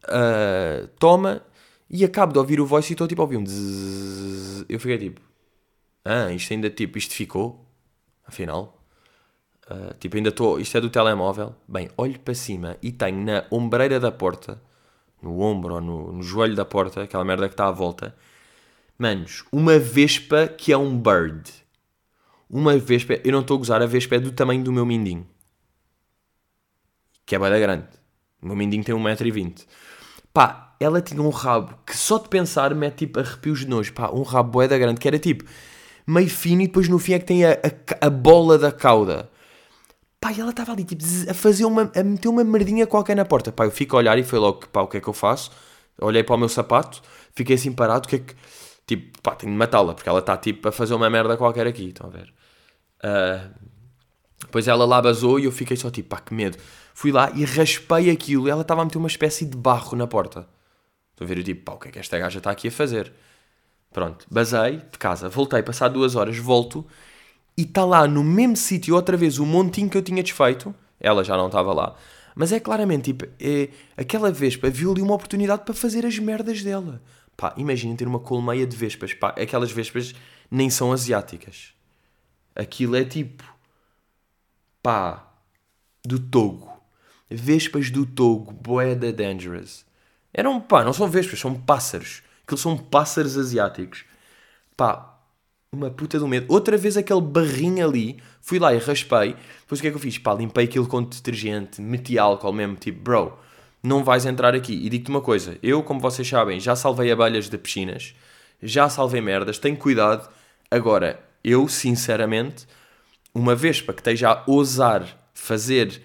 Uh, 0.05 0.87
toma 0.97 1.43
e 1.91 2.05
acabo 2.05 2.31
de 2.31 2.39
ouvir 2.39 2.61
o 2.61 2.65
voice 2.65 2.91
e 2.91 2.93
estou 2.93 3.07
tipo 3.07 3.21
a 3.21 3.25
ouvir 3.25 3.37
um. 3.37 3.43
Eu 4.69 4.79
fiquei 4.79 4.97
tipo, 4.97 5.21
ah, 6.05 6.31
isto 6.31 6.53
ainda 6.53 6.69
tipo, 6.69 6.97
isto 6.97 7.13
ficou, 7.13 7.65
afinal. 8.25 8.77
Uh, 9.69 9.93
tipo, 9.99 10.17
ainda 10.17 10.29
estou, 10.29 10.59
isto 10.59 10.77
é 10.77 10.81
do 10.81 10.89
telemóvel. 10.89 11.55
Bem, 11.67 11.89
olho 11.97 12.19
para 12.19 12.33
cima 12.33 12.77
e 12.81 12.91
tenho 12.91 13.23
na 13.23 13.45
ombreira 13.51 13.99
da 13.99 14.11
porta, 14.11 14.61
no 15.21 15.39
ombro 15.41 15.75
ou 15.75 15.81
no, 15.81 16.11
no 16.13 16.23
joelho 16.23 16.55
da 16.55 16.65
porta, 16.65 17.03
aquela 17.03 17.25
merda 17.25 17.47
que 17.47 17.53
está 17.53 17.67
à 17.67 17.71
volta, 17.71 18.15
manos, 18.97 19.43
uma 19.51 19.77
vespa 19.77 20.47
que 20.47 20.71
é 20.71 20.77
um 20.77 20.97
bird. 20.97 21.51
Uma 22.49 22.77
vespa, 22.77 23.19
eu 23.23 23.31
não 23.31 23.41
estou 23.41 23.55
a 23.55 23.57
gozar, 23.59 23.81
a 23.81 23.85
vespa 23.85 24.15
é 24.15 24.19
do 24.19 24.31
tamanho 24.31 24.63
do 24.63 24.71
meu 24.71 24.85
mindinho 24.85 25.27
que 27.31 27.35
é 27.35 27.39
bada 27.39 27.57
grande. 27.57 27.87
O 28.41 28.47
meu 28.47 28.57
mindinho 28.57 28.83
tem 28.83 28.93
1,20m. 28.93 29.65
Pá, 30.33 30.70
ela 30.83 31.01
tinha 31.01 31.21
um 31.21 31.29
rabo 31.29 31.75
que 31.85 31.95
só 31.95 32.17
de 32.17 32.29
pensar 32.29 32.73
mete 32.75 32.99
tipo 32.99 33.19
arrepios 33.19 33.59
de 33.59 33.67
nojo. 33.67 33.93
Pá, 33.93 34.09
um 34.11 34.23
rabo 34.23 34.51
boeda 34.51 34.77
grande 34.77 34.99
que 34.99 35.07
era 35.07 35.19
tipo 35.19 35.43
meio 36.05 36.29
fino 36.29 36.61
e 36.61 36.67
depois 36.67 36.87
no 36.87 36.99
fim 36.99 37.13
é 37.13 37.19
que 37.19 37.25
tem 37.25 37.45
a, 37.45 37.51
a, 37.53 38.07
a 38.07 38.09
bola 38.09 38.57
da 38.57 38.71
cauda. 38.71 39.29
Pá, 40.19 40.31
e 40.31 40.39
ela 40.39 40.51
estava 40.51 40.71
ali 40.71 40.83
tipo 40.83 41.03
a 41.29 41.33
fazer 41.33 41.65
uma, 41.65 41.91
a 41.95 42.03
meter 42.03 42.27
uma 42.27 42.43
merdinha 42.43 42.87
qualquer 42.87 43.15
na 43.15 43.25
porta. 43.25 43.51
Pá, 43.51 43.65
eu 43.65 43.71
fico 43.71 43.95
a 43.95 43.99
olhar 43.99 44.17
e 44.17 44.23
foi 44.23 44.39
logo, 44.39 44.67
pá, 44.67 44.81
o 44.81 44.87
que 44.87 44.97
é 44.97 45.01
que 45.01 45.07
eu 45.07 45.13
faço? 45.13 45.51
Olhei 45.99 46.23
para 46.23 46.35
o 46.35 46.37
meu 46.39 46.49
sapato, 46.49 47.01
fiquei 47.35 47.55
assim 47.55 47.71
parado, 47.71 48.07
o 48.07 48.09
que 48.09 48.15
é 48.15 48.19
que 48.19 48.35
Tipo, 48.91 49.21
pá, 49.21 49.35
tenho 49.35 49.53
de 49.53 49.57
matá-la, 49.57 49.93
porque 49.93 50.09
ela 50.09 50.19
está 50.19 50.35
tipo 50.35 50.67
a 50.67 50.71
fazer 50.71 50.93
uma 50.93 51.09
merda 51.09 51.37
qualquer 51.37 51.65
aqui, 51.65 51.87
estão 51.87 52.07
a 52.07 52.09
ver? 52.09 52.33
Uh, 53.01 53.49
depois 54.41 54.67
ela 54.67 54.83
lá 54.85 55.01
basou 55.01 55.39
e 55.39 55.45
eu 55.45 55.51
fiquei 55.51 55.77
só 55.77 55.89
tipo, 55.89 56.09
pá, 56.09 56.19
que 56.19 56.33
medo. 56.33 56.57
Fui 56.93 57.09
lá 57.09 57.31
e 57.33 57.45
raspei 57.45 58.09
aquilo 58.09 58.49
e 58.49 58.51
ela 58.51 58.63
estava 58.63 58.81
a 58.81 58.85
meter 58.85 58.97
uma 58.97 59.07
espécie 59.07 59.45
de 59.45 59.55
barro 59.55 59.95
na 59.95 60.07
porta. 60.07 60.45
Estou 61.21 61.25
a 61.25 61.35
ver, 61.35 61.37
eu 61.37 61.43
tipo, 61.43 61.61
pá, 61.61 61.73
o 61.73 61.77
que 61.77 61.89
é 61.89 61.91
que 61.91 61.99
esta 61.99 62.17
gaja 62.17 62.39
está 62.39 62.49
aqui 62.49 62.69
a 62.69 62.71
fazer? 62.71 63.13
Pronto, 63.93 64.25
basei 64.27 64.77
de 64.77 64.97
casa, 64.97 65.29
voltei, 65.29 65.61
passar 65.61 65.87
duas 65.87 66.15
horas, 66.15 66.35
volto 66.35 66.83
e 67.55 67.61
está 67.61 67.85
lá 67.85 68.07
no 68.07 68.23
mesmo 68.23 68.55
sítio 68.55 68.95
outra 68.95 69.15
vez 69.15 69.37
o 69.37 69.45
montinho 69.45 69.87
que 69.87 69.95
eu 69.95 70.01
tinha 70.01 70.23
desfeito. 70.23 70.73
Ela 70.99 71.23
já 71.23 71.37
não 71.37 71.45
estava 71.45 71.73
lá. 71.73 71.95
Mas 72.33 72.51
é 72.51 72.59
claramente, 72.59 73.13
tipo, 73.13 73.25
é, 73.39 73.69
aquela 73.95 74.31
vespa 74.31 74.67
viu 74.67 74.91
ali 74.91 74.99
uma 75.03 75.13
oportunidade 75.13 75.63
para 75.63 75.75
fazer 75.75 76.07
as 76.07 76.17
merdas 76.17 76.63
dela. 76.63 76.99
Pá, 77.37 77.53
imaginem 77.55 77.95
ter 77.95 78.07
uma 78.07 78.19
colmeia 78.19 78.65
de 78.65 78.75
vespas. 78.75 79.13
Pá, 79.13 79.29
aquelas 79.29 79.71
vespas 79.71 80.15
nem 80.49 80.71
são 80.71 80.91
asiáticas. 80.91 81.71
Aquilo 82.55 82.95
é 82.95 83.05
tipo, 83.05 83.43
pá, 84.81 85.31
do 86.03 86.17
Togo. 86.17 86.67
Vespas 87.29 87.91
do 87.91 88.07
Togo, 88.07 88.51
boeda 88.51 89.13
dangerous. 89.13 89.85
Eram, 90.33 90.59
pá, 90.59 90.83
não 90.83 90.93
são 90.93 91.07
vespas, 91.07 91.39
são 91.39 91.53
pássaros. 91.55 92.23
Aqueles 92.43 92.61
são 92.61 92.77
pássaros 92.77 93.37
asiáticos. 93.37 94.05
Pá, 94.75 95.19
uma 95.73 95.89
puta 95.89 96.19
do 96.19 96.27
medo. 96.27 96.45
Outra 96.49 96.77
vez 96.77 96.97
aquele 96.97 97.21
barrinho 97.21 97.85
ali, 97.85 98.21
fui 98.41 98.59
lá 98.59 98.73
e 98.73 98.77
raspei. 98.77 99.35
Depois 99.61 99.79
o 99.79 99.81
que 99.81 99.87
é 99.87 99.91
que 99.91 99.95
eu 99.95 100.01
fiz? 100.01 100.17
Pá, 100.17 100.33
limpei 100.33 100.65
aquilo 100.65 100.87
com 100.87 101.01
detergente, 101.03 101.81
meti 101.81 102.19
álcool 102.19 102.51
mesmo, 102.51 102.75
tipo, 102.75 103.01
bro, 103.01 103.37
não 103.81 104.03
vais 104.03 104.25
entrar 104.25 104.53
aqui. 104.53 104.73
E 104.73 104.89
digo-te 104.89 105.09
uma 105.09 105.21
coisa, 105.21 105.57
eu, 105.63 105.81
como 105.83 105.99
vocês 105.99 106.27
sabem, 106.27 106.59
já 106.59 106.75
salvei 106.75 107.11
abelhas 107.11 107.49
de 107.49 107.57
piscinas, 107.57 108.13
já 108.61 108.89
salvei 108.89 109.21
merdas, 109.21 109.57
tenho 109.59 109.77
cuidado. 109.77 110.29
Agora, 110.69 111.19
eu, 111.43 111.67
sinceramente, 111.67 112.67
uma 113.33 113.55
vez 113.55 113.81
para 113.81 113.93
que 113.93 114.01
esteja 114.01 114.31
a 114.31 114.43
ousar 114.45 115.05
fazer 115.33 116.01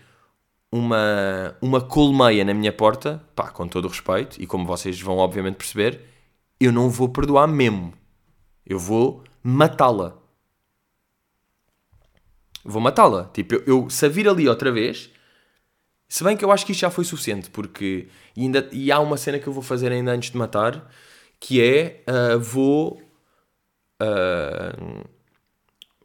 uma, 0.76 1.56
uma 1.60 1.80
colmeia 1.80 2.44
na 2.44 2.54
minha 2.54 2.72
porta, 2.72 3.22
pá, 3.34 3.50
com 3.50 3.66
todo 3.66 3.86
o 3.86 3.88
respeito, 3.88 4.40
e 4.40 4.46
como 4.46 4.66
vocês 4.66 5.00
vão 5.00 5.18
obviamente 5.18 5.56
perceber, 5.56 6.00
eu 6.60 6.72
não 6.72 6.88
vou 6.90 7.08
perdoar 7.08 7.46
mesmo. 7.46 7.92
Eu 8.64 8.78
vou 8.78 9.24
matá-la. 9.42 10.16
Vou 12.64 12.80
matá-la. 12.80 13.30
Tipo, 13.32 13.54
eu, 13.54 13.62
eu, 13.66 13.90
se 13.90 14.06
a 14.06 14.08
vir 14.08 14.28
ali 14.28 14.48
outra 14.48 14.72
vez, 14.72 15.10
se 16.08 16.24
bem 16.24 16.36
que 16.36 16.44
eu 16.44 16.50
acho 16.50 16.66
que 16.66 16.72
isto 16.72 16.80
já 16.80 16.90
foi 16.90 17.04
suficiente, 17.04 17.50
porque 17.50 18.08
e 18.36 18.42
ainda, 18.42 18.68
e 18.72 18.90
há 18.92 18.98
uma 19.00 19.16
cena 19.16 19.38
que 19.38 19.46
eu 19.46 19.52
vou 19.52 19.62
fazer 19.62 19.92
ainda 19.92 20.12
antes 20.12 20.30
de 20.30 20.36
matar, 20.36 20.90
que 21.40 21.62
é, 21.62 22.02
uh, 22.08 22.38
vou... 22.38 23.00
Uh, 24.02 25.16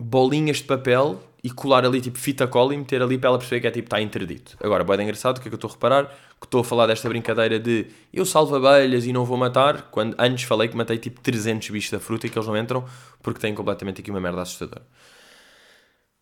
bolinhas 0.02 0.58
de 0.58 0.64
papel 0.64 1.22
e 1.44 1.50
colar 1.50 1.84
ali 1.86 2.00
tipo 2.00 2.20
fita 2.20 2.48
cola 2.48 2.74
e 2.74 2.78
meter 2.78 3.02
ali 3.02 3.18
para 3.18 3.30
ela 3.30 3.38
perceber 3.38 3.62
que 3.62 3.68
é 3.68 3.72
tipo 3.72 3.88
está 3.88 4.00
interdito. 4.00 4.56
Agora, 4.62 4.84
bem 4.84 5.02
engraçado, 5.02 5.38
o 5.38 5.42
que 5.42 5.48
é 5.48 5.50
que 5.50 5.56
eu 5.56 5.58
estou 5.58 5.70
a 5.70 5.74
reparar? 5.74 6.06
Que 6.40 6.46
estou 6.46 6.62
a 6.62 6.64
falar 6.64 6.88
desta 6.88 7.10
brincadeira 7.10 7.60
de 7.60 7.88
eu 8.14 8.26
salvo 8.26 8.56
abelhas 8.56 9.06
e 9.06 9.14
não 9.14 9.26
vou 9.26 9.38
matar, 9.38 9.90
quando 9.90 10.16
antes 10.20 10.44
falei 10.44 10.68
que 10.68 10.78
matei 10.78 10.98
tipo 10.98 11.20
300 11.20 11.70
bichos 11.70 11.92
da 11.92 12.00
fruta 12.00 12.28
e 12.28 12.30
que 12.30 12.38
eles 12.38 12.48
não 12.48 12.58
entram 12.58 12.86
porque 13.24 13.40
têm 13.40 13.56
completamente 13.56 14.02
aqui 14.02 14.12
uma 14.12 14.22
merda 14.22 14.42
assustadora. 14.42 14.86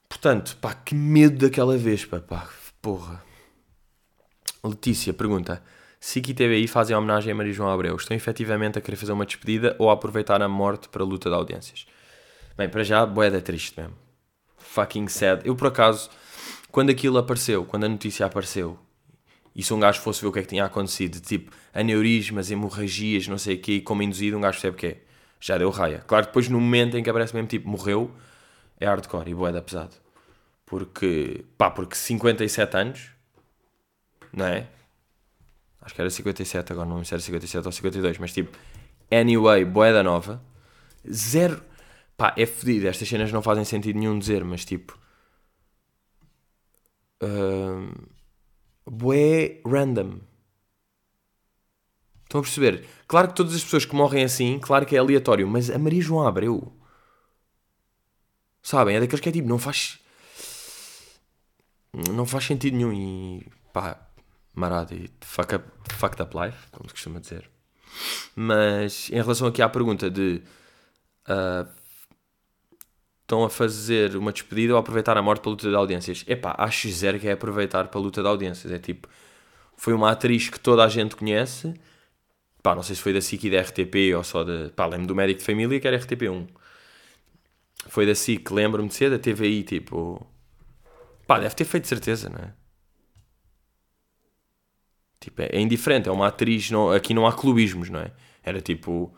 Portanto, 0.08 0.58
pá, 0.60 0.74
que 0.74 0.96
medo 0.96 1.38
daquela 1.38 1.78
vez, 1.78 2.06
pá, 2.06 2.22
porra. 2.82 3.22
Letícia 4.64 5.14
pergunta: 5.14 5.62
SIC 6.00 6.30
e 6.30 6.34
TVI 6.34 6.68
fazem 6.68 6.96
homenagem 6.96 7.32
a 7.32 7.36
Maria 7.36 7.54
João 7.54 7.70
Abreu. 7.70 7.96
Estão 7.96 8.16
efetivamente 8.16 8.78
a 8.78 8.82
querer 8.82 8.98
fazer 8.98 9.12
uma 9.12 9.26
despedida 9.26 9.76
ou 9.78 9.90
a 9.90 9.94
aproveitar 9.94 10.42
a 10.42 10.48
morte 10.48 10.88
para 10.90 11.04
a 11.04 11.06
luta 11.06 11.30
de 11.30 11.36
audiências? 11.36 11.86
Bem, 12.58 12.70
para 12.70 12.84
já, 12.84 13.06
boeda 13.06 13.42
triste 13.42 13.80
mesmo. 13.80 14.09
Fucking 14.74 15.08
sad. 15.08 15.42
Eu, 15.46 15.56
por 15.56 15.68
acaso, 15.68 16.10
quando 16.72 16.92
aquilo 16.92 17.18
apareceu, 17.18 17.66
quando 17.66 17.86
a 17.86 17.90
notícia 17.90 18.26
apareceu, 18.26 18.78
e 19.56 19.64
se 19.64 19.74
um 19.74 19.80
gajo 19.80 20.00
fosse 20.00 20.22
ver 20.22 20.28
o 20.28 20.32
que 20.32 20.40
é 20.40 20.42
que 20.44 20.48
tinha 20.48 20.64
acontecido, 20.64 21.20
tipo, 21.20 21.52
aneurismas, 21.74 22.52
hemorragias, 22.52 23.28
não 23.28 23.38
sei 23.38 23.56
o 23.56 23.60
quê, 23.60 23.74
e 23.74 23.82
como 23.82 24.04
induzido, 24.04 24.38
um 24.38 24.42
gajo 24.42 24.54
percebe 24.54 24.76
o 24.76 24.80
que 24.80 24.88
é. 24.88 24.98
Já 25.40 25.58
deu 25.58 25.70
raia. 25.72 26.04
Claro 26.06 26.28
depois, 26.28 26.48
no 26.50 26.60
momento 26.60 26.98
em 26.98 27.04
que 27.04 27.10
aparece 27.10 27.34
mesmo, 27.34 27.48
tipo, 27.48 27.68
morreu, 27.68 28.12
é 28.80 28.86
hardcore 28.86 29.32
e 29.32 29.34
boeda 29.34 29.62
pesado. 29.62 29.96
Porque, 30.66 31.44
pá, 31.58 31.72
porque 31.72 31.96
57 31.96 32.78
anos, 32.78 33.10
não 34.32 34.46
é? 34.46 34.68
Acho 35.82 35.96
que 35.96 36.02
era 36.02 36.10
57 36.10 36.72
agora, 36.72 36.88
não 36.88 37.04
sei 37.04 37.06
se 37.06 37.14
era 37.16 37.22
57 37.22 37.66
ou 37.66 37.72
52, 37.72 38.18
mas 38.20 38.34
tipo, 38.34 38.56
anyway, 39.10 39.66
boeda 39.66 40.04
nova, 40.04 40.40
zero, 41.12 41.64
Pá, 42.20 42.34
é 42.38 42.46
fodido. 42.46 42.86
Estas 42.86 43.08
cenas 43.08 43.32
não 43.32 43.42
fazem 43.42 43.64
sentido 43.64 43.98
nenhum 43.98 44.20
dizer, 44.20 44.44
mas 44.44 44.66
tipo. 44.66 45.00
Uh, 47.24 48.10
bué 48.86 49.62
random. 49.66 50.20
Estão 52.26 52.42
a 52.42 52.44
perceber? 52.44 52.86
Claro 53.08 53.30
que 53.30 53.36
todas 53.36 53.56
as 53.56 53.64
pessoas 53.64 53.86
que 53.86 53.96
morrem 53.96 54.26
assim, 54.26 54.60
claro 54.60 54.86
que 54.86 54.98
é 54.98 55.00
aleatório, 55.00 55.48
mas 55.48 55.70
a 55.70 55.80
Maria 55.80 56.02
João 56.02 56.28
Abreu. 56.28 56.74
Sabem? 58.62 58.98
É 58.98 59.00
daqueles 59.00 59.22
que 59.22 59.30
é 59.30 59.32
tipo, 59.32 59.48
não 59.48 59.58
faz. 59.58 59.98
Não 62.14 62.26
faz 62.26 62.44
sentido 62.44 62.76
nenhum 62.76 62.92
e. 62.94 63.48
pá, 63.72 63.98
marado 64.54 64.94
e 64.94 65.10
fuck 65.22 65.56
up, 65.56 65.66
fucked 65.94 66.22
up 66.22 66.38
life, 66.38 66.68
como 66.72 66.90
se 66.90 66.94
costuma 66.96 67.22
dizer. 67.22 67.50
Mas 68.36 69.10
em 69.10 69.22
relação 69.22 69.48
aqui 69.48 69.62
à 69.62 69.70
pergunta 69.70 70.10
de. 70.10 70.44
Uh, 71.26 71.79
estão 73.30 73.44
a 73.44 73.50
fazer 73.50 74.16
uma 74.16 74.34
despedida 74.34 74.74
ou 74.74 74.80
aproveitar 74.80 75.16
a 75.16 75.22
morte 75.22 75.42
para 75.42 75.50
a 75.50 75.52
luta 75.52 75.70
de 75.70 75.76
audiências. 75.76 76.26
Epá, 76.28 76.56
acho 76.58 76.90
zero 76.90 77.20
que 77.20 77.28
é 77.28 77.34
aproveitar 77.34 77.88
para 77.88 78.00
a 78.00 78.04
luta 78.04 78.24
de 78.24 78.28
audiências. 78.28 78.74
É 78.74 78.80
tipo, 78.80 79.08
foi 79.78 79.94
uma 79.94 80.10
atriz 80.10 80.50
que 80.50 80.60
toda 80.60 80.84
a 80.84 80.88
gente 80.88 81.16
conhece. 81.16 81.74
Pá, 82.64 82.74
não 82.76 82.82
sei 82.82 82.96
se 82.96 83.02
foi 83.02 83.14
da 83.14 83.22
SIC 83.22 83.46
e 83.46 83.52
da 83.52 83.62
RTP 83.62 84.16
ou 84.18 84.24
só 84.24 84.44
da. 84.44 84.70
Pá, 84.72 84.88
lembro 84.88 85.08
do 85.08 85.16
médico 85.16 85.40
de 85.40 85.46
família 85.46 85.80
que 85.80 85.88
era 85.88 86.00
RTP1. 86.00 86.48
Foi 87.88 88.06
da 88.06 88.16
SIC, 88.16 88.52
lembro-me 88.52 88.90
de 88.90 88.96
ser, 88.96 89.12
da 89.12 89.20
TVI, 89.20 89.64
tipo. 89.64 90.26
Pá, 91.28 91.40
deve 91.40 91.54
ter 91.56 91.66
feito 91.66 91.88
certeza, 91.88 92.30
não 92.30 92.40
é? 92.40 92.54
Tipo, 95.20 95.42
é, 95.44 95.50
é 95.52 95.60
indiferente, 95.60 96.10
é 96.10 96.12
uma 96.12 96.28
atriz. 96.28 96.72
Não, 96.72 96.92
aqui 96.92 97.14
não 97.14 97.28
há 97.28 97.34
clubismos, 97.34 97.90
não 97.90 98.00
é? 98.00 98.12
Era 98.44 98.60
tipo 98.62 99.14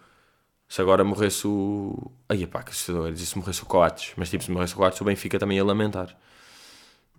se 0.71 0.81
agora 0.81 1.03
morresse 1.03 1.45
o. 1.45 2.09
Ai 2.29 2.47
pá, 2.47 2.63
que 2.63 2.71
assustador, 2.71 3.13
se 3.17 3.37
morresse 3.37 3.61
o 3.61 3.65
Coates. 3.65 4.13
Mas 4.15 4.29
tipo, 4.29 4.41
se 4.41 4.49
morresse 4.49 4.73
o 4.73 4.77
Coates, 4.77 5.01
o 5.01 5.03
Benfica 5.03 5.37
também 5.37 5.57
ia 5.57 5.65
lamentar. 5.65 6.17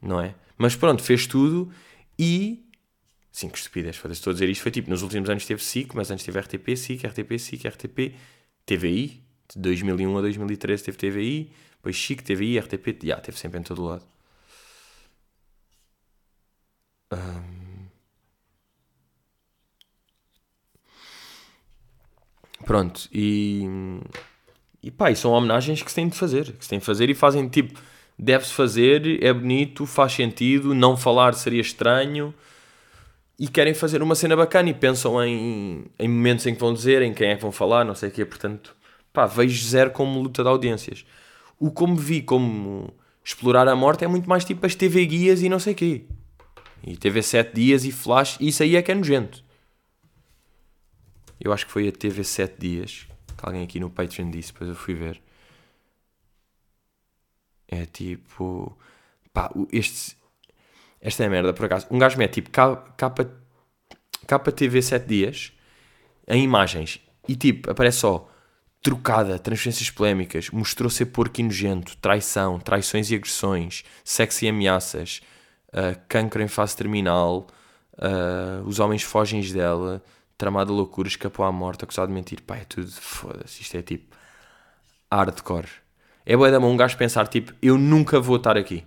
Não 0.01 0.19
é? 0.23 0.35
Mas 0.57 0.75
pronto, 0.75 1.03
fez 1.03 1.27
tudo 1.27 1.71
e. 2.19 2.65
Sim, 3.31 3.51
que 3.51 3.59
estupidez, 3.59 3.97
foda-se, 3.99 4.21
estou 4.21 4.31
a 4.31 4.33
dizer 4.33 4.49
isto. 4.49 4.63
Foi 4.63 4.71
tipo, 4.71 4.89
nos 4.89 5.03
últimos 5.03 5.29
anos 5.29 5.45
teve 5.45 5.63
SIC, 5.63 5.95
mas 5.95 6.11
antes 6.11 6.25
teve 6.25 6.41
RTP, 6.41 6.75
SIC, 6.75 7.07
RTP, 7.07 7.39
SIC, 7.39 7.69
RTP, 7.69 8.15
TVI. 8.65 9.23
De 9.55 9.61
2001 9.61 10.17
a 10.17 10.21
2013 10.23 10.85
teve 10.85 10.97
TVI, 10.97 11.53
depois 11.77 11.95
SIC, 11.95 12.23
TVI, 12.23 12.59
RTP, 12.59 13.07
já, 13.07 13.21
teve 13.21 13.39
sempre 13.39 13.61
em 13.61 13.63
todo 13.63 13.85
lado. 13.85 14.07
Um... 17.13 17.62
Pronto, 22.73 23.07
e. 23.13 23.69
E 24.83 24.91
pá, 24.91 25.11
e 25.11 25.15
são 25.15 25.33
homenagens 25.33 25.83
que 25.83 25.91
se 25.91 25.95
têm 25.95 26.09
de 26.09 26.17
fazer. 26.17 26.53
Que 26.53 26.65
se 26.65 26.71
têm 26.71 26.79
de 26.79 26.85
fazer 26.87 27.11
e 27.11 27.15
fazem 27.15 27.47
tipo. 27.47 27.79
Deve-se 28.19 28.55
fazer, 28.55 29.23
é 29.23 29.31
bonito, 29.31 29.85
faz 29.85 30.15
sentido, 30.15 30.75
não 30.75 30.97
falar 30.97 31.35
seria 31.35 31.61
estranho. 31.61 32.33
E 33.39 33.47
querem 33.47 33.75
fazer 33.75 34.03
uma 34.03 34.15
cena 34.15 34.35
bacana 34.35 34.71
e 34.71 34.75
pensam 34.75 35.23
em, 35.23 35.85
em 35.99 36.09
momentos 36.09 36.47
em 36.47 36.55
que 36.55 36.61
vão 36.61 36.73
dizer, 36.73 37.03
em 37.03 37.13
quem 37.13 37.29
é 37.29 37.37
que 37.37 37.43
vão 37.43 37.53
falar, 37.53 37.85
não 37.85 37.95
sei 37.95 38.09
o 38.09 38.13
quê. 38.13 38.25
Portanto, 38.25 38.75
pá, 39.13 39.27
vejo 39.27 39.63
zero 39.69 39.91
como 39.91 40.23
luta 40.23 40.43
de 40.43 40.49
audiências. 40.49 41.05
O 41.61 41.71
como 41.71 41.95
vi 41.95 42.23
como 42.23 42.91
explorar 43.23 43.69
a 43.69 43.77
morte 43.77 44.03
é 44.03 44.09
muito 44.09 44.27
mais 44.27 44.47
tipo 44.47 44.65
as 44.65 44.75
TV 44.75 45.05
guias 45.05 45.43
e 45.43 45.49
não 45.51 45.59
sei 45.59 45.75
o 45.75 45.77
quê. 45.77 46.05
E 46.87 46.97
TV 46.97 47.23
7 47.23 47.55
dias 47.55 47.85
e 47.85 47.93
flash, 47.93 48.39
isso 48.41 48.63
aí 48.63 48.77
é 48.77 48.83
que 48.83 48.91
é 48.91 48.95
nojento. 48.95 49.45
Eu 51.43 51.53
acho 51.53 51.67
que 51.67 51.73
foi 51.73 51.89
a 51.89 51.93
TV 51.93 52.23
7 52.23 52.59
dias. 52.59 53.07
Que 53.37 53.45
alguém 53.45 53.65
aqui 53.65 53.81
no 53.81 53.91
Patreon 53.91 54.31
disse, 54.31 54.53
depois 54.53 54.71
eu 54.71 54.77
fui 54.77 54.95
ver. 54.95 55.21
É 57.67 57.85
tipo. 57.87 58.79
Pá, 59.33 59.51
este. 59.73 60.17
Esta 61.01 61.25
é 61.25 61.27
a 61.27 61.31
merda, 61.31 61.53
por 61.53 61.67
acaso. 61.67 61.87
Um 61.91 61.99
gajo 61.99 62.17
mete 62.17 62.35
tipo 62.35 62.51
capa, 62.51 62.95
capa 64.27 64.53
TV 64.53 64.81
7 64.81 65.05
dias 65.07 65.53
em 66.29 66.45
imagens 66.45 67.01
e 67.29 67.35
tipo, 67.35 67.71
aparece 67.71 67.99
só 67.99 68.29
trocada, 68.81 69.39
transferências 69.39 69.91
polémicas, 69.91 70.51
mostrou 70.51 70.91
ser 70.91 71.07
porco 71.07 71.41
e 71.41 71.45
nojento, 71.45 71.97
traição, 71.99 72.59
traições 72.59 73.11
e 73.11 73.15
agressões, 73.15 73.85
sexo 74.05 74.45
e 74.45 74.49
ameaças, 74.49 75.21
uh, 75.69 75.99
cancro 76.09 76.43
em 76.43 76.49
fase 76.49 76.77
terminal, 76.77 77.47
uh, 77.95 78.67
os 78.67 78.81
homens 78.81 79.03
fogem 79.03 79.41
dela, 79.53 80.03
tramada 80.37 80.73
loucura, 80.73 81.09
escapou 81.09 81.45
à 81.45 81.53
morte, 81.53 81.85
acusado 81.85 82.09
de 82.09 82.15
mentir. 82.15 82.43
Pá, 82.43 82.57
é 82.57 82.65
tudo, 82.65 82.91
foda-se, 82.91 83.63
isto 83.63 83.77
é 83.77 83.83
tipo 83.83 84.17
hardcore. 85.11 85.69
É 86.25 86.37
boa 86.37 86.51
da 86.51 86.61
mão 86.61 86.71
um 86.71 86.77
gajo 86.77 86.97
pensar, 86.97 87.27
tipo, 87.29 87.53
eu 87.61 87.77
nunca 87.77 88.21
vou 88.21 88.37
estar 88.37 88.57
aqui. 88.57 88.85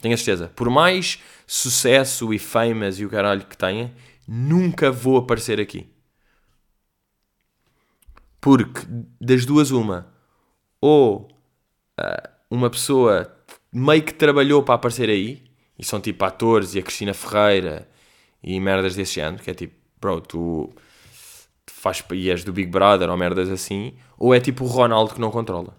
Tenho 0.00 0.14
a 0.14 0.18
certeza. 0.18 0.48
Por 0.48 0.68
mais 0.68 1.22
sucesso 1.46 2.34
e 2.34 2.38
famous 2.38 2.98
e 2.98 3.06
o 3.06 3.08
caralho 3.08 3.46
que 3.46 3.56
tenha, 3.56 3.94
nunca 4.26 4.90
vou 4.90 5.16
aparecer 5.16 5.60
aqui. 5.60 5.88
Porque 8.40 8.80
das 9.20 9.46
duas, 9.46 9.70
uma, 9.70 10.12
ou 10.80 11.28
uh, 12.00 12.28
uma 12.50 12.68
pessoa 12.68 13.32
meio 13.72 14.02
que 14.02 14.12
trabalhou 14.12 14.62
para 14.64 14.74
aparecer 14.74 15.08
aí, 15.08 15.44
e 15.78 15.84
são 15.84 16.00
tipo 16.00 16.24
atores 16.24 16.74
e 16.74 16.80
a 16.80 16.82
Cristina 16.82 17.14
Ferreira 17.14 17.88
e 18.42 18.58
merdas 18.58 18.96
desse 18.96 19.14
género, 19.14 19.42
que 19.42 19.50
é 19.50 19.54
tipo, 19.54 19.74
bro, 20.02 20.20
tu 20.20 20.68
faz 21.66 22.04
e 22.12 22.30
és 22.30 22.44
do 22.44 22.52
Big 22.52 22.70
Brother 22.70 23.08
ou 23.08 23.16
merdas 23.16 23.48
assim, 23.48 23.94
ou 24.18 24.34
é 24.34 24.40
tipo 24.40 24.64
o 24.64 24.66
Ronaldo 24.66 25.14
que 25.14 25.20
não 25.20 25.30
controla. 25.30 25.76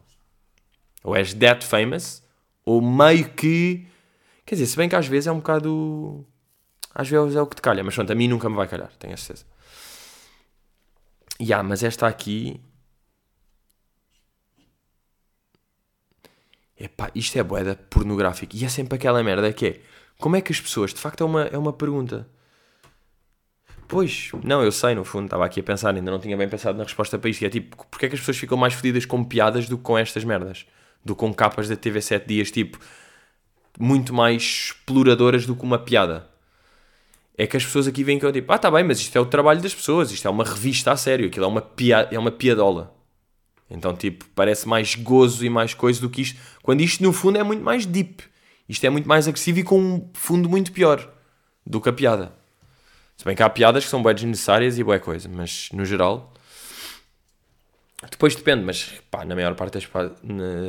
Ou 1.04 1.16
és 1.16 1.34
that 1.34 1.66
famous, 1.66 2.24
ou 2.66 2.82
meio 2.82 3.30
que. 3.30 3.86
Quer 4.46 4.56
dizer, 4.56 4.68
se 4.68 4.78
bem 4.78 4.90
que 4.90 4.96
às 4.96 5.08
vezes 5.08 5.28
é 5.28 5.32
um 5.32 5.38
bocado. 5.38 6.26
Às 6.96 7.10
vezes 7.10 7.36
é 7.36 7.42
o 7.42 7.48
que 7.48 7.56
te 7.56 7.62
calha, 7.62 7.84
mas 7.84 7.96
pronto, 7.96 8.12
a 8.12 8.16
mim 8.16 8.28
nunca 8.28 8.50
me 8.50 8.56
vai 8.56 8.68
calhar, 8.68 8.92
tenho 8.98 9.14
a 9.14 9.18
certeza. 9.18 9.46
Ya, 11.40 11.48
yeah, 11.48 11.68
mas 11.68 11.84
esta 11.84 12.08
aqui. 12.08 12.62
Epá, 16.80 17.12
isto 17.16 17.38
é 17.38 17.44
boeda 17.44 17.76
pornográfico. 17.90 18.56
E 18.56 18.66
é 18.66 18.70
sempre 18.70 18.96
aquela 18.96 19.24
merda 19.24 19.52
que 19.54 19.66
é. 19.68 19.82
Como 20.20 20.36
é 20.36 20.42
que 20.42 20.52
as 20.52 20.60
pessoas. 20.62 20.94
De 20.94 21.00
facto, 21.00 21.22
é 21.22 21.26
uma, 21.26 21.44
é 21.44 21.58
uma 21.58 21.74
pergunta. 21.74 22.28
Pois, 23.88 24.32
não, 24.44 24.64
eu 24.64 24.72
sei, 24.72 24.96
no 24.96 25.04
fundo, 25.04 25.26
estava 25.26 25.46
aqui 25.46 25.60
a 25.60 25.64
pensar, 25.64 25.94
ainda 25.94 26.10
não 26.10 26.20
tinha 26.20 26.36
bem 26.38 26.48
pensado 26.48 26.78
na 26.78 26.84
resposta 26.84 27.18
para 27.18 27.30
isto. 27.30 27.42
E 27.42 27.46
é 27.46 27.50
tipo, 27.50 27.86
porque 27.90 28.06
é 28.06 28.10
que 28.10 28.16
as 28.16 28.22
pessoas 28.22 28.38
ficam 28.38 28.58
mais 28.58 28.74
fodidas 28.74 29.06
com 29.06 29.24
piadas 29.24 29.68
do 29.68 29.78
que 29.78 29.84
com 29.84 29.98
estas 29.98 30.24
merdas? 30.24 30.66
Do 31.04 31.16
que 31.16 31.20
com 31.20 31.34
capas 31.34 31.68
da 31.68 31.76
TV 31.76 32.02
7 32.02 32.28
dias, 32.28 32.50
tipo, 32.50 32.80
muito 33.80 34.14
mais 34.14 34.42
exploradoras 34.42 35.46
do 35.46 35.56
que 35.56 35.64
uma 35.64 35.78
piada. 35.78 36.28
É 37.38 37.48
que 37.48 37.58
as 37.58 37.66
pessoas 37.66 37.88
aqui 37.88 38.04
vêm 38.04 38.20
que 38.20 38.26
eu 38.26 38.32
tipo, 38.32 38.52
ah, 38.52 38.58
tá 38.58 38.70
bem, 38.70 38.84
mas 38.84 39.00
isto 39.00 39.16
é 39.18 39.22
o 39.22 39.26
trabalho 39.26 39.62
das 39.62 39.74
pessoas, 39.74 40.12
isto 40.12 40.28
é 40.28 40.32
uma 40.32 40.44
revista 40.44 40.92
a 40.92 40.98
sério, 40.98 41.28
aquilo 41.28 41.46
é 41.46 41.48
uma, 41.48 41.62
pia 41.62 42.08
é 42.12 42.20
uma 42.20 42.32
piadola. 42.32 42.96
Então, 43.70 43.96
tipo, 43.96 44.26
parece 44.36 44.68
mais 44.68 44.94
gozo 44.96 45.44
e 45.44 45.50
mais 45.50 45.74
coisa 45.74 46.00
do 46.00 46.10
que 46.10 46.22
isto. 46.22 46.40
Quando 46.62 46.82
isto, 46.82 47.02
no 47.02 47.12
fundo, 47.12 47.40
é 47.40 47.44
muito 47.44 47.64
mais 47.64 47.86
deep. 47.86 48.24
Isto 48.70 48.86
é 48.86 48.90
muito 48.90 49.08
mais 49.08 49.28
agressivo 49.28 49.60
e 49.60 49.64
com 49.64 49.80
um 49.80 50.10
fundo 50.14 50.48
muito 50.48 50.72
pior 50.72 51.12
do 51.66 51.82
que 51.82 51.90
a 51.90 51.94
piada. 51.94 52.34
Se 53.18 53.26
bem 53.26 53.36
que 53.36 53.44
há 53.44 53.50
piadas 53.50 53.84
que 53.84 53.90
são 53.90 54.02
bem 54.02 54.14
desnecessárias 54.14 54.78
e 54.78 54.84
boa 54.84 55.00
coisa, 55.00 55.30
mas 55.30 55.70
no 55.72 55.86
geral. 55.86 56.34
Depois 58.10 58.36
depende, 58.36 58.64
mas 58.64 58.92
pá, 59.10 59.24
na 59.24 59.34
maior 59.34 59.56
parte 59.56 59.80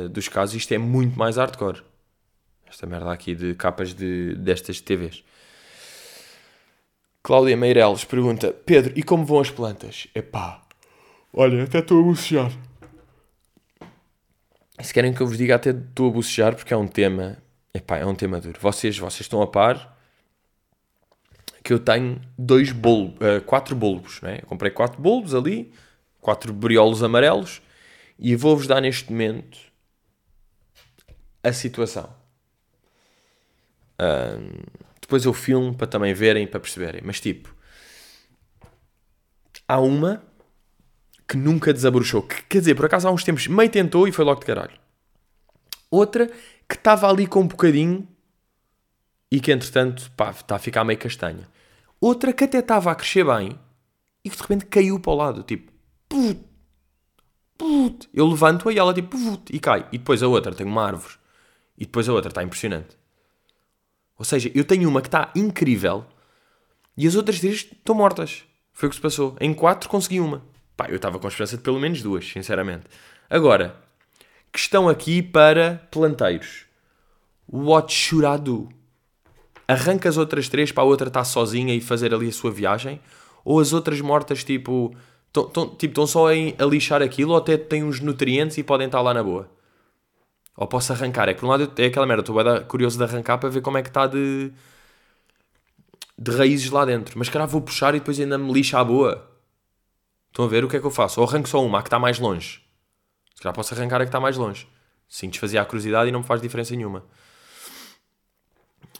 dos 0.09 0.27
casos 0.29 0.55
isto 0.55 0.73
é 0.73 0.77
muito 0.77 1.17
mais 1.17 1.37
hardcore. 1.37 1.83
Esta 2.67 2.85
merda 2.85 3.11
aqui 3.11 3.35
de 3.35 3.53
capas 3.55 3.93
de, 3.93 4.35
destas 4.35 4.79
TVs. 4.79 5.23
Cláudia 7.21 7.57
Meireles 7.57 8.05
pergunta: 8.05 8.51
Pedro, 8.51 8.93
e 8.95 9.03
como 9.03 9.25
vão 9.25 9.39
as 9.39 9.49
plantas? 9.49 10.07
Epá, 10.13 10.61
olha, 11.33 11.63
até 11.63 11.79
estou 11.79 11.99
a 11.99 12.03
bocejar. 12.03 12.51
Se 14.79 14.93
querem 14.93 15.13
que 15.13 15.21
eu 15.21 15.27
vos 15.27 15.37
diga, 15.37 15.55
até 15.55 15.71
estou 15.71 16.09
a 16.09 16.13
bocejar 16.13 16.55
porque 16.55 16.73
é 16.73 16.77
um 16.77 16.87
tema. 16.87 17.37
Epá, 17.73 17.97
é 17.97 18.05
um 18.05 18.15
tema 18.15 18.39
duro. 18.39 18.59
Vocês, 18.61 18.97
vocês 18.97 19.21
estão 19.21 19.41
a 19.41 19.47
par 19.47 19.94
que 21.65 21.73
eu 21.73 21.79
tenho 21.79 22.21
dois 22.37 22.71
bolos, 22.71 23.15
uh, 23.15 23.43
quatro 23.43 23.75
bolos, 23.75 24.21
né? 24.21 24.37
Eu 24.39 24.45
comprei 24.45 24.69
quatro 24.69 25.01
bolos 25.01 25.33
ali, 25.33 25.73
quatro 26.21 26.53
briolos 26.53 27.01
amarelos 27.01 27.59
e 28.19 28.35
vou-vos 28.35 28.67
dar 28.67 28.79
neste 28.81 29.11
momento 29.11 29.57
a 31.43 31.51
situação. 31.51 32.15
Uh, 33.99 34.63
depois 35.01 35.25
eu 35.25 35.33
filmo 35.33 35.73
para 35.73 35.87
também 35.87 36.13
verem, 36.13 36.45
para 36.45 36.59
perceberem. 36.59 37.01
Mas 37.03 37.19
tipo, 37.19 37.51
há 39.67 39.79
uma 39.79 40.23
que 41.27 41.35
nunca 41.35 41.73
desabrochou. 41.73 42.21
Que, 42.21 42.43
quer 42.43 42.59
dizer, 42.59 42.75
por 42.75 42.85
acaso 42.85 43.07
há 43.07 43.11
uns 43.11 43.23
tempos 43.23 43.47
meio 43.47 43.71
tentou 43.71 44.07
e 44.07 44.11
foi 44.11 44.23
logo 44.23 44.39
de 44.39 44.45
caralho. 44.45 44.79
Outra 45.89 46.27
que 46.69 46.75
estava 46.75 47.09
ali 47.09 47.25
com 47.25 47.39
um 47.39 47.47
bocadinho 47.47 48.07
e 49.35 49.39
que 49.41 49.51
entretanto 49.51 50.09
pá, 50.15 50.31
está 50.31 50.55
a 50.55 50.59
ficar 50.59 50.85
meio 50.85 50.97
castanha. 50.97 51.45
Outra 51.99 52.31
que 52.31 52.45
até 52.45 52.59
estava 52.59 52.89
a 52.89 52.95
crescer 52.95 53.25
bem 53.25 53.59
e 54.23 54.29
que 54.29 54.35
de 54.37 54.41
repente 54.41 54.65
caiu 54.67 54.97
para 54.97 55.11
o 55.11 55.15
lado, 55.15 55.43
tipo, 55.43 55.73
put, 56.07 56.39
put. 57.57 58.09
eu 58.13 58.25
levanto-a 58.27 58.71
e 58.71 58.79
ela 58.79 58.93
tipo, 58.93 59.09
put, 59.09 59.53
e 59.53 59.59
cai. 59.59 59.89
E 59.91 59.97
depois 59.97 60.23
a 60.23 60.27
outra 60.29 60.55
tem 60.55 60.65
uma 60.65 60.85
árvore. 60.85 61.15
E 61.77 61.85
depois 61.85 62.07
a 62.07 62.13
outra 62.13 62.29
está 62.29 62.41
impressionante. 62.43 62.97
Ou 64.17 64.23
seja, 64.23 64.49
eu 64.55 64.63
tenho 64.63 64.87
uma 64.87 65.01
que 65.01 65.09
está 65.09 65.33
incrível 65.35 66.05
e 66.95 67.05
as 67.05 67.15
outras 67.15 67.37
três 67.41 67.67
estão 67.69 67.93
mortas. 67.93 68.45
Foi 68.71 68.87
o 68.87 68.89
que 68.89 68.95
se 68.95 69.01
passou. 69.01 69.35
Em 69.41 69.53
quatro 69.53 69.89
consegui 69.89 70.21
uma. 70.21 70.45
Pá, 70.77 70.87
eu 70.87 70.95
estava 70.95 71.19
com 71.19 71.27
a 71.27 71.29
esperança 71.29 71.57
de 71.57 71.63
pelo 71.63 71.77
menos 71.77 72.01
duas, 72.01 72.25
sinceramente. 72.25 72.85
Agora, 73.29 73.75
questão 74.49 74.87
aqui 74.87 75.21
para 75.21 75.85
planteiros. 75.91 76.63
What 77.51 77.91
should 77.91 78.25
I 78.25 78.41
do? 78.41 78.69
Arranca 79.67 80.09
as 80.09 80.17
outras 80.17 80.49
três 80.49 80.71
para 80.71 80.83
a 80.83 80.85
outra 80.85 81.07
estar 81.07 81.23
sozinha 81.23 81.73
e 81.73 81.81
fazer 81.81 82.13
ali 82.13 82.29
a 82.29 82.31
sua 82.31 82.51
viagem? 82.51 82.99
Ou 83.43 83.59
as 83.59 83.73
outras 83.73 84.01
mortas, 84.01 84.43
tipo, 84.43 84.95
estão 85.27 85.69
tipo, 85.75 86.07
só 86.07 86.27
a 86.29 86.65
lixar 86.65 87.01
aquilo 87.01 87.31
ou 87.31 87.37
até 87.37 87.57
têm 87.57 87.83
uns 87.83 87.99
nutrientes 87.99 88.57
e 88.57 88.63
podem 88.63 88.87
estar 88.87 89.01
lá 89.01 89.13
na 89.13 89.23
boa? 89.23 89.49
Ou 90.57 90.67
posso 90.67 90.93
arrancar? 90.93 91.27
É 91.29 91.33
que 91.33 91.41
por 91.41 91.47
um 91.47 91.49
lado 91.49 91.71
é 91.77 91.85
aquela 91.85 92.05
merda, 92.05 92.21
estou 92.21 92.65
curioso 92.67 92.97
de 92.97 93.03
arrancar 93.03 93.37
para 93.37 93.49
ver 93.49 93.61
como 93.61 93.77
é 93.77 93.81
que 93.81 93.89
está 93.89 94.07
de, 94.07 94.51
de 96.17 96.31
raízes 96.31 96.69
lá 96.71 96.85
dentro. 96.85 97.17
Mas 97.17 97.29
calhar 97.29 97.47
vou 97.47 97.61
puxar 97.61 97.93
e 97.93 97.99
depois 97.99 98.19
ainda 98.19 98.37
me 98.37 98.51
lixa 98.53 98.79
a 98.79 98.83
boa. 98.83 99.29
Estão 100.29 100.45
a 100.45 100.47
ver 100.47 100.63
o 100.63 100.69
que 100.69 100.77
é 100.77 100.79
que 100.79 100.85
eu 100.85 100.91
faço? 100.91 101.21
Ou 101.21 101.27
arranco 101.27 101.47
só 101.49 101.63
uma, 101.63 101.79
a 101.79 101.81
que 101.81 101.87
está 101.87 101.99
mais 101.99 102.19
longe. 102.19 102.61
Se 103.35 103.41
calhar 103.41 103.53
posso 103.53 103.73
arrancar 103.73 103.97
a 103.97 104.05
que 104.05 104.09
está 104.09 104.19
mais 104.19 104.37
longe. 104.37 104.67
Sim, 105.07 105.29
desfazia 105.29 105.61
a 105.61 105.65
curiosidade 105.65 106.09
e 106.09 106.11
não 106.11 106.21
me 106.21 106.25
faz 106.25 106.41
diferença 106.41 106.75
nenhuma. 106.75 107.03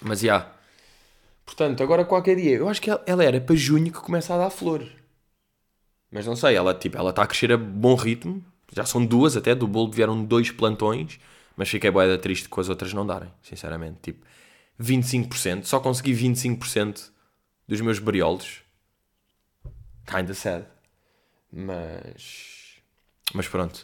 Mas 0.01 0.19
já. 0.19 0.25
Yeah. 0.25 0.54
Portanto, 1.55 1.81
agora 1.81 2.03
qualquer 2.03 2.35
dia. 2.35 2.57
Eu 2.57 2.67
acho 2.67 2.81
que 2.81 2.91
ela 3.05 3.23
era 3.23 3.39
para 3.39 3.55
junho 3.55 3.89
que 3.89 3.99
começa 3.99 4.35
a 4.35 4.37
dar 4.37 4.49
flor. 4.49 4.85
Mas 6.11 6.25
não 6.25 6.35
sei, 6.35 6.55
ela 6.55 6.73
tipo, 6.73 6.97
ela 6.97 7.11
está 7.11 7.23
a 7.23 7.27
crescer 7.27 7.49
a 7.53 7.57
bom 7.57 7.95
ritmo. 7.95 8.43
Já 8.73 8.83
são 8.85 9.05
duas 9.05 9.37
até, 9.37 9.55
do 9.55 9.65
bolo 9.65 9.89
vieram 9.89 10.21
dois 10.21 10.51
plantões. 10.51 11.17
Mas 11.55 11.69
fiquei 11.69 11.89
boeda 11.89 12.17
triste 12.17 12.49
com 12.49 12.59
as 12.59 12.67
outras 12.67 12.91
não 12.91 13.07
darem, 13.07 13.31
sinceramente. 13.41 13.99
Tipo, 14.01 14.25
25%. 14.81 15.63
Só 15.63 15.79
consegui 15.79 16.11
25% 16.11 17.09
dos 17.65 17.79
meus 17.79 17.99
briolos. 17.99 18.61
Kinda 20.05 20.33
sad. 20.33 20.65
Mas. 21.49 22.81
Mas 23.33 23.47
pronto. 23.47 23.81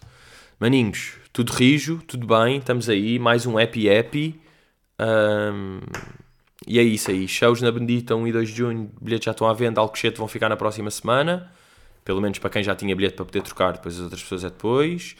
Maninhos, 0.60 1.14
tudo 1.32 1.54
rijo, 1.54 2.04
tudo 2.06 2.28
bem, 2.28 2.58
estamos 2.58 2.90
aí. 2.90 3.18
Mais 3.18 3.46
um 3.46 3.58
happy 3.58 3.90
happy. 3.90 4.42
Um, 5.00 5.80
e 6.68 6.80
é 6.80 6.84
isso 6.84 7.10
aí. 7.10 7.28
Shows 7.28 7.62
na 7.62 7.72
Bendita 7.72 8.16
1 8.16 8.28
e 8.28 8.32
2 8.32 8.50
de 8.50 8.56
junho. 8.56 8.92
Bilhetes 9.02 9.26
já 9.26 9.32
estão 9.32 9.48
à 9.48 9.54
venda. 9.54 9.82
Alcochete 9.82 10.18
vão 10.18 10.28
ficar 10.28 10.50
na 10.50 10.56
próxima 10.56 10.92
semana. 10.92 11.52
Pelo 12.06 12.22
menos 12.22 12.40
para 12.40 12.50
quem 12.50 12.64
já 12.64 12.76
tinha 12.76 12.96
bilhete 12.96 13.16
para 13.16 13.26
poder 13.26 13.42
trocar. 13.42 13.74
Depois 13.74 13.96
as 13.96 14.02
outras 14.02 14.22
pessoas 14.22 14.44
é 14.44 14.50
depois. 14.50 15.16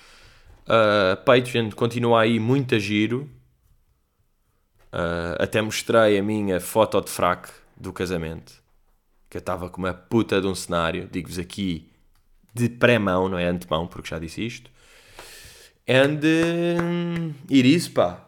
Uh, 0.64 1.18
Patreon 1.26 1.72
continua 1.72 2.22
aí 2.22 2.40
muito 2.40 2.76
a 2.76 2.80
giro. 2.80 3.30
Uh, 4.94 5.40
até 5.40 5.62
mostrei 5.62 6.20
a 6.20 6.24
minha 6.24 6.60
foto 6.60 7.02
de 7.02 7.10
fraque 7.10 7.50
do 7.76 7.92
casamento. 7.92 8.54
Que 9.30 9.38
eu 9.38 9.40
estava 9.40 9.70
com 9.70 9.82
uma 9.82 9.94
puta 9.94 10.40
de 10.40 10.48
um 10.48 10.54
cenário. 10.54 11.10
Digo-vos 11.12 11.40
aqui 11.40 11.90
de 12.54 12.70
pré-mão, 12.70 13.30
não 13.30 13.40
é 13.40 13.48
antemão, 13.48 13.88
porque 13.88 14.10
já 14.10 14.20
disse 14.20 14.46
isto. 14.46 14.70
And 15.88 16.20
uh, 16.20 17.34
it 17.50 17.68
is, 17.68 17.88
pá. 17.88 18.28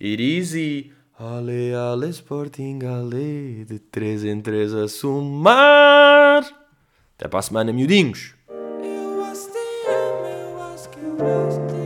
It 0.00 0.22
is 0.22 0.54
e 0.54 0.92
Ale, 1.20 1.74
ale, 1.74 2.10
Sporting, 2.10 2.78
ale, 2.84 3.64
de 3.64 3.80
três 3.80 4.24
em 4.24 4.40
três 4.40 4.72
a 4.72 4.86
sumar. 4.86 6.44
Até 7.16 7.26
para 7.26 7.40
a 7.40 7.42
semana, 7.42 7.72
miudinhos. 7.72 8.36
Eu 8.48 9.24
eu. 9.24 11.77